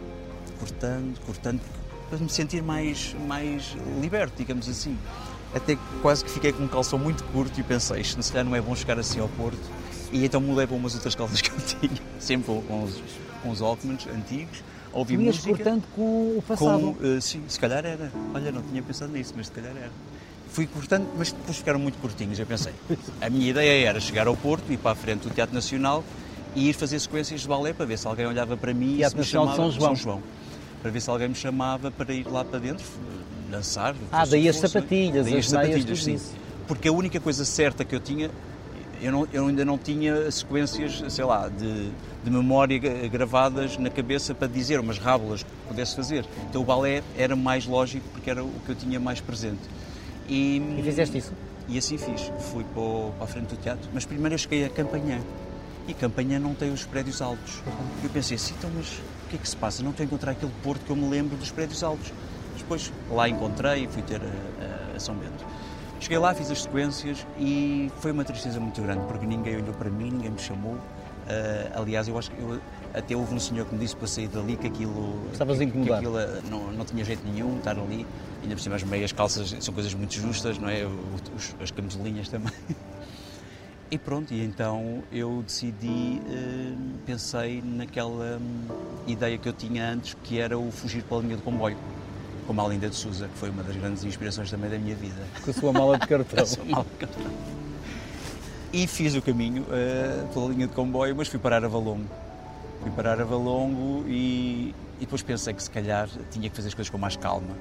Cortando, 0.59 1.19
cortando, 1.25 1.61
para 2.09 2.17
me 2.17 2.29
sentir 2.29 2.61
mais, 2.61 3.15
mais 3.27 3.77
liberto, 4.01 4.33
digamos 4.37 4.67
assim. 4.67 4.97
Até 5.53 5.77
quase 6.01 6.23
que 6.23 6.31
fiquei 6.31 6.51
com 6.51 6.63
um 6.63 6.67
calção 6.67 6.99
muito 6.99 7.23
curto 7.25 7.59
e 7.59 7.63
pensei, 7.63 8.01
isto 8.01 8.21
se 8.21 8.31
calhar 8.31 8.45
não 8.45 8.55
é 8.55 8.61
bom 8.61 8.75
chegar 8.75 8.99
assim 8.99 9.19
ao 9.19 9.29
Porto. 9.29 9.59
E 10.11 10.25
então 10.25 10.41
mudei 10.41 10.65
para 10.65 10.75
umas 10.75 10.95
outras 10.95 11.15
calças 11.15 11.39
que 11.41 11.51
eu 11.51 11.57
tinha, 11.59 12.01
sempre 12.19 12.45
com 12.67 12.83
os, 12.83 13.01
com 13.41 13.49
os 13.49 13.61
antigos. 13.61 14.63
Ouvi 14.91 15.15
tu 15.15 15.23
música. 15.23 15.49
cortando 15.49 15.83
com 15.95 16.37
o 16.37 16.43
passado? 16.47 16.79
Com, 16.79 17.17
uh, 17.17 17.21
sim, 17.21 17.43
se 17.47 17.59
calhar 17.59 17.85
era. 17.85 18.11
Olha, 18.33 18.51
não 18.51 18.61
tinha 18.63 18.81
pensado 18.81 19.11
nisso, 19.11 19.33
mas 19.35 19.47
se 19.47 19.51
calhar 19.51 19.71
era. 19.75 19.91
Fui 20.51 20.65
cortando, 20.65 21.07
mas 21.17 21.31
depois 21.31 21.57
ficaram 21.57 21.79
muito 21.79 21.99
curtinhos. 21.99 22.39
Eu 22.39 22.45
pensei, 22.45 22.73
a 23.21 23.29
minha 23.29 23.49
ideia 23.49 23.87
era 23.87 23.99
chegar 23.99 24.27
ao 24.27 24.35
Porto, 24.35 24.71
ir 24.71 24.77
para 24.77 24.91
a 24.91 24.95
frente 24.95 25.21
do 25.21 25.29
Teatro 25.29 25.53
Nacional 25.53 26.03
e 26.55 26.69
ir 26.69 26.73
fazer 26.73 26.99
sequências 26.99 27.41
de 27.41 27.47
balé 27.47 27.71
para 27.71 27.85
ver 27.85 27.97
se 27.97 28.07
alguém 28.07 28.25
olhava 28.25 28.57
para 28.57 28.73
mim 28.73 28.97
Teatro 28.97 29.21
e 29.21 29.23
se 29.23 29.27
me 29.27 29.31
chamava 29.31 29.55
São 29.55 29.71
João. 29.71 29.87
São 29.87 29.95
João. 29.95 30.23
Para 30.81 30.91
ver 30.91 31.01
se 31.01 31.09
alguém 31.09 31.29
me 31.29 31.35
chamava 31.35 31.91
para 31.91 32.11
ir 32.13 32.25
lá 32.25 32.43
para 32.43 32.57
dentro, 32.57 32.85
dançar. 33.49 33.95
Ah, 34.11 34.25
daí 34.25 34.49
as 34.49 34.55
sapatilhas, 34.55 35.25
daí 35.25 35.37
as, 35.37 35.45
as 35.45 35.51
sapatilhas, 35.51 36.03
sim. 36.03 36.19
Porque 36.67 36.87
a 36.87 36.91
única 36.91 37.19
coisa 37.19 37.45
certa 37.45 37.83
que 37.83 37.95
eu 37.95 37.99
tinha, 37.99 38.31
eu, 39.01 39.11
não, 39.11 39.27
eu 39.31 39.47
ainda 39.47 39.63
não 39.63 39.77
tinha 39.77 40.29
sequências, 40.31 41.03
sei 41.13 41.25
lá, 41.25 41.47
de, 41.47 41.89
de 42.23 42.29
memória 42.29 42.79
gravadas 43.07 43.77
na 43.77 43.89
cabeça 43.89 44.33
para 44.35 44.47
dizer 44.47 44.79
umas 44.79 44.97
rábulas 44.97 45.43
que 45.43 45.49
pudesse 45.67 45.95
fazer. 45.95 46.25
Então 46.49 46.61
o 46.61 46.65
balé 46.65 47.03
era 47.17 47.35
mais 47.35 47.65
lógico 47.65 48.07
porque 48.11 48.29
era 48.29 48.43
o 48.43 48.51
que 48.65 48.69
eu 48.69 48.75
tinha 48.75 48.99
mais 48.99 49.21
presente. 49.21 49.61
E, 50.27 50.57
e 50.77 50.81
fizeste 50.83 51.17
isso? 51.17 51.33
E 51.67 51.77
assim 51.77 51.97
fiz. 51.97 52.31
Fui 52.51 52.63
para, 52.73 53.23
a 53.23 53.27
frente 53.27 53.47
do 53.47 53.57
teatro, 53.57 53.89
mas 53.93 54.05
primeiro 54.05 54.33
eu 54.33 54.39
cheguei 54.39 54.65
a 54.65 54.69
Campanhã. 54.69 55.19
E 55.87 55.93
Campanhã 55.93 56.39
não 56.39 56.53
tem 56.53 56.71
os 56.71 56.85
prédios 56.85 57.21
altos. 57.21 57.61
Eu 58.03 58.09
pensei 58.09 58.35
assim, 58.35 58.53
então, 58.57 58.69
mas 58.75 59.01
o 59.25 59.29
que 59.29 59.35
é 59.35 59.39
que 59.39 59.47
se 59.47 59.55
passa? 59.55 59.81
Não 59.81 59.91
estou 59.91 60.03
a 60.03 60.05
encontrar 60.05 60.31
aquele 60.31 60.51
porto 60.63 60.85
que 60.85 60.91
eu 60.91 60.95
me 60.95 61.07
lembro 61.09 61.37
dos 61.37 61.51
prédios 61.51 61.83
altos. 61.83 62.11
Depois 62.57 62.91
lá 63.09 63.27
encontrei 63.27 63.85
e 63.85 63.87
fui 63.87 64.03
ter 64.03 64.21
a, 64.21 64.95
a, 64.95 64.99
São 64.99 65.15
Bento. 65.15 65.45
Cheguei 65.99 66.17
lá, 66.17 66.33
fiz 66.33 66.49
as 66.49 66.61
sequências 66.63 67.25
e 67.37 67.91
foi 67.99 68.11
uma 68.11 68.23
tristeza 68.23 68.59
muito 68.59 68.81
grande 68.81 69.05
porque 69.05 69.25
ninguém 69.25 69.57
olhou 69.57 69.73
para 69.73 69.89
mim, 69.89 70.11
ninguém 70.11 70.31
me 70.31 70.39
chamou. 70.39 70.73
Uh, 70.73 71.81
aliás, 71.81 72.07
eu 72.07 72.17
acho 72.17 72.31
que 72.31 72.39
eu, 72.39 72.59
até 72.93 73.15
houve 73.15 73.35
um 73.35 73.39
senhor 73.39 73.65
que 73.65 73.75
me 73.75 73.81
disse 73.81 73.95
para 73.95 74.07
sair 74.07 74.27
dali 74.27 74.55
que 74.55 74.65
aquilo, 74.65 75.29
Estavas 75.31 75.59
que, 75.59 75.67
que 75.67 75.93
aquilo 75.93 76.17
não, 76.49 76.71
não 76.71 76.85
tinha 76.85 77.03
jeito 77.03 77.23
nenhum 77.27 77.57
estar 77.57 77.77
ali. 77.77 78.05
Ainda 78.41 78.55
por 78.55 78.61
cima 78.61 78.75
as 78.77 78.83
meias 78.83 79.11
calças 79.11 79.55
são 79.59 79.73
coisas 79.73 79.93
muito 79.93 80.13
justas, 80.15 80.57
não 80.57 80.69
é? 80.69 80.85
Os, 81.35 81.55
as 81.61 81.69
camisolinhas 81.69 82.29
também. 82.29 82.53
E 83.91 83.97
pronto, 83.97 84.31
e 84.31 84.45
então 84.45 85.01
eu 85.11 85.41
decidi, 85.41 86.21
uh, 86.23 86.77
pensei 87.07 87.59
naquela 87.65 88.37
um, 88.37 88.67
ideia 89.07 89.35
que 89.35 89.49
eu 89.49 89.53
tinha 89.53 89.89
antes, 89.89 90.15
que 90.23 90.39
era 90.39 90.59
o 90.59 90.71
fugir 90.71 91.01
pela 91.01 91.21
linha 91.21 91.35
de 91.35 91.41
comboio, 91.41 91.75
como 92.49 92.65
a 92.65 92.67
Linda 92.67 92.89
de 92.89 92.95
Souza, 92.95 93.27
que 93.27 93.37
foi 93.37 93.51
uma 93.51 93.61
das 93.61 93.75
grandes 93.75 94.03
inspirações 94.03 94.49
também 94.49 94.71
da 94.71 94.79
minha 94.79 94.95
vida. 94.95 95.21
Com 95.45 95.51
a 95.51 95.53
sua 95.53 95.71
mala 95.71 95.99
de 95.99 96.07
cartão. 96.07 96.41
a 96.41 96.45
sua 96.47 96.65
mala 96.65 96.83
de 96.83 97.05
cartão. 97.05 97.31
E 98.73 98.87
fiz 98.87 99.13
o 99.13 99.21
caminho 99.21 99.61
uh, 99.61 100.27
pela 100.33 100.47
linha 100.47 100.65
de 100.65 100.73
comboio, 100.73 101.15
mas 101.15 101.27
fui 101.27 101.37
parar 101.37 101.63
a 101.63 101.67
Valongo. 101.67 102.09
Fui 102.81 102.89
parar 102.89 103.21
a 103.21 103.23
Valongo 103.23 104.03
e, 104.07 104.73
e 104.97 105.01
depois 105.01 105.21
pensei 105.21 105.53
que 105.53 105.61
se 105.61 105.69
calhar 105.69 106.09
tinha 106.31 106.49
que 106.49 106.55
fazer 106.55 106.69
as 106.69 106.73
coisas 106.73 106.89
com 106.89 106.97
mais 106.97 107.15
calma 107.15 107.55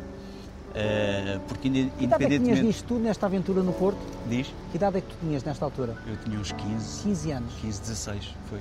Uh, 0.68 1.40
porque 1.48 1.66
independentemente... 1.66 1.96
Que 1.98 2.04
idade 2.04 2.24
é 2.24 2.38
que 2.38 2.60
tinhas 2.60 2.82
tudo, 2.82 3.00
nesta 3.00 3.26
aventura 3.26 3.62
no 3.62 3.72
Porto? 3.72 3.98
Diz? 4.28 4.46
Que 4.70 4.76
idade 4.76 4.98
é 4.98 5.00
que 5.00 5.08
tu 5.08 5.16
tinhas 5.20 5.42
nesta 5.42 5.64
altura? 5.64 5.96
Eu 6.06 6.16
tinha 6.18 6.38
uns 6.38 6.52
15. 6.52 7.02
15 7.02 7.32
anos? 7.32 7.54
15, 7.60 7.80
16, 7.80 8.34
foi. 8.48 8.60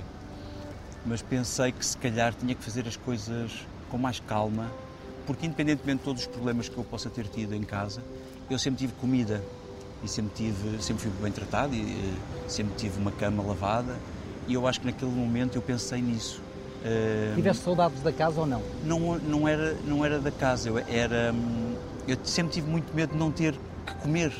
Mas 1.06 1.22
pensei 1.22 1.70
que 1.70 1.84
se 1.84 1.96
calhar 1.96 2.34
tinha 2.34 2.54
que 2.54 2.64
fazer 2.64 2.88
as 2.88 2.96
coisas 2.96 3.52
com 3.90 3.98
mais 3.98 4.20
calma, 4.20 4.68
porque 5.28 5.44
independentemente 5.44 5.98
de 5.98 6.04
todos 6.04 6.22
os 6.22 6.26
problemas 6.26 6.70
que 6.70 6.78
eu 6.78 6.82
possa 6.82 7.10
ter 7.10 7.26
tido 7.26 7.54
em 7.54 7.62
casa, 7.62 8.02
eu 8.48 8.58
sempre 8.58 8.78
tive 8.78 8.94
comida 8.94 9.44
e 10.02 10.08
sempre 10.08 10.32
tive, 10.34 10.82
sempre 10.82 11.02
fui 11.02 11.12
bem 11.22 11.30
tratado 11.30 11.74
e 11.74 11.82
uh, 11.82 12.14
sempre 12.50 12.74
tive 12.78 12.98
uma 12.98 13.12
cama 13.12 13.42
lavada 13.42 13.94
e 14.48 14.54
eu 14.54 14.66
acho 14.66 14.80
que 14.80 14.86
naquele 14.86 15.10
momento 15.10 15.56
eu 15.56 15.60
pensei 15.60 16.00
nisso. 16.00 16.40
Uh, 16.80 17.36
Tiveste 17.36 17.62
saudades 17.62 18.00
da 18.00 18.10
casa 18.10 18.40
ou 18.40 18.46
não? 18.46 18.62
Não, 18.82 19.18
não 19.18 19.46
era, 19.46 19.76
não 19.84 20.02
era 20.02 20.18
da 20.18 20.30
casa, 20.30 20.70
eu 20.70 20.78
era 20.78 21.30
hum, 21.34 21.74
eu 22.06 22.16
sempre 22.24 22.54
tive 22.54 22.70
muito 22.70 22.94
medo 22.94 23.12
de 23.12 23.18
não 23.18 23.30
ter 23.30 23.54
que 23.84 23.94
comer. 23.96 24.32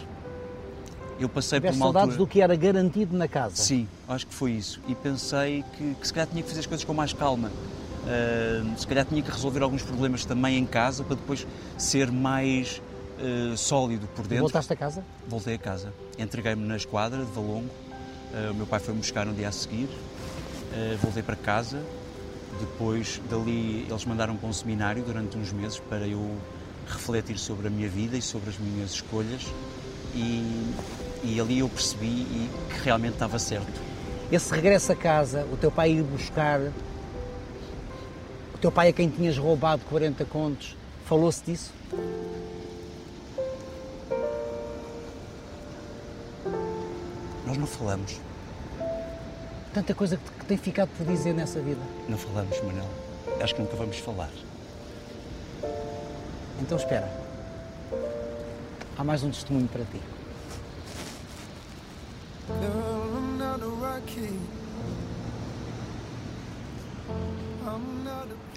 Eu 1.21 1.29
passei 1.29 1.61
Tiveste 1.61 1.79
por 1.79 1.85
uma 1.85 1.93
saudades 1.93 2.15
altura... 2.15 2.27
do 2.27 2.33
que 2.33 2.41
era 2.41 2.57
garantido 2.57 3.15
na 3.15 3.29
casa? 3.29 3.57
Sim, 3.57 3.87
acho 4.09 4.27
que 4.27 4.33
foi 4.33 4.53
isso. 4.53 4.81
E 4.89 4.95
pensei 4.95 5.63
que, 5.77 5.95
que 6.01 6.07
se 6.07 6.15
calhar 6.15 6.29
tinha 6.29 6.43
que 6.43 6.49
fazer 6.49 6.61
as 6.61 6.67
coisas 6.67 6.83
com 6.83 6.95
mais 6.95 7.13
calma. 7.13 7.51
Uh, 8.09 8.79
se 8.79 8.87
calhar 8.87 9.05
tinha 9.05 9.23
que 9.23 9.31
resolver 9.31 9.63
alguns 9.63 9.83
problemas 9.83 10.25
também 10.25 10.57
em 10.57 10.65
casa 10.65 11.05
para 11.05 11.15
depois 11.15 11.47
ser 11.77 12.11
mais 12.11 12.81
uh, 13.19 13.55
sólido 13.55 14.07
por 14.17 14.27
dentro. 14.27 14.45
Voltaste 14.45 14.73
a 14.73 14.77
casa? 14.77 15.05
Voltei 15.27 15.57
a 15.57 15.59
casa. 15.59 15.93
Entreguei-me 16.19 16.67
na 16.67 16.77
esquadra 16.77 17.23
de 17.23 17.31
Valongo. 17.33 17.69
Uh, 18.33 18.53
o 18.53 18.55
meu 18.55 18.67
pai 18.67 18.81
foi-me 18.81 19.01
buscar 19.01 19.27
no 19.27 19.35
dia 19.35 19.49
a 19.49 19.53
seguir. 19.53 19.89
voltei 21.03 21.23
para 21.23 21.37
casa. 21.37 21.83
Depois 22.59 23.21
dali 23.31 23.87
eles 23.89 24.05
mandaram 24.07 24.37
para 24.37 24.49
um 24.49 24.53
seminário 24.55 25.03
durante 25.03 25.37
uns 25.37 25.53
meses 25.53 25.79
para 25.79 26.07
eu 26.07 26.35
refletir 26.87 27.39
sobre 27.39 27.67
a 27.67 27.71
minha 27.71 27.89
vida 27.89 28.17
e 28.17 28.23
sobre 28.23 28.49
as 28.49 28.59
minhas 28.59 28.93
escolhas 28.93 29.47
e, 30.15 30.75
e 31.23 31.39
ali 31.39 31.59
eu 31.59 31.69
percebi 31.69 32.49
que 32.71 32.81
realmente 32.83 33.15
estava 33.15 33.39
certo. 33.39 33.81
Esse 34.31 34.55
regresso 34.55 34.93
a 34.93 34.97
casa, 34.97 35.47
o 35.53 35.57
teu 35.57 35.71
pai 35.71 35.93
ir 35.93 36.03
buscar, 36.03 36.61
o 38.59 38.61
teu 38.61 38.73
pai 38.73 38.89
a 38.89 38.93
quem 38.93 39.09
tinhas 39.09 39.39
roubado 39.39 39.85
40 39.89 40.25
contos, 40.25 40.77
falou-se 41.05 41.45
disso? 41.45 41.73
Nós 47.47 47.57
não 47.57 47.69
falamos. 47.69 48.21
Tanta 49.73 49.95
coisa 49.95 50.17
que, 50.17 50.31
que 50.41 50.45
tem 50.45 50.57
ficado 50.57 50.89
por 50.97 51.07
dizer 51.07 51.35
nessa 51.35 51.61
vida. 51.61 51.81
Não 52.09 52.19
falamos, 52.19 52.61
Manel. 52.65 52.89
Acho 53.41 53.55
que 53.55 53.63
nunca 53.63 53.77
vamos 53.77 53.97
falar. 53.99 54.31
Então 56.61 56.77
espera. 56.77 57.09
Há 58.97 59.05
mais 59.05 59.23
um 59.23 59.31
testemunho 59.31 59.69
para 59.69 59.85
ti. 59.85 60.01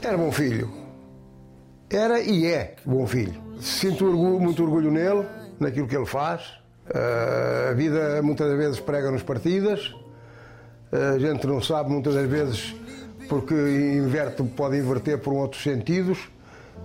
Era 0.01 0.17
bom 0.17 0.31
filho. 0.31 0.71
Era 1.89 2.19
e 2.19 2.45
é 2.45 2.75
bom 2.86 3.05
filho. 3.05 3.39
Sinto 3.60 4.05
orgulho, 4.05 4.39
muito 4.39 4.63
orgulho 4.63 4.89
nele, 4.89 5.25
naquilo 5.60 5.88
que 5.88 5.95
ele 5.95 6.05
faz. 6.05 6.41
Uh, 6.88 7.69
a 7.69 7.73
vida 7.73 8.21
muitas 8.21 8.51
vezes 8.57 8.79
prega 8.79 9.12
nos 9.12 9.23
partidas. 9.23 9.93
Uh, 10.91 11.15
a 11.15 11.19
gente 11.19 11.45
não 11.45 11.62
sabe 11.62 11.91
muitas 11.91 12.15
das 12.15 12.27
vezes 12.27 12.75
porque 13.29 13.53
inverte, 13.53 14.43
pode 14.43 14.77
inverter 14.77 15.19
por 15.19 15.34
outros 15.34 15.63
sentidos, 15.63 16.17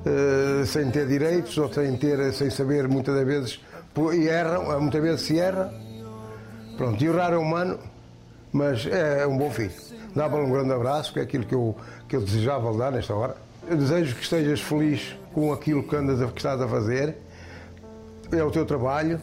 uh, 0.04 0.64
sem 0.66 0.90
ter 0.90 1.06
direitos 1.08 1.56
ou 1.58 1.72
sem, 1.72 1.96
ter, 1.96 2.32
sem 2.32 2.50
saber 2.50 2.86
muitas 2.86 3.14
das 3.14 3.26
vezes. 3.26 3.60
E 4.14 4.28
erram, 4.28 4.80
muitas 4.80 5.02
vezes 5.02 5.20
se 5.22 5.38
erra. 5.38 5.72
Pronto, 6.76 7.02
e 7.02 7.08
o 7.08 7.16
raro 7.16 7.36
é 7.36 7.38
humano, 7.38 7.78
mas 8.52 8.86
é 8.86 9.26
um 9.26 9.38
bom 9.38 9.50
filho. 9.50 9.72
Dá-lhe 10.14 10.34
um 10.34 10.50
grande 10.50 10.72
abraço, 10.72 11.12
que 11.12 11.18
é 11.18 11.22
aquilo 11.22 11.44
que 11.44 11.54
eu, 11.54 11.74
que 12.08 12.16
eu 12.16 12.20
desejava 12.20 12.70
lhe 12.70 12.78
dar 12.78 12.92
nesta 12.92 13.14
hora. 13.14 13.36
Eu 13.68 13.76
desejo 13.76 14.14
que 14.14 14.22
estejas 14.22 14.60
feliz 14.60 15.16
com 15.32 15.52
aquilo 15.52 15.82
que, 15.82 15.96
andas 15.96 16.22
a, 16.22 16.26
que 16.28 16.38
estás 16.38 16.60
a 16.60 16.68
fazer. 16.68 17.16
É 18.30 18.42
o 18.42 18.50
teu 18.50 18.64
trabalho 18.64 19.20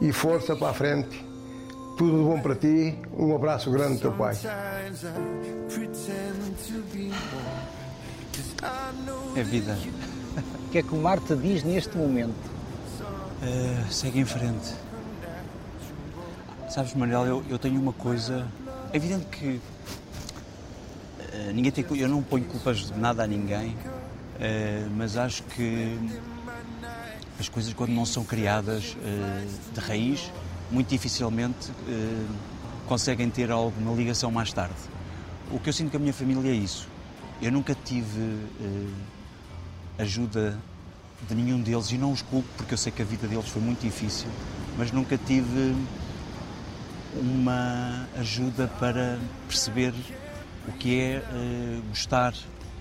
e 0.00 0.12
força 0.12 0.56
para 0.56 0.70
a 0.70 0.74
frente. 0.74 1.24
Tudo 1.96 2.18
de 2.18 2.24
bom 2.24 2.40
para 2.40 2.54
ti. 2.54 2.98
Um 3.16 3.34
abraço 3.34 3.70
grande 3.70 3.94
do 3.94 4.00
teu 4.00 4.12
pai. 4.12 4.34
É 9.36 9.42
vida. 9.42 9.76
O 10.66 10.68
que 10.68 10.78
é 10.78 10.82
que 10.82 10.94
o 10.94 10.98
mar 10.98 11.18
te 11.20 11.34
diz 11.36 11.62
neste 11.62 11.96
momento? 11.96 12.34
Uh, 13.40 13.90
segue 13.90 14.20
em 14.20 14.24
frente. 14.26 14.74
Sabes, 16.68 16.92
Manuel, 16.92 17.24
eu, 17.24 17.44
eu 17.48 17.58
tenho 17.58 17.80
uma 17.80 17.92
coisa. 17.92 18.46
É 18.92 18.96
evidente 18.96 19.24
que 19.26 19.60
ninguém 21.54 21.72
tem, 21.72 21.84
eu 21.98 22.08
não 22.08 22.22
ponho 22.22 22.44
culpas 22.44 22.78
de 22.78 22.98
nada 22.98 23.22
a 23.22 23.26
ninguém, 23.26 23.70
uh, 23.70 24.90
mas 24.96 25.16
acho 25.16 25.42
que 25.42 25.98
as 27.38 27.48
coisas, 27.48 27.72
quando 27.74 27.90
não 27.90 28.06
são 28.06 28.24
criadas 28.24 28.96
de 29.74 29.80
raiz, 29.80 30.32
muito 30.70 30.88
dificilmente 30.88 31.70
conseguem 32.88 33.28
ter 33.28 33.50
alguma 33.50 33.94
ligação 33.94 34.30
mais 34.30 34.52
tarde. 34.54 34.74
O 35.50 35.58
que 35.58 35.68
eu 35.68 35.72
sinto 35.72 35.90
com 35.90 35.98
a 35.98 36.00
minha 36.00 36.14
família 36.14 36.50
é 36.50 36.54
isso. 36.54 36.88
Eu 37.42 37.52
nunca 37.52 37.76
tive 37.84 38.38
ajuda 39.98 40.58
de 41.28 41.34
nenhum 41.34 41.60
deles 41.60 41.90
e 41.90 41.98
não 41.98 42.12
os 42.12 42.22
culpo 42.22 42.48
porque 42.56 42.74
eu 42.74 42.78
sei 42.78 42.92
que 42.92 43.02
a 43.02 43.04
vida 43.04 43.26
deles 43.26 43.48
foi 43.48 43.60
muito 43.60 43.80
difícil, 43.80 44.28
mas 44.78 44.90
nunca 44.92 45.18
tive 45.18 45.74
uma 47.20 48.06
ajuda 48.18 48.68
para 48.78 49.18
perceber 49.48 49.92
o 50.68 50.72
que 50.72 51.00
é 51.00 51.18
uh, 51.18 51.82
gostar 51.88 52.34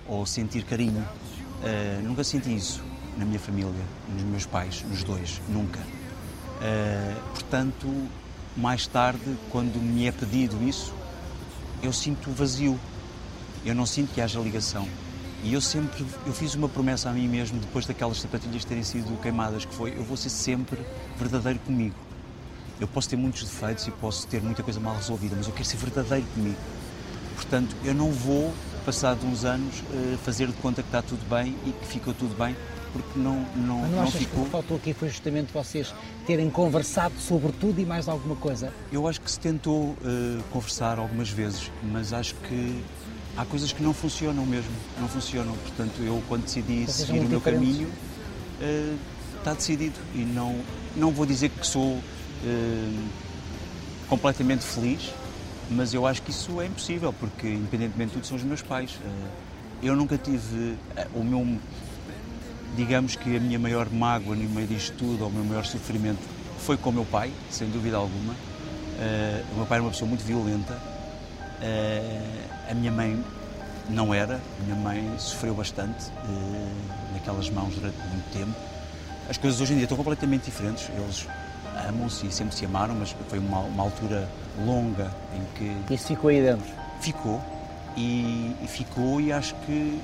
ou 0.08 0.26
sentir 0.26 0.64
carinho. 0.64 1.02
Uh, 1.02 2.04
nunca 2.04 2.24
senti 2.24 2.56
isso 2.56 2.84
na 3.18 3.26
minha 3.26 3.40
família, 3.40 3.74
nos 4.10 4.24
meus 4.24 4.46
pais, 4.46 4.84
nos 4.84 5.04
dois, 5.04 5.42
nunca. 5.50 5.80
Uh, 5.80 7.22
portanto, 7.32 7.88
mais 8.56 8.88
tarde, 8.88 9.38
quando 9.50 9.82
me 9.82 10.08
é 10.08 10.12
pedido 10.12 10.62
isso, 10.64 10.94
eu 11.82 11.92
sinto 11.92 12.32
vazio. 12.32 12.80
Eu 13.66 13.74
não 13.74 13.86
sinto 13.86 14.14
que 14.14 14.22
haja 14.22 14.40
ligação. 14.40 14.88
E 15.44 15.54
eu 15.54 15.62
sempre, 15.62 16.06
eu 16.26 16.34
fiz 16.34 16.56
uma 16.56 16.68
promessa 16.68 17.10
a 17.10 17.14
mim 17.14 17.28
mesmo 17.28 17.60
depois 17.60 17.86
daquelas 17.86 18.20
sapatilhas 18.20 18.66
terem 18.66 18.84
sido 18.84 19.20
queimadas, 19.22 19.66
que 19.66 19.74
foi, 19.74 19.96
eu 19.96 20.04
vou 20.04 20.18
ser 20.18 20.30
sempre 20.30 20.80
verdadeiro 21.18 21.60
comigo. 21.60 21.96
Eu 22.80 22.88
posso 22.88 23.10
ter 23.10 23.16
muitos 23.16 23.44
defeitos 23.44 23.88
e 23.88 23.92
posso 23.92 24.28
ter 24.28 24.42
muita 24.42 24.64
coisa 24.64 24.80
mal 24.80 24.96
resolvida, 24.96 25.36
mas 25.38 25.48
eu 25.48 25.54
quero 25.54 25.66
ser 25.66 25.78
verdadeiro 25.78 26.26
comigo. 26.34 26.58
Portanto, 27.36 27.76
eu 27.84 27.94
não 27.94 28.12
vou, 28.12 28.54
passado 28.86 29.26
uns 29.26 29.46
anos, 29.46 29.84
eh, 29.94 30.18
fazer 30.24 30.48
de 30.48 30.54
conta 30.54 30.82
que 30.82 30.88
está 30.88 31.02
tudo 31.02 31.24
bem 31.30 31.56
e 31.66 31.72
que 31.72 31.86
ficou 31.86 32.14
tudo 32.14 32.36
bem, 32.36 32.56
porque 32.94 33.20
não, 33.20 33.46
não, 33.56 33.80
mas 33.80 33.92
não, 33.92 34.02
não 34.04 34.12
ficou. 34.12 34.28
Que 34.28 34.40
o 34.42 34.44
que 34.46 34.52
faltou 34.52 34.78
aqui 34.78 34.94
foi 34.94 35.10
justamente 35.10 35.52
vocês 35.54 35.94
terem 36.26 36.50
conversado 36.50 37.14
sobre 37.20 37.52
tudo 37.52 37.80
e 37.82 37.86
mais 37.86 38.08
alguma 38.08 38.36
coisa? 38.36 38.72
Eu 38.92 39.08
acho 39.08 39.20
que 39.20 39.30
se 39.30 39.40
tentou 39.40 39.90
uh, 39.90 40.44
conversar 40.52 40.98
algumas 40.98 41.30
vezes, 41.30 41.70
mas 41.84 42.14
acho 42.14 42.36
que 42.36 42.82
há 43.36 43.44
coisas 43.44 43.74
que 43.74 43.84
não 43.84 43.94
funcionam 43.94 44.46
mesmo, 44.46 44.72
não 45.00 45.10
funcionam. 45.10 45.54
Portanto, 45.58 46.02
eu 46.02 46.24
quando 46.30 46.44
decidi 46.46 46.86
Vocês 46.86 47.08
seguir 47.08 47.20
o 47.20 47.24
meu 47.26 47.40
diferentes. 47.40 47.68
caminho, 47.68 47.90
uh, 48.62 48.98
está 49.40 49.54
decidido 49.54 50.00
e 50.14 50.20
não 50.20 50.56
não 50.96 51.12
vou 51.12 51.26
dizer 51.26 51.50
que 51.50 51.68
sou 51.68 51.92
uh, 51.92 53.04
completamente 54.08 54.64
feliz, 54.64 55.12
mas 55.70 55.94
eu 55.94 56.06
acho 56.06 56.22
que 56.22 56.32
isso 56.32 56.62
é 56.62 56.66
impossível 56.66 57.14
porque 57.14 57.48
independentemente 57.48 58.10
de 58.10 58.14
tudo 58.16 58.28
são 58.28 58.38
os 58.38 58.44
meus 58.44 58.62
pais. 58.62 58.92
Uh, 58.92 59.28
eu 59.84 59.96
nunca 59.96 60.18
tive 60.18 60.78
o 61.14 61.24
meu 61.24 61.60
digamos 62.76 63.16
que 63.16 63.36
a 63.36 63.40
minha 63.40 63.58
maior 63.58 63.90
mágoa 63.90 64.36
no 64.36 64.50
meio 64.50 64.68
disto 64.68 64.96
tudo, 64.98 65.24
ou 65.24 65.30
o 65.30 65.34
meu 65.34 65.44
maior 65.44 65.66
sofrimento 65.66 66.20
foi 66.60 66.76
com 66.76 66.90
o 66.90 66.94
meu 66.94 67.06
pai, 67.06 67.32
sem 67.50 67.70
dúvida 67.70 67.98
alguma. 67.98 68.34
o 69.54 69.56
meu 69.56 69.66
pai 69.66 69.78
era 69.78 69.84
uma 69.84 69.92
pessoa 69.92 70.10
muito 70.10 70.24
violenta, 70.26 70.78
a 72.70 72.74
minha 72.74 72.92
mãe 72.92 73.24
não 73.90 74.14
era, 74.14 74.42
a 74.60 74.64
minha 74.64 74.76
mãe 74.76 75.16
sofreu 75.18 75.54
bastante 75.54 76.06
naquelas 77.14 77.50
mãos 77.50 77.76
durante 77.76 77.98
muito 78.10 78.34
tempo. 78.34 78.54
As 79.30 79.38
coisas 79.38 79.62
hoje 79.62 79.74
em 79.74 79.76
dia 79.78 79.86
estão 79.86 79.98
completamente 79.98 80.46
diferentes, 80.46 80.90
eles 80.90 81.28
amam-se 81.88 82.28
e 82.28 82.32
sempre 82.32 82.56
se 82.56 82.66
amaram, 82.66 82.96
mas 82.96 83.16
foi 83.28 83.40
uma, 83.40 83.60
uma, 83.60 83.84
altura 83.84 84.28
longa 84.66 85.12
em 85.34 85.44
que. 85.56 85.94
Isso 85.94 86.08
ficou 86.08 86.30
aí 86.30 86.42
dentro? 86.42 86.66
Ficou, 87.00 87.42
e, 87.96 88.56
e 88.62 88.68
ficou, 88.68 89.22
e 89.22 89.32
acho 89.32 89.54
que 89.66 90.02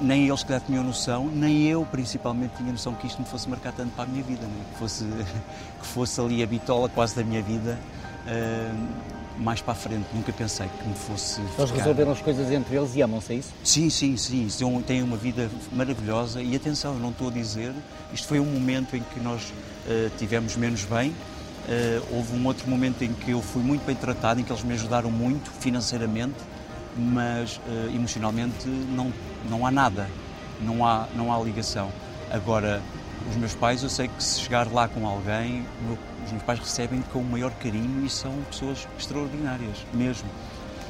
nem 0.00 0.26
eles 0.26 0.42
que 0.42 0.58
tinham 0.60 0.82
noção, 0.82 1.26
nem 1.26 1.64
eu 1.64 1.86
principalmente 1.90 2.56
tinha 2.56 2.72
noção 2.72 2.94
que 2.94 3.06
isto 3.06 3.20
me 3.20 3.26
fosse 3.26 3.48
marcar 3.48 3.72
tanto 3.72 3.90
para 3.94 4.04
a 4.04 4.06
minha 4.06 4.22
vida, 4.22 4.46
né? 4.46 4.64
que, 4.72 4.78
fosse, 4.78 5.04
que 5.80 5.86
fosse 5.86 6.20
ali 6.20 6.42
a 6.42 6.46
bitola 6.46 6.88
quase 6.88 7.14
da 7.14 7.22
minha 7.22 7.42
vida. 7.42 7.78
Uh, 8.26 9.14
mais 9.38 9.60
para 9.60 9.72
a 9.72 9.76
frente. 9.76 10.06
Nunca 10.14 10.32
pensei 10.32 10.68
que 10.68 10.88
me 10.88 10.94
fosse. 10.94 11.40
Eles 11.40 11.52
ficar... 11.54 11.74
resolveram 11.74 12.12
as 12.12 12.20
coisas 12.20 12.50
entre 12.50 12.76
eles 12.76 12.94
e 12.94 13.02
amam-se, 13.02 13.32
é 13.32 13.36
isso? 13.36 13.52
Sim, 13.64 13.90
sim, 13.90 14.16
sim. 14.16 14.48
Têm 14.86 15.02
uma 15.02 15.16
vida 15.16 15.50
maravilhosa 15.72 16.42
e 16.42 16.54
atenção, 16.54 16.94
eu 16.94 17.00
não 17.00 17.10
estou 17.10 17.28
a 17.28 17.30
dizer. 17.32 17.72
Isto 18.12 18.28
foi 18.28 18.40
um 18.40 18.44
momento 18.44 18.96
em 18.96 19.02
que 19.02 19.20
nós 19.20 19.52
uh, 19.86 20.10
tivemos 20.18 20.56
menos 20.56 20.84
bem. 20.84 21.10
Uh, 21.10 22.16
houve 22.16 22.36
um 22.36 22.46
outro 22.46 22.68
momento 22.68 23.02
em 23.02 23.12
que 23.12 23.30
eu 23.30 23.40
fui 23.40 23.62
muito 23.62 23.84
bem 23.86 23.96
tratado, 23.96 24.40
em 24.40 24.44
que 24.44 24.52
eles 24.52 24.62
me 24.62 24.74
ajudaram 24.74 25.10
muito 25.10 25.50
financeiramente, 25.50 26.36
mas 26.96 27.56
uh, 27.56 27.94
emocionalmente 27.94 28.68
não, 28.68 29.12
não 29.48 29.66
há 29.66 29.70
nada, 29.70 30.08
não 30.60 30.86
há, 30.86 31.06
não 31.14 31.32
há 31.32 31.42
ligação. 31.42 31.90
Agora, 32.30 32.82
os 33.30 33.36
meus 33.36 33.54
pais, 33.54 33.82
eu 33.82 33.88
sei 33.88 34.08
que 34.08 34.22
se 34.22 34.40
chegar 34.40 34.70
lá 34.70 34.88
com 34.88 35.06
alguém, 35.06 35.64
os 36.24 36.32
meus 36.32 36.42
pais 36.42 36.58
recebem 36.58 37.02
com 37.12 37.20
o 37.20 37.24
maior 37.24 37.52
carinho 37.52 38.04
e 38.04 38.10
são 38.10 38.32
pessoas 38.50 38.86
extraordinárias, 38.98 39.78
mesmo. 39.92 40.28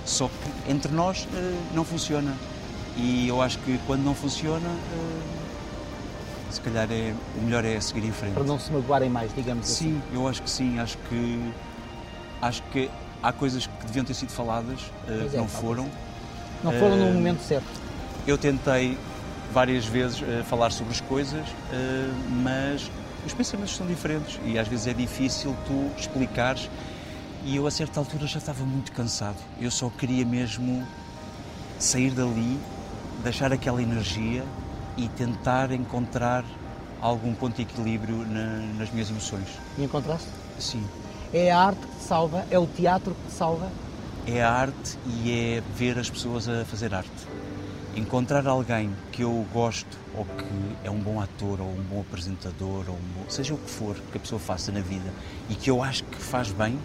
Só 0.04 0.28
que 0.28 0.70
entre 0.70 0.92
nós 0.92 1.26
eh, 1.34 1.54
não 1.72 1.84
funciona. 1.84 2.34
E 2.96 3.26
eu 3.28 3.40
acho 3.40 3.58
que 3.58 3.78
quando 3.86 4.02
não 4.02 4.14
funciona, 4.14 4.68
eh, 4.68 5.43
se 6.54 6.60
calhar 6.60 6.88
é, 6.90 7.12
o 7.36 7.42
melhor 7.42 7.64
é 7.64 7.80
seguir 7.80 8.04
em 8.06 8.12
frente. 8.12 8.34
Para 8.34 8.44
não 8.44 8.58
se 8.58 8.72
magoarem 8.72 9.10
mais, 9.10 9.34
digamos 9.34 9.66
sim, 9.66 9.72
assim. 9.72 9.94
Sim, 9.94 10.02
eu 10.14 10.28
acho 10.28 10.42
que 10.42 10.50
sim. 10.50 10.78
Acho 10.78 10.98
que, 11.08 11.52
acho 12.40 12.62
que 12.72 12.90
há 13.22 13.32
coisas 13.32 13.66
que 13.66 13.86
deviam 13.86 14.04
ter 14.04 14.14
sido 14.14 14.30
faladas, 14.30 14.80
uh, 15.08 15.30
é, 15.32 15.36
não 15.36 15.48
foram. 15.48 15.88
Não 16.62 16.72
foram 16.72 16.94
uh, 16.94 17.06
no 17.06 17.12
momento 17.14 17.40
certo. 17.40 17.66
Eu 18.26 18.38
tentei 18.38 18.96
várias 19.52 19.84
vezes 19.84 20.20
uh, 20.20 20.44
falar 20.44 20.70
sobre 20.70 20.92
as 20.92 21.00
coisas, 21.00 21.44
mas 22.42 22.90
os 23.26 23.34
pensamentos 23.34 23.74
são 23.76 23.86
diferentes 23.86 24.38
e 24.44 24.58
às 24.58 24.68
vezes 24.68 24.86
é 24.86 24.92
difícil 24.92 25.54
tu 25.66 25.90
explicares. 25.98 26.70
E 27.44 27.56
eu, 27.56 27.66
a 27.66 27.70
certa 27.70 28.00
altura, 28.00 28.26
já 28.26 28.38
estava 28.38 28.64
muito 28.64 28.90
cansado. 28.92 29.36
Eu 29.60 29.70
só 29.70 29.90
queria 29.90 30.24
mesmo 30.24 30.86
sair 31.78 32.10
dali, 32.10 32.58
deixar 33.22 33.52
aquela 33.52 33.82
energia 33.82 34.42
e 34.96 35.08
tentar 35.08 35.72
encontrar 35.72 36.44
algum 37.00 37.34
ponto 37.34 37.56
de 37.56 37.62
equilíbrio 37.62 38.16
na, 38.26 38.58
nas 38.78 38.90
minhas 38.90 39.10
emoções. 39.10 39.48
E 39.76 39.84
encontraste? 39.84 40.28
Sim. 40.58 40.84
É 41.32 41.50
a 41.50 41.58
arte 41.58 41.80
que 41.80 41.96
te 41.96 42.04
salva? 42.04 42.44
É 42.50 42.58
o 42.58 42.66
teatro 42.66 43.14
que 43.14 43.26
te 43.28 43.32
salva? 43.32 43.68
É 44.26 44.42
a 44.42 44.50
arte 44.50 44.98
e 45.06 45.30
é 45.30 45.62
ver 45.76 45.98
as 45.98 46.08
pessoas 46.08 46.48
a 46.48 46.64
fazer 46.64 46.94
arte 46.94 47.10
encontrar 47.96 48.46
alguém 48.46 48.90
que 49.12 49.22
eu 49.22 49.46
gosto 49.52 49.96
ou 50.16 50.24
que 50.24 50.86
é 50.86 50.90
um 50.90 50.98
bom 50.98 51.20
ator 51.20 51.60
ou 51.60 51.68
um 51.68 51.82
bom 51.82 52.00
apresentador 52.00 52.84
ou 52.88 52.94
um 52.94 53.08
bom, 53.14 53.24
seja 53.28 53.54
o 53.54 53.58
que 53.58 53.70
for 53.70 53.94
que 54.10 54.18
a 54.18 54.20
pessoa 54.20 54.38
faça 54.38 54.72
na 54.72 54.80
vida 54.80 55.12
e 55.48 55.54
que 55.54 55.70
eu 55.70 55.82
acho 55.82 56.02
que 56.04 56.16
faz 56.16 56.50
bem 56.50 56.78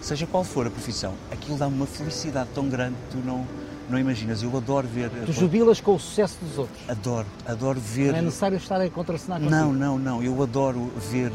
seja 0.00 0.26
qual 0.26 0.44
for 0.44 0.66
a 0.66 0.70
profissão, 0.70 1.14
aquilo 1.30 1.56
dá 1.56 1.66
uma 1.66 1.86
felicidade 1.86 2.50
tão 2.54 2.68
grande 2.68 2.94
que 2.94 3.16
tu 3.16 3.24
não, 3.24 3.46
não 3.88 3.98
imaginas. 3.98 4.42
Eu 4.42 4.56
adoro 4.56 4.86
ver. 4.86 5.10
Tu 5.24 5.32
jubilas 5.32 5.80
com 5.80 5.94
o 5.94 5.98
sucesso 5.98 6.38
dos 6.42 6.58
outros. 6.58 6.78
Adoro, 6.88 7.26
adoro 7.46 7.80
ver. 7.80 8.12
Não 8.12 8.18
é 8.18 8.22
necessário 8.22 8.56
estar 8.56 8.80
a 8.80 8.88
contracenar 8.90 9.38
contigo. 9.38 9.56
Não, 9.56 9.72
não, 9.72 9.98
não. 9.98 10.22
Eu 10.22 10.42
adoro 10.42 10.90
ver. 11.10 11.32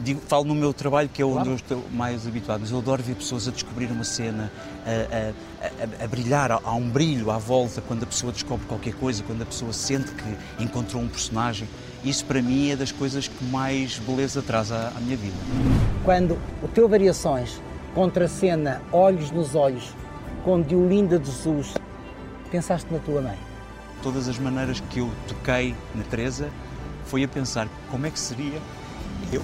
Digo, 0.00 0.20
falo 0.26 0.44
no 0.44 0.54
meu 0.54 0.74
trabalho, 0.74 1.08
que 1.08 1.22
é 1.22 1.24
onde 1.24 1.34
claro. 1.34 1.50
eu 1.50 1.56
estou 1.56 1.84
mais 1.92 2.26
habituado, 2.26 2.60
mas 2.60 2.70
eu 2.70 2.78
adoro 2.78 3.02
ver 3.02 3.14
pessoas 3.14 3.46
a 3.46 3.52
descobrir 3.52 3.86
uma 3.90 4.02
cena, 4.02 4.50
a, 4.84 5.66
a, 5.66 6.02
a, 6.02 6.04
a, 6.04 6.08
brilhar. 6.08 6.50
Há 6.50 6.74
um 6.74 6.90
brilho 6.90 7.30
à 7.30 7.38
volta 7.38 7.80
quando 7.80 8.02
a 8.02 8.06
pessoa 8.06 8.32
descobre 8.32 8.66
qualquer 8.66 8.94
coisa, 8.94 9.22
quando 9.22 9.42
a 9.42 9.46
pessoa 9.46 9.72
sente 9.72 10.10
que 10.12 10.62
encontrou 10.62 11.02
um 11.02 11.08
personagem. 11.08 11.68
Isso 12.04 12.24
para 12.24 12.42
mim 12.42 12.70
é 12.70 12.76
das 12.76 12.92
coisas 12.92 13.28
que 13.28 13.44
mais 13.44 13.98
beleza 13.98 14.42
traz 14.42 14.70
à, 14.72 14.88
à 14.88 15.00
minha 15.00 15.16
vida. 15.16 15.36
Quando 16.04 16.38
o 16.62 16.68
teu 16.68 16.88
Variações 16.88 17.62
contracena 17.94 18.82
Olhos 18.92 19.30
nos 19.30 19.54
Olhos 19.54 19.94
com 20.44 20.60
Diolinda 20.60 21.18
de 21.18 21.24
Jesus, 21.24 21.72
pensaste 22.50 22.92
na 22.92 22.98
tua 22.98 23.22
mãe? 23.22 23.38
Todas 24.02 24.28
as 24.28 24.38
maneiras 24.38 24.78
que 24.90 25.00
eu 25.00 25.10
toquei 25.26 25.74
na 25.94 26.04
Teresa 26.04 26.50
foi 27.06 27.24
a 27.24 27.28
pensar 27.28 27.66
como 27.90 28.06
é 28.06 28.10
que 28.10 28.20
seria 28.20 28.60
eu 29.32 29.42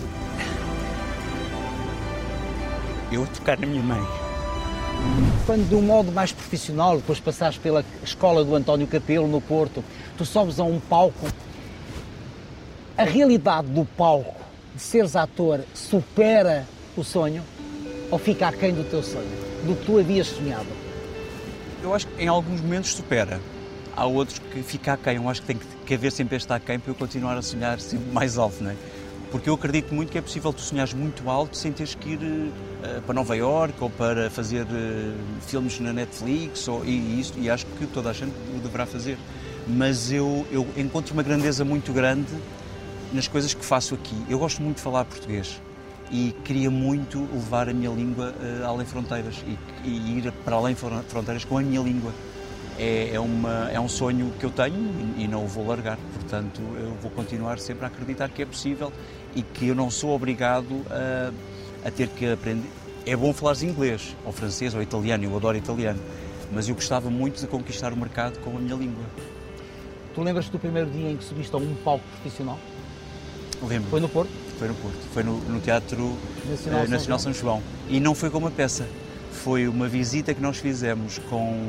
eu 3.10 3.24
a 3.24 3.26
tocar 3.26 3.58
na 3.58 3.66
minha 3.66 3.82
mãe. 3.82 4.00
Quando 5.46 5.68
de 5.68 5.74
um 5.74 5.82
modo 5.82 6.12
mais 6.12 6.30
profissional, 6.30 6.98
depois 6.98 7.18
passares 7.18 7.56
pela 7.56 7.84
escola 8.04 8.44
do 8.44 8.54
António 8.54 8.86
Capelo 8.86 9.26
no 9.26 9.40
Porto, 9.40 9.82
tu 10.16 10.24
sobes 10.24 10.60
a 10.60 10.64
um 10.64 10.78
palco, 10.78 11.26
a 12.96 13.04
realidade 13.04 13.68
do 13.68 13.84
palco, 13.84 14.36
de 14.74 14.82
seres 14.82 15.16
ator, 15.16 15.60
supera 15.74 16.68
o 16.94 17.02
sonho 17.02 17.42
ou 18.10 18.18
fica 18.18 18.46
aquém 18.46 18.72
do 18.72 18.84
teu 18.84 19.02
sonho, 19.02 19.30
do 19.64 19.74
que 19.74 19.86
tu 19.86 19.98
havias 19.98 20.28
sonhado? 20.28 20.89
Eu 21.82 21.94
acho 21.94 22.06
que 22.06 22.22
em 22.22 22.28
alguns 22.28 22.60
momentos 22.60 22.94
supera. 22.94 23.40
Há 23.96 24.06
outros 24.06 24.38
que 24.38 24.62
fica 24.62 24.92
aquém. 24.92 25.16
Eu 25.16 25.28
acho 25.28 25.40
que 25.40 25.46
tem 25.46 25.60
que 25.86 25.94
haver 25.94 26.12
sempre 26.12 26.36
este 26.36 26.52
aquém 26.52 26.78
para 26.78 26.90
eu 26.90 26.94
continuar 26.94 27.36
a 27.36 27.42
sonhar 27.42 27.80
sempre 27.80 28.10
mais 28.12 28.38
alto, 28.38 28.62
não 28.62 28.70
é? 28.70 28.76
Porque 29.30 29.48
eu 29.48 29.54
acredito 29.54 29.94
muito 29.94 30.10
que 30.10 30.18
é 30.18 30.20
possível 30.20 30.52
tu 30.52 30.60
sonhares 30.60 30.92
muito 30.92 31.30
alto 31.30 31.56
sem 31.56 31.70
teres 31.70 31.94
que 31.94 32.10
ir 32.10 32.18
uh, 32.18 33.02
para 33.02 33.14
Nova 33.14 33.36
York 33.36 33.74
ou 33.78 33.88
para 33.88 34.28
fazer 34.28 34.64
uh, 34.64 35.14
filmes 35.42 35.78
na 35.78 35.92
Netflix 35.92 36.66
ou, 36.66 36.84
e, 36.84 37.20
isso, 37.20 37.34
e 37.36 37.48
acho 37.48 37.64
que 37.64 37.86
toda 37.86 38.10
a 38.10 38.12
gente 38.12 38.32
o 38.56 38.58
deverá 38.58 38.86
fazer. 38.86 39.16
Mas 39.68 40.10
eu, 40.10 40.44
eu 40.50 40.66
encontro 40.76 41.14
uma 41.14 41.22
grandeza 41.22 41.64
muito 41.64 41.92
grande 41.92 42.32
nas 43.12 43.28
coisas 43.28 43.54
que 43.54 43.64
faço 43.64 43.94
aqui. 43.94 44.16
Eu 44.28 44.38
gosto 44.38 44.60
muito 44.62 44.76
de 44.76 44.82
falar 44.82 45.04
português 45.04 45.60
e 46.10 46.34
queria 46.44 46.70
muito 46.70 47.28
levar 47.32 47.68
a 47.68 47.72
minha 47.72 47.90
língua 47.90 48.34
uh, 48.34 48.66
além 48.66 48.84
fronteiras 48.84 49.44
e, 49.46 49.88
e, 49.88 50.18
ir 50.18 50.32
para 50.44 50.56
além 50.56 50.74
fronteiras 50.74 51.44
com 51.44 51.58
a 51.58 51.62
minha 51.62 51.80
língua. 51.80 52.12
É, 52.78 53.10
é, 53.14 53.20
uma, 53.20 53.70
é 53.70 53.78
um 53.78 53.88
sonho 53.88 54.32
que 54.38 54.44
eu 54.44 54.50
tenho 54.50 55.14
e, 55.16 55.24
e 55.24 55.28
não 55.28 55.44
o 55.44 55.46
vou 55.46 55.66
largar. 55.66 55.98
Portanto, 56.14 56.60
eu 56.78 56.96
vou 57.00 57.10
continuar 57.10 57.58
sempre 57.58 57.84
a 57.84 57.88
acreditar 57.88 58.28
que 58.30 58.42
é 58.42 58.46
possível 58.46 58.92
e 59.36 59.42
que 59.42 59.68
eu 59.68 59.74
não 59.74 59.90
sou 59.90 60.10
obrigado 60.10 60.84
a, 60.90 61.30
a 61.86 61.90
ter 61.90 62.08
que 62.08 62.26
aprender. 62.32 62.68
É 63.06 63.14
bom 63.14 63.32
falar 63.32 63.62
inglês, 63.62 64.16
ou 64.24 64.32
francês, 64.32 64.74
ou 64.74 64.82
italiano, 64.82 65.24
eu 65.24 65.36
adoro 65.36 65.56
italiano, 65.56 66.00
mas 66.52 66.68
eu 66.68 66.74
gostava 66.74 67.10
muito 67.10 67.40
de 67.40 67.46
conquistar 67.46 67.92
o 67.92 67.96
mercado 67.96 68.38
com 68.40 68.56
a 68.56 68.60
minha 68.60 68.74
língua. 68.74 69.04
Tu 70.14 70.22
lembras-te 70.22 70.50
do 70.50 70.58
primeiro 70.58 70.90
dia 70.90 71.10
em 71.10 71.16
que 71.16 71.24
subiste 71.24 71.54
a 71.54 71.58
um 71.58 71.74
palco 71.84 72.04
profissional? 72.20 72.58
Lembro. 73.62 73.90
Foi 73.90 74.00
no 74.00 74.08
Porto? 74.08 74.30
Foi 74.60 74.68
no 74.68 74.74
Porto. 74.74 74.98
Foi 75.14 75.22
no, 75.22 75.38
no 75.38 75.58
Teatro 75.58 76.18
Nacional, 76.46 76.84
uh, 76.84 76.88
Nacional 76.90 77.18
São, 77.18 77.32
São 77.32 77.40
João. 77.40 77.62
E 77.88 77.98
não 77.98 78.14
foi 78.14 78.28
com 78.28 78.36
uma 78.36 78.50
peça. 78.50 78.86
Foi 79.32 79.66
uma 79.66 79.88
visita 79.88 80.34
que 80.34 80.42
nós 80.42 80.58
fizemos 80.58 81.16
com, 81.30 81.66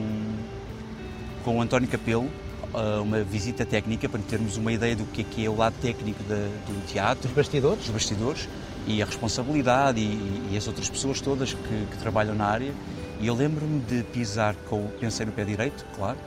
com 1.46 1.58
o 1.58 1.62
António 1.62 1.88
Capelo, 1.88 2.26
uh, 2.74 3.02
uma 3.02 3.24
visita 3.24 3.66
técnica 3.66 4.10
para 4.10 4.20
termos 4.20 4.58
uma 4.58 4.74
ideia 4.74 4.94
do 4.94 5.06
que 5.06 5.22
é, 5.22 5.24
que 5.24 5.46
é 5.46 5.50
o 5.50 5.56
lado 5.56 5.76
técnico 5.82 6.22
do 6.22 6.86
teatro. 6.86 7.30
Dos 7.30 7.32
bastidores? 7.32 7.80
Dos 7.80 7.92
bastidores. 7.92 8.50
E 8.86 9.02
a 9.02 9.06
responsabilidade 9.06 10.02
e, 10.02 10.50
e 10.52 10.58
as 10.58 10.68
outras 10.68 10.90
pessoas 10.90 11.22
todas 11.22 11.54
que, 11.54 11.86
que 11.92 11.98
trabalham 11.98 12.36
na 12.36 12.46
área. 12.46 12.74
E 13.22 13.28
eu 13.28 13.34
lembro-me 13.34 13.80
de 13.80 14.04
pisar 14.04 14.54
com. 14.68 14.86
Pensei 15.00 15.26
no 15.26 15.32
pé 15.32 15.46
direito, 15.46 15.86
claro, 15.96 16.18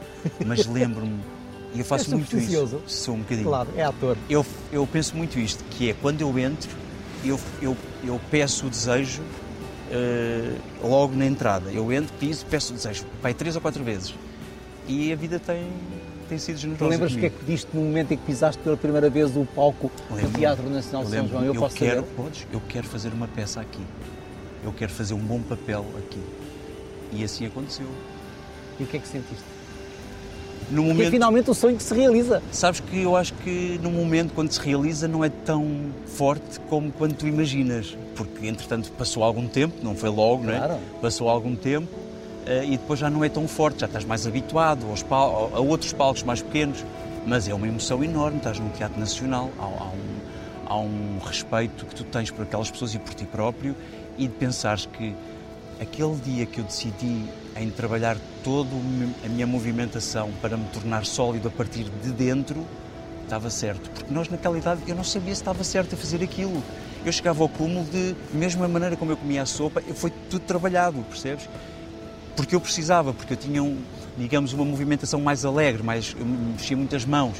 mas 0.46 0.64
lembro-me 0.64 1.20
e 1.74 1.80
eu 1.80 1.84
faço 1.84 2.12
é 2.12 2.16
muito 2.16 2.36
isso. 2.36 2.80
Sou 2.86 3.16
um 3.16 3.18
bocadinho. 3.18 3.48
Claro, 3.48 3.68
é 3.76 3.82
ator. 3.82 4.16
Eu, 4.30 4.46
eu 4.72 4.86
penso 4.86 5.16
muito 5.16 5.38
isto, 5.38 5.62
que 5.64 5.90
é 5.90 5.94
quando 6.00 6.20
eu 6.20 6.38
entro, 6.38 6.70
eu, 7.24 7.38
eu, 7.60 7.76
eu 8.04 8.20
peço 8.30 8.66
o 8.66 8.70
desejo 8.70 9.22
uh, 9.22 10.88
logo 10.88 11.16
na 11.16 11.26
entrada. 11.26 11.72
Eu 11.72 11.92
entro, 11.92 12.14
piso, 12.18 12.46
peço 12.48 12.72
o 12.72 12.76
desejo. 12.76 13.04
Pai, 13.20 13.34
três 13.34 13.56
ou 13.56 13.60
quatro 13.60 13.82
vezes. 13.82 14.14
E 14.86 15.12
a 15.12 15.16
vida 15.16 15.40
tem, 15.40 15.66
tem 16.28 16.38
sido 16.38 16.58
generosa. 16.58 16.86
lembras 16.86 17.12
o 17.12 17.18
que 17.18 17.26
é 17.26 17.30
que 17.30 17.44
diste 17.44 17.68
no 17.74 17.82
momento 17.82 18.12
em 18.12 18.16
que 18.18 18.24
pisaste 18.24 18.62
pela 18.62 18.76
primeira 18.76 19.10
vez 19.10 19.36
o 19.36 19.44
palco 19.44 19.90
Lembro. 20.10 20.30
do 20.30 20.38
Teatro 20.38 20.70
Nacional 20.70 21.04
de 21.04 21.10
São 21.10 21.28
João? 21.28 21.44
Eu, 21.44 21.54
eu 21.54 21.60
posso 21.60 21.74
quero, 21.74 22.00
saber? 22.02 22.14
Podes, 22.14 22.46
eu 22.52 22.62
quero 22.68 22.86
fazer 22.86 23.08
uma 23.08 23.26
peça 23.26 23.60
aqui. 23.60 23.82
Eu 24.62 24.72
quero 24.72 24.92
fazer 24.92 25.14
um 25.14 25.18
bom 25.18 25.40
papel 25.40 25.84
aqui. 25.98 26.20
E 27.12 27.24
assim 27.24 27.46
aconteceu. 27.46 27.86
E 28.78 28.84
o 28.84 28.86
que 28.86 28.96
é 28.96 29.00
que 29.00 29.08
sentiste? 29.08 29.53
No 30.70 30.82
momento... 30.82 31.08
é 31.08 31.10
finalmente 31.10 31.50
o 31.50 31.54
sonho 31.54 31.76
que 31.76 31.82
se 31.82 31.94
realiza. 31.94 32.42
Sabes 32.50 32.80
que 32.80 33.02
eu 33.02 33.16
acho 33.16 33.34
que 33.34 33.78
no 33.82 33.90
momento 33.90 34.32
quando 34.34 34.50
se 34.50 34.60
realiza 34.60 35.06
não 35.06 35.24
é 35.24 35.28
tão 35.28 35.92
forte 36.06 36.60
como 36.68 36.90
quando 36.92 37.14
tu 37.14 37.26
imaginas, 37.26 37.96
porque 38.14 38.46
entretanto 38.46 38.90
passou 38.92 39.22
algum 39.22 39.46
tempo, 39.46 39.74
não 39.82 39.94
foi 39.94 40.08
logo, 40.08 40.44
claro. 40.44 40.68
não 40.68 40.76
é? 40.76 40.80
Passou 41.00 41.28
algum 41.28 41.54
tempo 41.54 41.88
uh, 41.94 42.64
e 42.64 42.76
depois 42.76 42.98
já 42.98 43.10
não 43.10 43.24
é 43.24 43.28
tão 43.28 43.46
forte, 43.46 43.80
já 43.80 43.86
estás 43.86 44.04
mais 44.04 44.26
habituado 44.26 44.86
aos 44.88 45.02
pal 45.02 45.50
a 45.54 45.60
outros 45.60 45.92
palcos 45.92 46.22
mais 46.22 46.42
pequenos, 46.42 46.84
mas 47.26 47.48
é 47.48 47.54
uma 47.54 47.66
emoção 47.66 48.02
enorme, 48.02 48.38
estás 48.38 48.58
num 48.58 48.68
teatro 48.70 48.98
nacional, 48.98 49.50
há, 49.58 49.64
há, 49.64 49.66
um, 49.66 50.00
há 50.66 50.78
um 50.78 51.18
respeito 51.24 51.86
que 51.86 51.94
tu 51.94 52.04
tens 52.04 52.30
por 52.30 52.42
aquelas 52.42 52.70
pessoas 52.70 52.94
e 52.94 52.98
por 52.98 53.14
ti 53.14 53.24
próprio 53.24 53.74
e 54.16 54.28
de 54.28 54.34
pensares 54.34 54.86
que 54.86 55.14
aquele 55.80 56.16
dia 56.16 56.46
que 56.46 56.60
eu 56.60 56.64
decidi 56.64 57.24
em 57.56 57.70
trabalhar 57.70 58.16
toda 58.42 58.70
a 59.24 59.28
minha 59.28 59.46
movimentação 59.46 60.30
para 60.40 60.56
me 60.56 60.66
tornar 60.68 61.04
sólido 61.04 61.48
a 61.48 61.50
partir 61.50 61.84
de 62.02 62.10
dentro, 62.10 62.66
estava 63.22 63.50
certo. 63.50 63.90
Porque 63.90 64.12
nós, 64.12 64.28
naquela 64.28 64.58
idade, 64.58 64.82
eu 64.86 64.94
não 64.94 65.04
sabia 65.04 65.34
se 65.34 65.40
estava 65.40 65.64
certo 65.64 65.94
a 65.94 65.96
fazer 65.96 66.22
aquilo. 66.22 66.62
Eu 67.04 67.12
chegava 67.12 67.42
ao 67.42 67.48
cúmulo 67.48 67.84
de, 67.86 68.14
mesmo 68.32 68.64
a 68.64 68.68
maneira 68.68 68.96
como 68.96 69.12
eu 69.12 69.16
comia 69.16 69.42
a 69.42 69.46
sopa, 69.46 69.82
foi 69.94 70.10
tudo 70.30 70.42
trabalhado, 70.42 71.02
percebes? 71.08 71.48
Porque 72.36 72.54
eu 72.54 72.60
precisava, 72.60 73.12
porque 73.12 73.34
eu 73.34 73.36
tinha, 73.36 73.62
um, 73.62 73.78
digamos, 74.16 74.52
uma 74.52 74.64
movimentação 74.64 75.20
mais 75.20 75.44
alegre, 75.44 75.82
mais, 75.82 76.14
eu 76.18 76.26
mexia 76.26 76.76
muitas 76.76 77.04
mãos. 77.04 77.36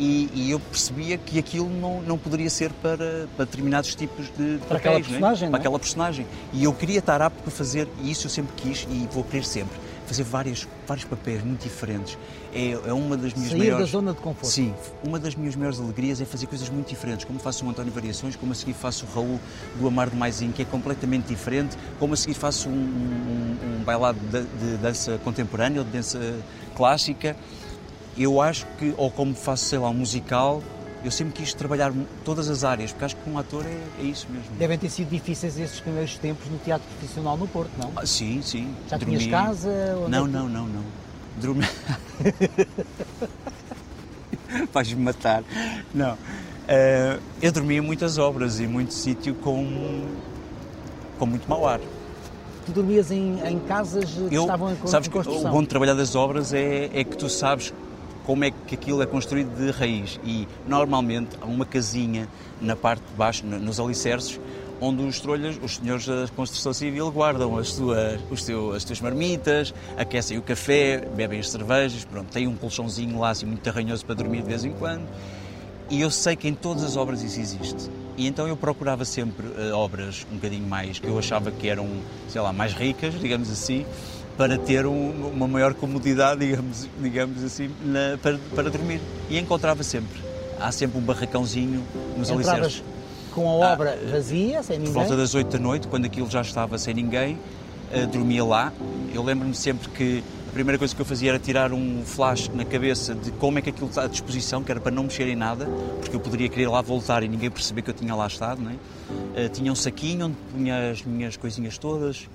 E, 0.00 0.30
e, 0.32 0.50
eu 0.50 0.58
percebia 0.58 1.18
que 1.18 1.38
aquilo 1.38 1.68
não, 1.68 2.00
não 2.00 2.16
poderia 2.16 2.48
ser 2.48 2.72
para, 2.72 3.28
para 3.36 3.44
determinados 3.44 3.94
tipos 3.94 4.28
de, 4.28 4.56
para 4.66 4.78
papéis, 4.78 4.80
aquela 4.80 4.96
é? 4.96 5.02
personagem, 5.02 5.46
é? 5.46 5.50
para 5.50 5.60
aquela 5.60 5.78
personagem. 5.78 6.26
E 6.54 6.64
eu 6.64 6.72
queria 6.72 7.00
estar 7.00 7.20
apto 7.20 7.42
para 7.42 7.50
fazer, 7.50 7.86
e 8.00 8.10
isso 8.10 8.26
eu 8.26 8.30
sempre 8.30 8.54
quis 8.56 8.88
e 8.90 9.06
vou 9.12 9.22
querer 9.22 9.44
sempre, 9.44 9.78
fazer 10.06 10.22
vários, 10.22 10.66
vários 10.86 11.04
papéis 11.04 11.44
muito 11.44 11.64
diferentes. 11.64 12.16
É, 12.54 12.70
é 12.70 12.92
uma 12.94 13.14
das 13.14 13.34
minhas 13.34 13.50
Sair 13.50 13.58
maiores... 13.58 13.86
da 13.86 13.92
zona 13.92 14.14
de 14.14 14.20
conforto. 14.20 14.50
Sim, 14.50 14.74
uma 15.04 15.18
das 15.18 15.34
minhas 15.34 15.54
maiores 15.54 15.78
alegrias 15.78 16.18
é 16.18 16.24
fazer 16.24 16.46
coisas 16.46 16.70
muito 16.70 16.88
diferentes, 16.88 17.26
como 17.26 17.38
faço 17.38 17.66
o 17.66 17.68
António 17.68 17.92
Variações, 17.92 18.34
como 18.36 18.52
a 18.52 18.54
seguir 18.54 18.72
faço 18.72 19.04
o 19.04 19.14
Raul 19.14 19.38
do 19.78 19.86
Amar 19.86 20.08
de 20.08 20.16
Maisinho, 20.16 20.54
que 20.54 20.62
é 20.62 20.64
completamente 20.64 21.26
diferente, 21.26 21.76
como 21.98 22.14
a 22.14 22.16
seguir 22.16 22.34
faço 22.34 22.70
um, 22.70 22.72
um, 22.72 23.80
um 23.80 23.84
bailado 23.84 24.18
de, 24.18 24.44
de 24.44 24.78
dança 24.78 25.20
contemporânea 25.22 25.82
ou 25.82 25.84
de 25.84 25.92
dança 25.92 26.18
clássica 26.74 27.36
eu 28.22 28.40
acho 28.40 28.66
que, 28.78 28.94
ou 28.96 29.10
como 29.10 29.34
faço, 29.34 29.64
sei 29.64 29.78
lá, 29.78 29.88
um 29.88 29.94
musical, 29.94 30.62
eu 31.02 31.10
sempre 31.10 31.34
quis 31.34 31.54
trabalhar 31.54 31.92
todas 32.24 32.50
as 32.50 32.64
áreas, 32.64 32.92
porque 32.92 33.06
acho 33.06 33.16
que 33.16 33.30
um 33.30 33.38
ator 33.38 33.64
é, 33.64 34.02
é 34.02 34.04
isso 34.04 34.26
mesmo. 34.30 34.50
Devem 34.58 34.78
ter 34.78 34.90
sido 34.90 35.08
difíceis 35.08 35.58
esses 35.58 35.80
primeiros 35.80 36.18
tempos 36.18 36.46
no 36.50 36.58
teatro 36.58 36.86
profissional 36.98 37.36
no 37.36 37.48
Porto, 37.48 37.70
não? 37.78 37.90
Ah, 37.96 38.04
sim, 38.04 38.42
sim. 38.42 38.74
Já 38.88 38.98
Dormi... 38.98 39.18
tinhas 39.18 39.30
casa? 39.30 39.70
Não, 40.08 40.26
é 40.26 40.28
não, 40.28 40.48
não, 40.48 40.66
não. 40.66 40.82
Dormi... 41.40 41.64
Vais-me 44.72 45.02
matar. 45.02 45.42
Não. 45.94 46.14
Uh, 46.14 47.20
eu 47.40 47.50
dormia 47.50 47.82
muitas 47.82 48.18
obras 48.18 48.60
e 48.60 48.66
muito 48.66 48.92
sítio 48.92 49.34
com, 49.36 50.04
com 51.18 51.26
muito 51.26 51.48
mau 51.48 51.66
ar. 51.66 51.80
Tu 52.66 52.72
dormias 52.72 53.10
em, 53.10 53.40
em 53.46 53.58
casas 53.60 54.04
que 54.04 54.34
eu, 54.34 54.42
estavam 54.42 54.72
em, 54.72 54.86
sabes 54.86 55.08
em 55.08 55.10
construção? 55.10 55.50
O 55.50 55.54
bom 55.54 55.62
de 55.62 55.68
trabalhar 55.68 55.94
das 55.94 56.14
obras 56.14 56.52
é, 56.52 56.90
é 56.92 57.02
que 57.02 57.16
tu 57.16 57.28
sabes 57.28 57.72
como 58.24 58.44
é 58.44 58.50
que 58.50 58.74
aquilo 58.74 59.02
é 59.02 59.06
construído 59.06 59.54
de 59.56 59.70
raiz. 59.70 60.20
E 60.24 60.46
normalmente 60.66 61.36
há 61.40 61.46
uma 61.46 61.64
casinha 61.64 62.28
na 62.60 62.76
parte 62.76 63.02
de 63.02 63.14
baixo, 63.14 63.46
nos 63.46 63.80
alicerces, 63.80 64.40
onde 64.80 65.02
os 65.02 65.20
trolhas, 65.20 65.58
os 65.62 65.76
senhores 65.76 66.06
da 66.06 66.26
construção 66.34 66.72
civil, 66.72 67.10
guardam 67.10 67.56
as 67.58 67.68
suas, 67.68 68.20
os 68.30 68.42
seu, 68.42 68.72
as 68.72 68.82
suas 68.82 69.00
marmitas, 69.00 69.74
aquecem 69.96 70.38
o 70.38 70.42
café, 70.42 71.06
bebem 71.14 71.40
as 71.40 71.50
cervejas, 71.50 72.04
pronto, 72.04 72.32
tem 72.32 72.46
um 72.46 72.56
colchãozinho 72.56 73.18
lá 73.18 73.30
assim 73.30 73.46
muito 73.46 73.68
arranhoso 73.68 74.04
para 74.04 74.14
dormir 74.14 74.42
de 74.42 74.48
vez 74.48 74.64
em 74.64 74.72
quando. 74.72 75.06
E 75.90 76.00
eu 76.00 76.10
sei 76.10 76.36
que 76.36 76.46
em 76.46 76.54
todas 76.54 76.84
as 76.84 76.96
obras 76.96 77.22
isso 77.22 77.40
existe. 77.40 77.90
E 78.16 78.26
então 78.26 78.46
eu 78.46 78.56
procurava 78.56 79.04
sempre 79.04 79.46
uh, 79.46 79.74
obras 79.74 80.26
um 80.30 80.36
bocadinho 80.36 80.66
mais, 80.66 80.98
que 80.98 81.06
eu 81.06 81.18
achava 81.18 81.50
que 81.50 81.68
eram, 81.68 81.88
sei 82.28 82.40
lá, 82.40 82.52
mais 82.52 82.72
ricas, 82.72 83.18
digamos 83.18 83.50
assim, 83.50 83.84
para 84.40 84.56
ter 84.56 84.86
um, 84.86 85.28
uma 85.34 85.46
maior 85.46 85.74
comodidade, 85.74 86.40
digamos, 86.40 86.88
digamos 86.98 87.44
assim, 87.44 87.70
na, 87.84 88.16
para, 88.22 88.38
para 88.54 88.70
dormir. 88.70 88.98
E 89.28 89.38
encontrava 89.38 89.82
sempre. 89.82 90.18
Há 90.58 90.72
sempre 90.72 90.96
um 90.96 91.02
barracãozinho 91.02 91.84
nos 92.16 92.30
alicerces. 92.30 92.82
com 93.34 93.46
a 93.46 93.72
obra 93.72 93.98
vazia, 94.10 94.62
sem 94.62 94.78
Por 94.78 94.86
ninguém? 94.86 94.94
volta 94.94 95.14
das 95.14 95.34
8 95.34 95.46
da 95.46 95.58
noite, 95.58 95.88
quando 95.88 96.06
aquilo 96.06 96.30
já 96.30 96.40
estava 96.40 96.78
sem 96.78 96.94
ninguém, 96.94 97.34
uh, 97.92 98.06
dormia 98.06 98.42
lá. 98.42 98.72
Eu 99.12 99.22
lembro-me 99.22 99.54
sempre 99.54 99.90
que 99.90 100.24
a 100.48 100.52
primeira 100.52 100.78
coisa 100.78 100.96
que 100.96 101.02
eu 101.02 101.06
fazia 101.06 101.32
era 101.32 101.38
tirar 101.38 101.70
um 101.74 102.02
flash 102.02 102.50
na 102.54 102.64
cabeça 102.64 103.14
de 103.14 103.30
como 103.32 103.58
é 103.58 103.62
que 103.62 103.68
aquilo 103.68 103.88
está 103.90 104.04
à 104.04 104.06
disposição, 104.06 104.64
que 104.64 104.70
era 104.70 104.80
para 104.80 104.90
não 104.90 105.02
mexer 105.02 105.28
em 105.28 105.36
nada, 105.36 105.66
porque 106.00 106.16
eu 106.16 106.20
poderia 106.20 106.48
querer 106.48 106.68
lá 106.68 106.80
voltar 106.80 107.22
e 107.22 107.28
ninguém 107.28 107.50
perceber 107.50 107.82
que 107.82 107.90
eu 107.90 107.94
tinha 107.94 108.14
lá 108.14 108.26
estado. 108.26 108.62
Não 108.62 108.70
é? 108.70 109.44
Uh, 109.44 109.48
tinha 109.50 109.70
um 109.70 109.76
saquinho 109.76 110.28
onde 110.28 110.36
punha 110.50 110.92
as 110.92 111.04
minhas 111.04 111.36
coisinhas 111.36 111.76
todas. 111.76 112.26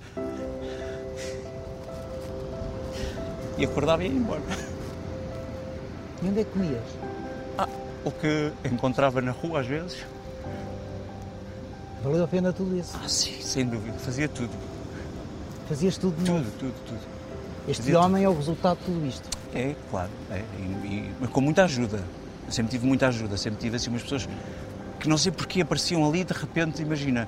E 3.57 3.65
acordava 3.65 4.03
e 4.03 4.07
ia 4.07 4.13
embora. 4.13 4.41
E 6.21 6.27
onde 6.27 6.41
é 6.41 6.43
que 6.43 6.51
comias? 6.51 6.83
Ah, 7.57 7.67
o 8.03 8.11
que 8.11 8.51
encontrava 8.65 9.21
na 9.21 9.31
rua 9.31 9.61
às 9.61 9.67
vezes. 9.67 9.97
Valeu 12.03 12.23
a 12.23 12.27
pena 12.27 12.53
tudo 12.53 12.77
isso. 12.77 12.97
Ah, 13.03 13.07
sim, 13.07 13.41
sem 13.41 13.65
dúvida. 13.65 13.97
Fazia 13.97 14.27
tudo. 14.29 14.51
Fazias 15.67 15.97
tudo 15.97 16.15
novo. 16.25 16.43
Tudo, 16.43 16.59
tudo, 16.59 16.73
tudo. 16.87 16.99
Este 17.67 17.81
fazia 17.81 17.99
homem 17.99 18.23
é 18.23 18.29
o 18.29 18.35
resultado 18.35 18.77
de 18.77 18.85
tudo 18.85 19.05
isto. 19.07 19.27
É, 19.53 19.73
claro. 19.89 20.11
É, 20.29 20.43
e, 20.59 20.61
e- 20.87 21.11
mas 21.19 21.29
com 21.31 21.41
muita 21.41 21.63
ajuda. 21.63 22.03
Eu 22.45 22.51
sempre 22.51 22.71
tive 22.71 22.85
muita 22.85 23.07
ajuda. 23.07 23.35
Sempre 23.37 23.59
tive 23.59 23.75
assim 23.77 23.89
umas 23.89 24.03
pessoas 24.03 24.29
que 24.99 25.09
não 25.09 25.17
sei 25.17 25.31
porquê 25.31 25.61
apareciam 25.61 26.07
ali 26.07 26.23
de 26.23 26.33
repente, 26.33 26.81
imagina, 26.81 27.27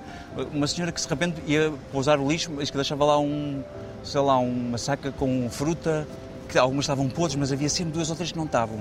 uma 0.54 0.68
senhora 0.68 0.92
que 0.92 1.02
de 1.02 1.08
repente 1.08 1.42
ia 1.48 1.74
pousar 1.92 2.20
o 2.20 2.28
lixo, 2.28 2.52
mas 2.56 2.70
que 2.70 2.76
deixava 2.76 3.04
lá 3.06 3.20
um, 3.20 3.63
sei 4.08 4.22
lá, 4.22 4.38
uma 4.38 4.78
saca 4.78 5.12
com 5.12 5.50
fruta, 5.50 6.08
que 6.48 6.58
algumas 6.58 6.86
estavam 6.86 7.10
podres, 7.10 7.36
mas 7.36 7.52
havia 7.52 7.70
sempre 7.70 7.93
duas 7.93 8.10
ou 8.10 8.15
três 8.15 8.32
que 8.32 8.38
não 8.38 8.46
estavam. 8.46 8.80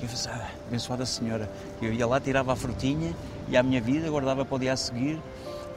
E 0.00 0.04
eu 0.04 0.08
pensei, 0.08 0.32
ah, 0.32 0.50
abençoada 0.66 1.04
senhora. 1.04 1.50
Eu 1.80 1.92
ia 1.92 2.06
lá, 2.06 2.18
tirava 2.18 2.52
a 2.52 2.56
frutinha 2.56 3.14
e 3.48 3.56
a 3.56 3.62
minha 3.62 3.80
vida, 3.80 4.08
guardava 4.08 4.44
para 4.44 4.54
o 4.54 4.58
dia 4.58 4.72
a 4.72 4.76
seguir. 4.76 5.20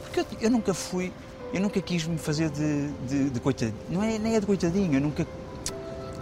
Porque 0.02 0.22
eu, 0.22 0.26
eu 0.42 0.50
nunca 0.50 0.74
fui, 0.74 1.12
eu 1.54 1.60
nunca 1.60 1.82
quis 1.82 2.08
me 2.08 2.18
fazer 2.18 2.50
de, 2.50 2.90
de, 3.08 3.30
de 3.30 3.40
coitadinho. 3.40 3.78
Não 3.90 4.02
é, 4.02 4.18
nem 4.18 4.36
é 4.36 4.40
de 4.40 4.46
coitadinho, 4.46 4.94
eu 4.94 5.02
nunca 5.02 5.28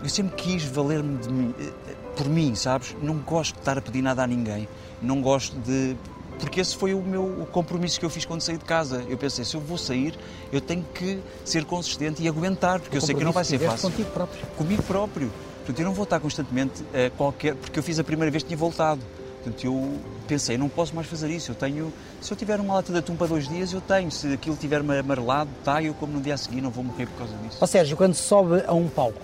eu 0.05 0.09
sempre 0.09 0.35
quis 0.35 0.63
valer-me 0.65 1.55
eh, 1.59 1.95
por 2.15 2.29
mim, 2.29 2.53
sabes? 2.53 2.95
Não 3.01 3.17
gosto 3.17 3.53
de 3.55 3.59
estar 3.61 3.75
a 3.75 3.81
pedir 3.81 4.03
nada 4.03 4.23
a 4.23 4.27
ninguém. 4.27 4.67
Não 5.01 5.19
gosto 5.19 5.57
de. 5.61 5.95
Porque 6.39 6.59
esse 6.59 6.75
foi 6.75 6.93
o 6.93 7.01
meu 7.01 7.23
o 7.23 7.47
compromisso 7.51 7.99
que 7.99 8.05
eu 8.05 8.09
fiz 8.09 8.25
quando 8.25 8.41
saí 8.41 8.57
de 8.57 8.65
casa. 8.65 9.03
Eu 9.07 9.17
pensei, 9.17 9.45
se 9.45 9.55
eu 9.55 9.61
vou 9.61 9.77
sair, 9.77 10.13
eu 10.51 10.61
tenho 10.61 10.85
que 10.93 11.19
ser 11.43 11.65
consistente 11.65 12.21
e 12.21 12.27
aguentar, 12.27 12.79
porque 12.79 12.97
eu 12.97 13.01
sei 13.01 13.15
que 13.15 13.23
não 13.23 13.31
vai 13.31 13.43
ser 13.43 13.59
fácil. 13.59 13.89
contigo 13.89 14.11
próprio. 14.11 14.45
Comigo 14.57 14.83
próprio. 14.83 15.31
Portanto, 15.57 15.79
eu 15.79 15.85
não 15.85 15.93
vou 15.93 16.03
estar 16.03 16.19
constantemente 16.19 16.83
a 16.93 17.09
qualquer. 17.17 17.55
Porque 17.55 17.79
eu 17.79 17.83
fiz 17.83 17.97
a 17.99 18.03
primeira 18.03 18.29
vez 18.29 18.43
que 18.43 18.49
tinha 18.49 18.57
voltado. 18.57 19.01
Portanto, 19.43 19.63
eu 19.63 19.99
pensei, 20.27 20.57
não 20.57 20.67
posso 20.67 20.95
mais 20.95 21.07
fazer 21.07 21.29
isso. 21.29 21.51
Eu 21.51 21.55
tenho. 21.55 21.93
Se 22.21 22.31
eu 22.31 22.37
tiver 22.37 22.59
uma 22.59 22.75
lata 22.75 22.91
de 22.91 22.99
atum 22.99 23.15
para 23.15 23.27
dois 23.27 23.47
dias, 23.47 23.73
eu 23.73 23.81
tenho. 23.81 24.11
Se 24.11 24.33
aquilo 24.33 24.55
tiver 24.55 24.79
amarelado, 24.79 25.49
tá, 25.63 25.81
eu 25.81 25.93
como 25.93 26.13
no 26.13 26.21
dia 26.21 26.33
a 26.33 26.37
seguir, 26.37 26.61
não 26.61 26.69
vou 26.69 26.83
morrer 26.83 27.05
por 27.07 27.19
causa 27.19 27.33
disso. 27.37 27.57
Ó 27.61 27.65
Sérgio, 27.65 27.95
quando 27.95 28.13
sobe 28.13 28.63
a 28.67 28.73
um 28.73 28.87
palco 28.87 29.21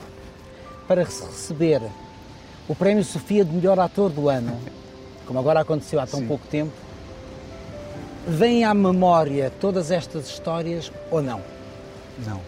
para 0.87 1.03
receber 1.03 1.81
o 2.67 2.75
prémio 2.75 3.03
Sofia 3.03 3.43
de 3.43 3.51
melhor 3.51 3.79
ator 3.79 4.09
do 4.09 4.29
ano, 4.29 4.57
como 5.25 5.39
agora 5.39 5.61
aconteceu 5.61 5.99
há 5.99 6.07
tão 6.07 6.25
pouco 6.25 6.45
tempo, 6.47 6.71
vêm 8.27 8.63
à 8.63 8.73
memória 8.73 9.51
todas 9.59 9.91
estas 9.91 10.27
histórias 10.27 10.91
ou 11.09 11.21
não? 11.21 11.41
Não. 12.25 12.39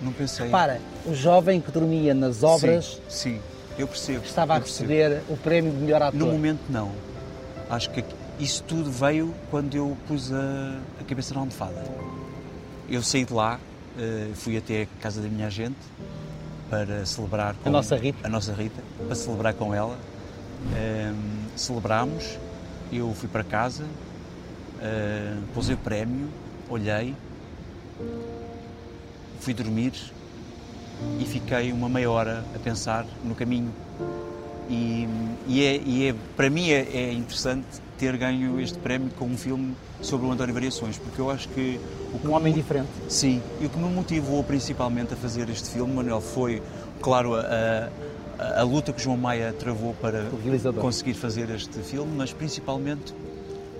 Não 0.00 0.12
pensei. 0.12 0.48
Para, 0.48 0.80
o 1.06 1.14
jovem 1.14 1.60
que 1.60 1.70
dormia 1.70 2.12
nas 2.14 2.42
obras 2.42 3.00
Sim, 3.08 3.34
sim, 3.36 3.40
eu 3.78 3.86
percebo. 3.86 4.24
estava 4.24 4.54
a 4.54 4.56
eu 4.56 4.62
percebo. 4.62 4.88
receber 4.90 5.22
o 5.28 5.36
prémio 5.36 5.70
de 5.72 5.78
melhor 5.78 6.02
ator. 6.02 6.18
No 6.18 6.26
momento, 6.26 6.60
não. 6.68 6.90
Acho 7.70 7.90
que 7.90 8.04
isso 8.40 8.62
tudo 8.64 8.90
veio 8.90 9.32
quando 9.50 9.74
eu 9.76 9.96
pus 10.08 10.32
a, 10.32 10.78
a 11.00 11.04
cabeça 11.04 11.32
na 11.34 11.40
almofada. 11.40 11.84
Eu 12.90 13.00
saí 13.02 13.24
de 13.24 13.32
lá, 13.32 13.60
eh, 13.98 14.28
fui 14.34 14.56
até 14.56 14.82
a 14.82 14.86
casa 15.00 15.20
da 15.22 15.28
minha 15.28 15.48
gente 15.48 15.76
para 16.68 17.06
celebrar 17.06 17.54
com 17.62 17.68
A 17.68 17.72
nossa 17.72 17.96
Rita. 17.96 18.26
a 18.26 18.28
nossa 18.28 18.52
Rita, 18.52 18.82
para 19.06 19.14
celebrar 19.14 19.54
com 19.54 19.72
ela. 19.72 19.96
Ehm, 20.76 21.14
celebrámos, 21.56 22.38
eu 22.98 23.12
fui 23.14 23.28
para 23.28 23.42
casa, 23.44 23.84
eh, 24.80 25.36
pusei 25.54 25.74
o 25.74 25.78
prémio, 25.78 26.28
olhei, 26.68 27.14
fui 29.40 29.54
dormir 29.54 29.92
e 31.20 31.24
fiquei 31.24 31.72
uma 31.72 31.88
meia 31.88 32.10
hora 32.10 32.44
a 32.54 32.58
pensar 32.58 33.04
no 33.24 33.34
caminho. 33.34 33.72
E, 34.70 35.08
e 35.46 35.64
é, 35.64 35.76
e 35.84 36.08
é- 36.08 36.14
para 36.36 36.48
mim 36.48 36.70
é, 36.70 36.86
é 36.92 37.12
interessante 37.12 37.66
ter 37.98 38.16
ganho 38.16 38.60
este 38.60 38.78
prémio 38.78 39.10
com 39.18 39.26
um 39.26 39.36
filme 39.36 39.74
sobre 40.00 40.26
o 40.26 40.30
António 40.32 40.54
Variações, 40.54 40.98
porque 40.98 41.20
eu 41.20 41.30
acho 41.30 41.48
que 41.50 41.78
o 42.14 42.18
que 42.18 42.26
Um 42.26 42.32
homem 42.32 42.52
me- 42.52 42.60
diferente. 42.60 42.88
Sim, 43.08 43.40
e 43.60 43.66
o 43.66 43.70
que 43.70 43.78
me 43.78 43.88
motivou 43.88 44.42
principalmente 44.42 45.14
a 45.14 45.16
fazer 45.16 45.48
este 45.48 45.70
filme, 45.70 45.92
Manuel, 45.94 46.20
foi, 46.20 46.62
claro, 47.00 47.34
a, 47.34 47.40
a, 47.40 47.88
a 48.58 48.62
luta 48.62 48.92
que 48.92 49.02
João 49.02 49.16
Maia 49.16 49.52
travou 49.52 49.94
para 49.94 50.24
conseguir 50.80 51.14
fazer 51.14 51.48
este 51.50 51.78
filme, 51.80 52.12
mas 52.16 52.32
principalmente 52.32 53.14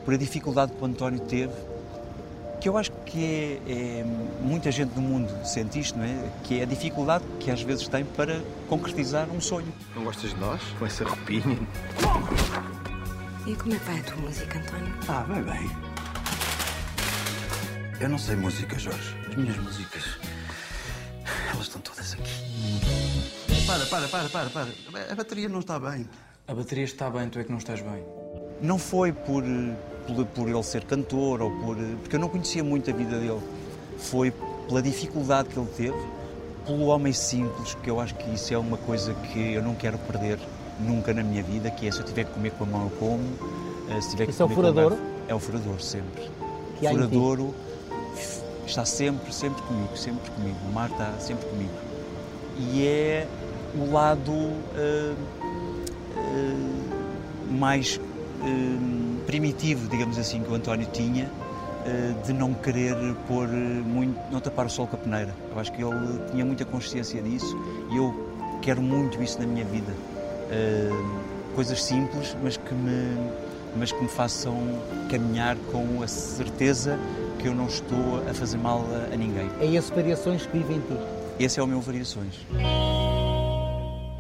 por 0.05 0.15
a 0.15 0.17
dificuldade 0.17 0.73
que 0.73 0.83
o 0.83 0.87
António 0.87 1.21
teve, 1.21 1.53
que 2.61 2.69
eu 2.69 2.77
acho 2.77 2.93
que 3.07 3.61
é, 3.67 3.73
é- 3.73 4.05
muita 4.41 4.71
gente 4.71 4.95
no 4.95 5.03
mundo 5.03 5.33
sente 5.45 5.79
isto, 5.81 5.99
não 5.99 6.05
é? 6.05 6.31
Que 6.45 6.61
é 6.61 6.63
a 6.63 6.67
dificuldade 6.67 7.25
que 7.41 7.51
às 7.51 7.61
vezes 7.63 7.89
tem 7.89 8.05
para 8.05 8.41
concretizar 8.69 9.29
um 9.31 9.41
sonho. 9.41 9.73
Não 9.97 10.05
gostas 10.05 10.31
de 10.31 10.37
nós? 10.41 10.61
Com 10.79 10.87
essa 10.87 11.05
roupinha? 11.05 11.59
E 13.47 13.55
como 13.57 13.75
é 13.75 13.79
que 13.79 13.85
vai 13.85 13.99
a 13.99 14.03
tua 14.05 14.17
música, 14.17 14.59
António? 14.59 14.95
Ah, 15.09 15.25
vai 15.29 15.43
bem. 15.43 15.71
Eu 18.01 18.09
não 18.09 18.19
sei 18.19 18.37
música, 18.37 18.79
Jorge. 18.79 19.17
As 19.29 19.35
minhas 19.37 19.57
músicas. 19.59 20.05
Para, 23.73 23.87
para, 23.87 24.09
para, 24.09 24.29
para, 24.29 24.51
para. 24.51 25.13
A 25.13 25.15
bateria 25.15 25.49
não 25.49 25.61
está 25.61 25.79
bem. 25.79 26.07
A 26.47 26.55
bateria 26.55 26.85
está 26.85 27.09
bem, 27.09 27.29
tu 27.31 27.39
é 27.39 27.45
que 27.45 27.51
não 27.51 27.57
estás 27.59 27.81
bem. 27.81 28.05
Não 28.61 28.77
foi 28.79 29.13
por, 29.13 29.43
por, 30.07 30.27
por 30.27 30.49
ele 30.49 30.63
ser 30.63 30.85
cantor 30.85 31.41
ou 31.41 31.51
por. 31.51 31.77
porque 32.03 32.17
eu 32.17 32.21
não 32.21 32.29
conhecia 32.29 32.63
muito 32.63 32.91
a 32.91 32.93
vida 32.93 33.19
dele. 33.19 33.41
Foi 33.97 34.31
pela 34.69 34.83
dificuldade 34.83 35.49
que 35.49 35.59
ele 35.59 35.69
teve, 35.77 35.97
pelo 36.67 36.87
homem 36.87 37.13
simples, 37.15 37.75
que 37.83 37.89
eu 37.89 37.99
acho 37.99 38.15
que 38.17 38.35
isso 38.35 38.53
é 38.53 38.59
uma 38.59 38.77
coisa 38.77 39.15
que 39.15 39.55
eu 39.55 39.63
não 39.63 39.75
quero 39.75 39.97
perder 39.99 40.39
nunca 40.79 41.15
na 41.15 41.23
minha 41.23 41.43
vida, 41.43 41.71
que 41.71 41.87
é 41.87 41.91
se 41.91 41.99
eu 42.01 42.05
tiver 42.05 42.25
que 42.25 42.33
comer 42.33 42.51
com 42.53 42.65
a 42.65 42.67
mão 42.67 42.83
eu 42.85 42.91
como, 42.99 43.23
eh, 43.89 44.01
se 44.03 44.11
tiver 44.11 44.27
que 44.27 44.33
Isso 44.33 44.43
é 44.43 44.47
o 44.47 44.49
comer 44.51 44.73
garfo- 44.73 44.99
É 45.29 45.35
o 45.35 45.39
furadouro, 45.39 45.81
sempre. 45.83 46.23
Que 46.79 46.85
furadouro 46.95 47.55
está 48.67 48.85
sempre, 48.85 49.33
sempre 49.33 49.63
comigo, 49.63 49.97
sempre 49.97 50.31
comigo. 50.33 50.57
O 50.69 50.73
mar 50.73 50.91
está 50.91 51.13
sempre 51.21 51.47
comigo. 51.49 51.73
E 52.59 52.87
é 52.87 53.27
o 53.75 53.91
lado 53.91 54.33
eh, 54.77 55.15
eh, 56.17 57.53
mais 57.53 58.01
eh, 58.43 59.27
primitivo, 59.27 59.89
digamos 59.89 60.19
assim, 60.19 60.43
que 60.43 60.51
o 60.51 60.55
António 60.55 60.87
tinha, 60.93 61.31
de 62.25 62.33
não 62.33 62.55
querer 62.55 62.95
pôr 63.27 63.49
muito, 63.49 64.17
não 64.31 64.39
tapar 64.39 64.67
o 64.67 64.71
sol 64.71 64.87
com 64.87 64.95
a 64.95 64.99
peneira. 65.01 65.35
Eu 65.51 65.59
acho 65.59 65.73
que 65.73 65.83
ele 65.83 66.31
tinha 66.31 66.45
muita 66.45 66.65
consciência 66.65 67.21
disso 67.21 67.59
e 67.91 67.97
eu 67.97 68.15
quero 68.63 68.81
muito 68.81 69.21
isso 69.21 69.41
na 69.41 69.47
minha 69.47 69.65
vida. 69.65 69.93
Coisas 71.57 71.83
simples, 71.83 72.37
mas 72.41 72.57
que 72.57 72.73
me, 72.73 73.17
mas 73.77 73.91
que 73.91 74.01
me 74.01 74.09
façam 74.09 74.57
caminhar 75.11 75.57
com 75.73 76.05
a 76.05 76.07
certeza 76.07 76.97
que 77.41 77.49
eu 77.49 77.55
não 77.55 77.67
estou 77.67 78.23
a 78.31 78.33
fazer 78.33 78.59
mal 78.59 78.85
a, 78.93 79.13
a 79.13 79.17
ninguém. 79.17 79.51
É 79.61 79.67
esse 79.67 79.93
variações 79.93 80.47
que 80.47 80.57
vive 80.57 80.75
em 80.75 80.81
ti. 80.81 80.97
Esse 81.41 81.59
é 81.59 81.63
o 81.65 81.67
meu 81.67 81.81
Variações. 81.81 82.47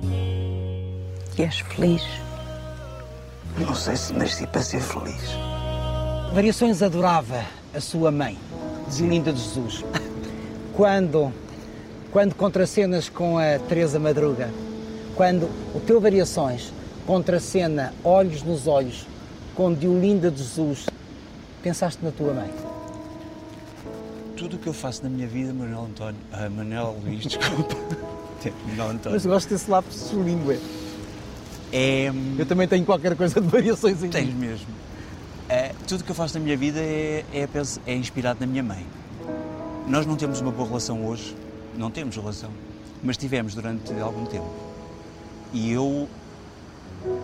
E 0.02 1.42
és 1.42 1.60
feliz? 1.60 2.02
Não 3.58 3.74
sei 3.74 3.96
se 3.96 4.12
nasci 4.12 4.46
para 4.46 4.62
ser 4.62 4.80
feliz. 4.80 5.22
Variações 6.34 6.82
adorava 6.82 7.44
a 7.74 7.80
sua 7.80 8.10
mãe, 8.10 8.38
Zilinda 8.90 9.32
de 9.32 9.40
Jesus. 9.40 9.84
Quando, 10.74 11.32
quando 12.10 12.34
contracenas 12.34 13.08
com 13.08 13.38
a 13.38 13.58
Teresa 13.68 13.98
Madruga, 13.98 14.50
quando 15.14 15.44
o 15.74 15.80
teu 15.80 16.00
Variações 16.00 16.72
contracena 17.06 17.92
olhos 18.02 18.42
nos 18.42 18.66
olhos 18.66 19.06
com 19.54 19.74
Diolinda 19.74 20.30
de 20.30 20.38
Jesus, 20.38 20.86
pensaste 21.62 22.02
na 22.04 22.10
tua 22.10 22.32
mãe. 22.32 22.50
Tudo 24.36 24.56
o 24.56 24.58
que 24.58 24.66
eu 24.66 24.72
faço 24.72 25.02
na 25.02 25.08
minha 25.08 25.26
vida, 25.26 25.52
Manuel 25.52 25.84
António. 25.84 26.20
Ah, 26.32 26.48
Manuel 26.48 26.96
Luís, 27.04 27.22
desculpa. 27.26 27.76
Manuel 28.50 28.90
António. 28.90 29.12
Mas 29.12 29.26
gosto 29.26 29.48
desse 29.48 29.70
lápis 29.70 30.10
de 30.10 30.16
língua. 30.16 30.56
É. 31.72 32.12
Eu 32.38 32.44
também 32.44 32.68
tenho 32.68 32.84
qualquer 32.84 33.16
coisa 33.16 33.40
de 33.40 33.46
variações 33.46 34.02
em 34.02 34.08
Tens 34.08 34.26
mim. 34.26 34.34
mesmo. 34.34 34.66
É, 35.48 35.74
tudo 35.86 36.04
que 36.04 36.10
eu 36.10 36.14
faço 36.14 36.38
na 36.38 36.44
minha 36.44 36.56
vida 36.56 36.78
é, 36.78 37.24
é, 37.32 37.48
é 37.86 37.94
inspirado 37.94 38.40
na 38.40 38.46
minha 38.46 38.62
mãe. 38.62 38.86
Nós 39.86 40.06
não 40.06 40.16
temos 40.16 40.40
uma 40.40 40.50
boa 40.50 40.68
relação 40.68 41.04
hoje, 41.06 41.36
não 41.76 41.90
temos 41.90 42.16
relação, 42.16 42.50
mas 43.02 43.16
tivemos 43.16 43.54
durante 43.54 43.92
algum 44.00 44.24
tempo. 44.24 44.50
E 45.52 45.72
eu 45.72 46.08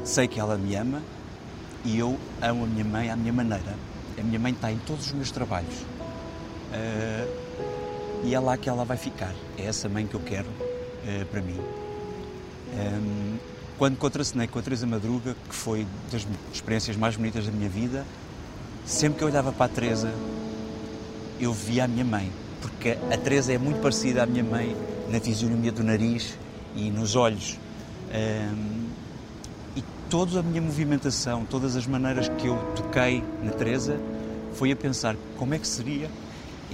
sei 0.05 0.27
que 0.27 0.41
ela 0.41 0.57
me 0.57 0.75
ama 0.75 1.01
e 1.85 1.99
eu 1.99 2.19
amo 2.43 2.65
a 2.65 2.67
minha 2.67 2.85
mãe 2.85 3.11
à 3.11 3.17
minha 3.17 3.33
maneira. 3.33 3.75
A 4.19 4.23
minha 4.23 4.39
mãe 4.39 4.53
está 4.53 4.73
em 4.73 4.79
todos 4.79 5.07
os 5.07 5.13
meus 5.13 5.31
trabalhos. 5.31 5.75
Uh, 6.73 7.49
e 8.25 8.35
é 8.35 8.41
lá 8.41 8.57
que 8.57 8.69
ela 8.69 8.85
vai 8.85 8.97
ficar. 8.97 9.33
É 9.57 9.65
essa 9.65 9.89
mãe 9.89 10.07
que 10.07 10.15
eu 10.15 10.21
quero 10.21 10.49
uh, 11.09 11.27
para 11.27 11.41
mim. 11.41 11.59
Um, 12.75 13.37
quando 13.79 13.97
contracenei 13.97 14.47
com 14.47 14.59
a 14.59 14.63
Teresa 14.63 14.87
Madruga, 14.87 15.37
que 15.49 15.55
foi 15.55 15.87
das 16.11 16.27
experiências 16.53 16.97
mais 16.97 17.17
bonitas 17.17 17.47
da 17.47 17.53
minha 17.53 17.69
vida, 17.69 18.05
sempre 18.85 19.19
que 19.19 19.25
eu 19.25 19.29
olhava 19.29 19.53
para 19.53 19.67
a 19.67 19.69
Teresa, 19.69 20.13
eu 21.41 21.53
via 21.53 21.85
a 21.85 21.89
minha 21.89 22.05
mãe, 22.05 22.31
porque 22.61 22.91
a 22.91 23.17
Teresa 23.17 23.53
é 23.53 23.59
muito 23.59 23.81
parecida 23.81 24.23
à 24.25 24.27
minha 24.27 24.43
mãe 24.43 24.77
na 25.09 25.21
fisionomia 25.21 25.71
do 25.71 25.85
nariz 25.85 26.37
e 26.75 26.91
nos 26.91 27.15
olhos. 27.15 27.59
Um, 28.13 28.89
e 29.77 29.85
toda 30.11 30.41
a 30.41 30.43
minha 30.43 30.61
movimentação, 30.61 31.45
todas 31.45 31.77
as 31.77 31.87
maneiras 31.87 32.29
que 32.29 32.49
eu 32.49 32.57
toquei 32.75 33.23
na 33.43 33.53
Teresa, 33.53 33.99
foi 34.55 34.73
a 34.73 34.77
pensar 34.77 35.15
como 35.37 35.55
é 35.55 35.59
que 35.59 35.69
seria 35.69 36.11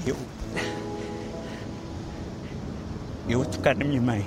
eu 0.06 0.16
eu 3.28 3.42
a 3.42 3.44
tocar 3.44 3.74
na 3.74 3.84
minha 3.84 4.00
mãe. 4.00 4.24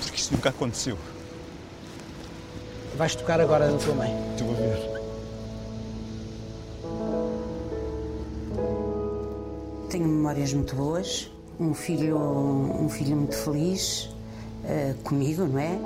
Porque 0.00 0.16
isso 0.16 0.32
nunca 0.34 0.50
aconteceu. 0.50 0.98
Vais 2.96 3.14
tocar 3.14 3.40
agora 3.40 3.70
na 3.70 3.78
tua 3.78 3.94
mãe. 3.94 4.14
Estou 4.32 4.50
a 4.50 4.54
ver. 4.54 4.94
Tenho 9.90 10.08
memórias 10.08 10.52
muito 10.52 10.74
boas, 10.74 11.30
um 11.60 11.72
filho, 11.72 12.18
um 12.18 12.88
filho 12.88 13.16
muito 13.16 13.36
feliz 13.36 14.10
uh, 14.64 14.94
comigo, 15.04 15.44
não 15.44 15.58
é? 15.60 15.78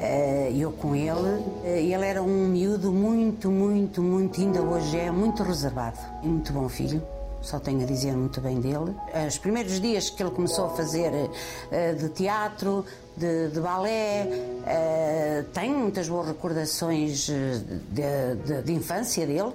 Uh, 0.00 0.56
eu 0.56 0.70
com 0.70 0.94
ele. 0.94 1.10
Uh, 1.10 1.64
ele 1.64 2.06
era 2.06 2.22
um 2.22 2.46
miúdo 2.46 2.92
muito, 2.92 3.50
muito, 3.50 4.00
muito, 4.00 4.40
ainda 4.40 4.62
hoje 4.62 4.96
é 4.96 5.10
muito 5.10 5.42
reservado 5.42 5.98
e 6.22 6.28
muito 6.28 6.52
bom 6.52 6.68
filho 6.68 7.02
só 7.40 7.58
tenho 7.58 7.82
a 7.82 7.86
dizer 7.86 8.12
muito 8.16 8.40
bem 8.40 8.60
dele. 8.60 8.94
Os 9.26 9.38
primeiros 9.38 9.80
dias 9.80 10.10
que 10.10 10.22
ele 10.22 10.30
começou 10.30 10.66
a 10.66 10.70
fazer 10.70 11.10
uh, 11.12 11.96
de 11.96 12.08
teatro, 12.10 12.84
de, 13.16 13.48
de 13.48 13.60
balé, 13.60 14.26
uh, 14.26 15.44
tenho 15.52 15.78
muitas 15.78 16.08
boas 16.08 16.28
recordações 16.28 17.28
eh, 17.28 17.60
de, 17.90 18.42
de, 18.44 18.62
de, 18.62 18.72
infância 18.72 19.26
dele. 19.26 19.52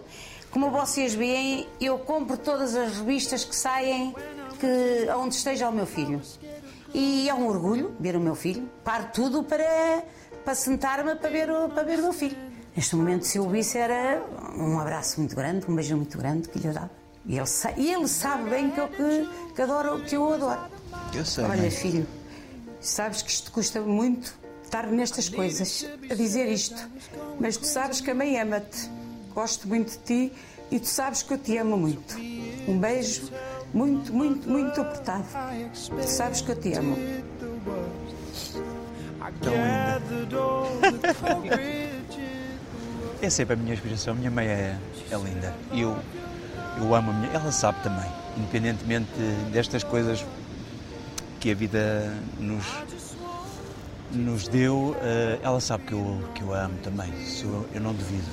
Como 0.52 0.70
vocês 0.70 1.14
veem, 1.14 1.68
eu 1.80 1.98
compro 1.98 2.38
todas 2.38 2.76
as 2.76 2.98
revistas 2.98 3.44
que 3.44 3.56
saem 3.56 4.14
que, 4.60 5.10
onde 5.18 5.36
esteja 5.36 5.70
o 5.70 5.72
meu 5.72 5.86
filho. 5.86 6.22
E 6.94 7.28
é 7.28 7.34
um 7.34 7.48
orgulho 7.48 7.96
ver 8.00 8.16
o 8.16 8.20
meu 8.20 8.36
filho. 8.36 8.70
Paro 8.84 9.08
tudo 9.14 9.44
para, 9.44 10.04
para 10.46 10.54
sentar-me 10.54 11.16
para 11.16 11.30
ver, 11.30 11.50
o, 11.50 11.70
para 11.70 11.84
ver 11.84 12.00
o 12.00 12.04
meu 12.04 12.14
filho. 12.14 12.38
Neste 12.76 12.96
momento, 12.96 13.26
se 13.26 13.38
eu 13.38 13.46
o 13.46 13.50
visse, 13.50 13.78
era 13.78 14.22
um 14.58 14.80
abraço 14.80 15.20
muito 15.20 15.36
grande, 15.36 15.66
um 15.70 15.76
beijo 15.76 15.96
muito 15.96 16.18
grande 16.18 16.50
que 16.50 16.60
lhe 16.60 16.70
dava. 16.70 17.03
E 17.26 17.38
ele, 17.38 17.48
e 17.78 17.92
ele 17.94 18.08
sabe 18.08 18.50
bem 18.50 18.70
que 18.70 18.80
eu, 18.80 18.88
que, 18.88 19.30
que, 19.56 19.62
adoro, 19.62 20.04
que 20.04 20.16
eu 20.16 20.34
adoro. 20.34 20.62
Eu 21.14 21.26
sei. 21.26 21.46
Olha, 21.46 21.72
filho, 21.72 22.06
sabes 22.82 23.22
que 23.22 23.30
isto 23.30 23.52
custa 23.52 23.80
muito 23.82 24.38
estar 24.64 24.88
nestas 24.88 25.30
coisas, 25.30 25.86
a 26.10 26.16
dizer 26.16 26.50
isto. 26.50 26.90
Mas 27.40 27.56
tu 27.56 27.66
sabes 27.66 28.02
que 28.02 28.12
a 28.12 28.16
mãe 28.16 28.40
ama-te. 28.40 28.90
Gosto 29.34 29.68
muito 29.68 29.92
de 29.92 29.98
ti 30.00 30.34
e 30.70 30.80
tu 30.80 30.88
sabes 30.88 31.24
que 31.24 31.34
eu 31.34 31.38
te 31.38 31.58
amo 31.58 31.78
muito. 31.78 32.16
Um 32.68 32.78
beijo 32.78 33.30
muito, 33.74 34.14
muito, 34.14 34.50
muito 34.50 34.82
apertado. 34.82 35.26
Tu 35.72 36.08
sabes 36.08 36.42
que 36.42 36.52
eu 36.52 36.56
te 36.60 36.74
amo. 36.74 36.98
Tão 39.42 39.54
linda. 39.54 40.02
é 43.22 43.30
sempre 43.30 43.54
a 43.54 43.58
minha 43.58 43.74
inspiração. 43.74 44.14
Minha 44.14 44.32
mãe 44.32 44.48
é, 44.48 44.78
é 45.10 45.16
linda. 45.16 45.56
E 45.72 45.82
eu 45.82 45.98
eu 46.78 46.96
amo 46.96 47.12
a 47.12 47.14
minha. 47.14 47.34
Ela 47.34 47.52
sabe 47.52 47.80
também, 47.82 48.10
independentemente 48.38 49.12
destas 49.52 49.84
coisas 49.84 50.26
que 51.40 51.52
a 51.52 51.56
vida 51.56 52.14
nos, 52.40 52.66
nos 54.12 54.48
deu, 54.48 54.96
eh, 55.02 55.40
ela 55.44 55.60
sabe 55.60 55.84
que 55.84 55.94
eu, 55.94 56.24
que 56.34 56.42
eu 56.42 56.54
a 56.54 56.64
amo 56.64 56.76
também. 56.84 57.10
Isso 57.22 57.46
eu, 57.46 57.70
eu 57.74 57.82
não 57.82 57.94
duvido. 57.94 58.28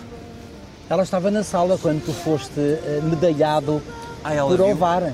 Ela 0.88 1.02
estava 1.02 1.30
na 1.30 1.42
sala 1.42 1.78
quando 1.78 2.04
tu 2.04 2.12
foste 2.12 2.60
eh, 2.60 3.00
medalhado 3.02 3.82
ah, 4.24 4.30
por 4.42 4.56
viu? 4.56 4.70
Ovar. 4.70 5.12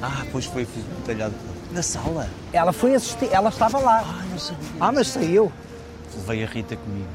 Ah, 0.00 0.24
pois 0.30 0.44
foi, 0.44 0.64
fui 0.64 0.82
medalhado 1.00 1.34
na 1.72 1.82
sala. 1.82 2.28
Ela 2.52 2.72
foi 2.72 2.94
assistir, 2.94 3.28
ela 3.32 3.48
estava 3.48 3.78
lá. 3.78 4.04
Ah, 4.04 4.24
não 4.30 4.38
sabia. 4.38 4.68
Ah, 4.80 4.92
mas 4.92 5.08
saiu. 5.08 5.52
Levei 6.16 6.44
a 6.44 6.46
Rita 6.46 6.76
comigo. 6.76 7.08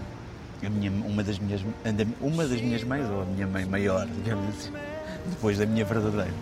A 0.63 0.69
minha, 0.69 0.91
uma, 0.91 1.23
das 1.23 1.39
minhas, 1.39 1.61
uma 2.21 2.45
das 2.45 2.61
minhas 2.61 2.83
mães, 2.83 3.09
ou 3.09 3.23
a 3.23 3.25
minha 3.25 3.47
mãe 3.47 3.65
maior, 3.65 4.05
digamos 4.05 4.47
assim 4.49 4.71
depois 5.30 5.57
da 5.57 5.65
minha 5.65 5.86
verdadeira. 5.86 6.34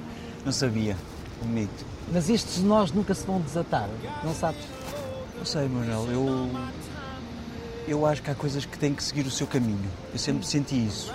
Não 0.45 0.51
sabia, 0.51 0.95
o 1.41 1.45
mito. 1.45 1.85
Mas 2.11 2.29
estes 2.29 2.63
nós 2.63 2.91
nunca 2.91 3.13
se 3.13 3.25
vão 3.25 3.41
desatar, 3.41 3.89
não 4.23 4.33
sabes? 4.33 4.61
Não 5.37 5.45
sei, 5.45 5.67
Manuel, 5.67 6.07
eu. 6.11 6.49
Eu 7.87 8.05
acho 8.05 8.21
que 8.21 8.29
há 8.29 8.35
coisas 8.35 8.65
que 8.65 8.77
têm 8.77 8.93
que 8.93 9.03
seguir 9.03 9.25
o 9.25 9.31
seu 9.31 9.47
caminho. 9.47 9.89
Eu 10.13 10.19
sempre 10.19 10.45
senti 10.45 10.75
isso. 10.75 11.11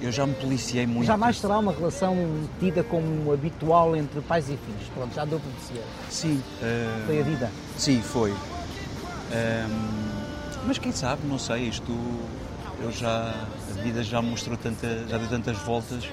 Eu 0.00 0.10
já 0.10 0.26
me 0.26 0.34
policiei 0.34 0.84
muito. 0.84 1.06
Jamais 1.06 1.38
será 1.38 1.58
uma 1.58 1.72
relação 1.72 2.16
tida 2.58 2.82
como 2.82 3.32
habitual 3.32 3.94
entre 3.94 4.20
pais 4.20 4.46
e 4.46 4.56
filhos. 4.56 4.88
Pronto, 4.94 5.14
já 5.14 5.24
deu 5.24 5.38
para 5.38 5.50
perceber. 5.52 5.84
Sim. 6.10 6.42
Uh... 6.60 7.06
Foi 7.06 7.20
a 7.20 7.22
vida? 7.22 7.50
Sim, 7.76 8.02
foi. 8.02 8.32
Um... 8.32 10.66
Mas 10.66 10.78
quem 10.78 10.92
sabe, 10.92 11.26
não 11.26 11.38
sei, 11.38 11.68
isto. 11.68 11.92
Eu 12.80 12.90
já. 12.90 13.32
A 13.70 13.82
vida 13.82 14.02
já 14.02 14.20
mostrou 14.20 14.56
tanta. 14.56 15.06
já 15.06 15.18
deu 15.18 15.28
tantas 15.28 15.56
voltas 15.58 16.08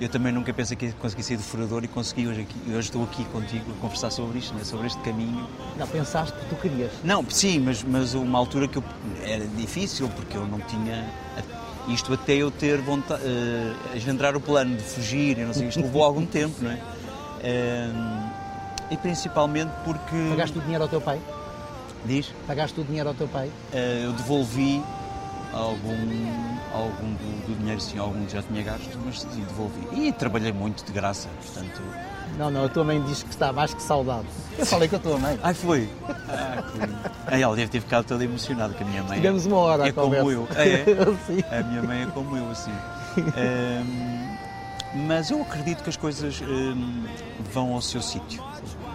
eu 0.00 0.08
também 0.08 0.32
nunca 0.32 0.52
pensei 0.52 0.76
que 0.76 0.86
ia 0.86 0.92
conseguir 0.92 1.22
ser 1.22 1.38
furador 1.38 1.84
e 1.84 1.88
consegui 1.88 2.26
hoje, 2.26 2.42
aqui, 2.42 2.58
hoje 2.68 2.80
estou 2.80 3.04
aqui 3.04 3.24
contigo 3.26 3.64
a 3.70 3.80
conversar 3.80 4.10
sobre 4.10 4.38
isto, 4.38 4.54
né? 4.54 4.64
sobre 4.64 4.86
este 4.86 5.00
caminho. 5.02 5.46
Não, 5.76 5.86
pensaste 5.86 6.36
que 6.38 6.46
tu 6.46 6.56
querias? 6.56 6.90
Não, 7.02 7.24
sim, 7.30 7.60
mas, 7.60 7.82
mas 7.82 8.14
uma 8.14 8.38
altura 8.38 8.66
que 8.66 8.78
eu, 8.78 8.84
era 9.22 9.46
difícil 9.46 10.08
porque 10.08 10.36
eu 10.36 10.46
não 10.46 10.58
tinha 10.60 11.08
isto 11.88 12.12
até 12.12 12.32
eu 12.34 12.50
ter 12.50 12.80
vontade, 12.80 13.22
uh, 13.22 13.96
engendrar 13.96 14.36
o 14.36 14.40
plano 14.40 14.76
de 14.76 14.82
fugir, 14.82 15.36
não 15.38 15.52
sei, 15.52 15.68
isto 15.68 15.80
levou 15.80 16.02
algum 16.04 16.24
tempo, 16.24 16.54
não 16.62 16.70
é? 16.70 16.74
Uh, 16.74 18.30
e 18.90 18.96
principalmente 18.96 19.70
porque. 19.84 20.16
Pagaste 20.30 20.58
o 20.58 20.60
dinheiro 20.62 20.82
ao 20.82 20.88
teu 20.88 21.00
pai? 21.00 21.20
Diz? 22.04 22.32
Pagaste 22.46 22.80
o 22.80 22.84
dinheiro 22.84 23.08
ao 23.08 23.14
teu 23.14 23.28
pai? 23.28 23.48
Uh, 23.72 24.04
eu 24.04 24.12
devolvi 24.12 24.82
algum, 25.54 25.94
algum 26.72 27.14
do, 27.14 27.46
do, 27.46 27.58
dinheiro, 27.58 27.80
sim, 27.80 27.98
algum 27.98 28.28
já 28.28 28.42
tinha 28.42 28.62
gasto, 28.62 28.98
mas 29.04 29.20
sim, 29.20 29.44
devolvi. 29.48 29.86
E 29.92 30.12
trabalhei 30.12 30.52
muito 30.52 30.84
de 30.84 30.92
graça, 30.92 31.28
portanto. 31.42 31.80
Não, 32.36 32.50
não, 32.50 32.64
a 32.64 32.68
tua 32.68 32.82
mãe 32.82 33.00
diz 33.02 33.22
que 33.22 33.30
está 33.30 33.52
mais 33.52 33.72
que 33.72 33.80
saudade. 33.80 34.26
Eu 34.58 34.66
falei 34.66 34.88
com 34.88 34.96
a 34.96 34.98
tua 34.98 35.18
mãe. 35.18 35.38
Ai, 35.42 35.54
foi? 35.54 35.88
Ah, 36.28 36.62
que... 37.28 37.34
Ela 37.40 37.54
deve 37.54 37.70
ter 37.70 37.80
ficado 37.80 38.04
toda 38.04 38.24
emocionada, 38.24 38.74
que 38.74 38.82
a 38.82 38.86
minha 38.86 39.04
mãe. 39.04 39.16
Tivemos 39.16 39.46
uma 39.46 39.58
hora 39.58 39.86
é 39.86 39.90
a 39.90 39.92
como 39.92 40.16
conversa. 40.16 40.32
eu. 40.32 40.48
É, 40.56 41.54
é. 41.56 41.58
A 41.60 41.62
minha 41.62 41.82
mãe 41.82 42.02
é 42.02 42.06
como 42.06 42.36
eu, 42.36 42.50
assim. 42.50 42.72
Um, 43.16 45.06
mas 45.06 45.30
eu 45.30 45.40
acredito 45.42 45.84
que 45.84 45.90
as 45.90 45.96
coisas 45.96 46.40
um, 46.40 47.04
vão 47.52 47.72
ao 47.72 47.80
seu 47.80 48.02
sítio. 48.02 48.42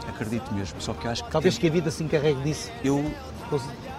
Acredito 0.07 0.53
mesmo. 0.53 0.81
Só 0.81 0.93
que 0.93 1.05
eu 1.05 1.11
acho 1.11 1.23
que. 1.23 1.31
Talvez 1.31 1.55
tem... 1.55 1.61
que 1.61 1.67
a 1.67 1.71
vida 1.71 1.91
se 1.91 2.03
encarregue 2.03 2.41
disso. 2.41 2.69
Eu 2.83 3.09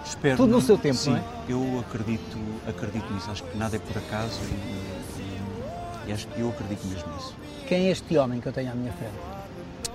Espero. 0.05 0.37
Tudo 0.37 0.51
no 0.51 0.61
seu 0.61 0.77
tempo, 0.77 0.95
sim, 0.95 1.15
é? 1.15 1.23
Eu 1.47 1.79
acredito, 1.79 2.37
acredito 2.67 3.13
nisso. 3.13 3.29
Acho 3.31 3.43
que 3.43 3.57
nada 3.57 3.75
é 3.75 3.79
por 3.79 3.97
acaso 3.97 4.39
e, 4.43 5.21
e, 5.21 6.09
e 6.09 6.11
acho 6.11 6.27
que 6.27 6.39
eu 6.39 6.49
acredito 6.49 6.85
mesmo 6.87 7.13
nisso. 7.13 7.35
Quem 7.67 7.87
é 7.87 7.91
este 7.91 8.17
homem 8.17 8.41
que 8.41 8.47
eu 8.47 8.53
tenho 8.53 8.71
à 8.71 8.75
minha 8.75 8.91
frente? 8.93 9.13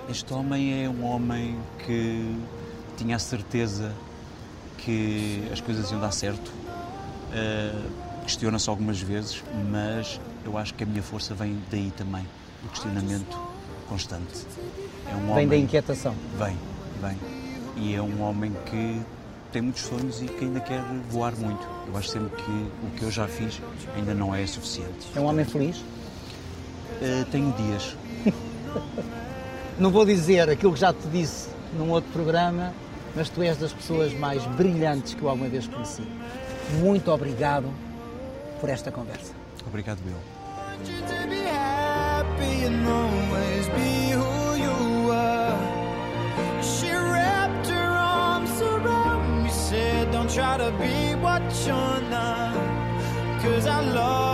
Este 0.09 0.33
homem 0.33 0.85
é 0.85 0.89
um 0.89 1.05
homem 1.05 1.57
que 1.85 2.35
tinha 2.95 3.15
a 3.17 3.19
certeza 3.19 3.93
que 4.77 5.43
as 5.51 5.59
coisas 5.59 5.91
iam 5.91 5.99
dar 5.99 6.11
certo. 6.11 6.47
Uh, 6.47 8.07
Questiona-se 8.27 8.69
algumas 8.69 8.99
vezes, 8.99 9.41
mas 9.71 10.19
eu 10.43 10.57
acho 10.57 10.73
que 10.73 10.83
a 10.83 10.85
minha 10.85 11.01
força 11.01 11.33
vem 11.33 11.57
daí 11.71 11.93
também, 11.95 12.27
do 12.61 12.67
questionamento 12.67 13.39
constante. 13.87 14.45
É 15.09 15.15
um 15.15 15.19
vem 15.19 15.31
homem, 15.31 15.47
da 15.47 15.55
inquietação? 15.55 16.13
Vem, 16.37 16.57
vem. 17.01 17.17
E 17.77 17.95
é 17.95 18.01
um 18.01 18.21
homem 18.21 18.53
que 18.65 19.01
tem 19.51 19.61
muitos 19.61 19.83
sonhos 19.83 20.21
e 20.21 20.25
que 20.25 20.45
ainda 20.45 20.59
quer 20.59 20.81
voar 21.09 21.35
muito. 21.35 21.65
Eu 21.87 21.97
acho 21.97 22.09
sempre 22.09 22.35
que 22.35 22.51
o 22.51 22.91
que 22.97 23.03
eu 23.03 23.11
já 23.11 23.27
fiz 23.27 23.61
ainda 23.95 24.13
não 24.13 24.33
é 24.33 24.45
suficiente. 24.45 25.07
É 25.15 25.19
um 25.19 25.25
homem 25.25 25.45
feliz? 25.45 25.77
Uh, 25.77 27.25
tenho 27.31 27.53
dias. 27.53 27.95
não 29.79 29.91
vou 29.91 30.05
dizer 30.05 30.49
aquilo 30.49 30.73
que 30.73 30.79
já 30.79 30.91
te 30.93 31.07
disse 31.07 31.49
num 31.77 31.89
outro 31.91 32.11
programa, 32.11 32.73
mas 33.15 33.29
tu 33.29 33.41
és 33.41 33.57
das 33.57 33.73
pessoas 33.73 34.13
mais 34.13 34.43
brilhantes 34.45 35.13
que 35.13 35.21
eu 35.21 35.29
alguma 35.29 35.49
vez 35.49 35.67
conheci. 35.67 36.03
Muito 36.79 37.11
obrigado 37.11 37.71
por 38.59 38.69
esta 38.69 38.91
conversa. 38.91 39.33
Obrigado, 39.65 39.99
eu. 40.07 40.37
To 50.57 50.71
be 50.71 51.13
what 51.21 51.43
you're 51.65 52.01
not. 52.09 52.55
Cause 53.41 53.67
I 53.67 53.81
love 53.81 54.26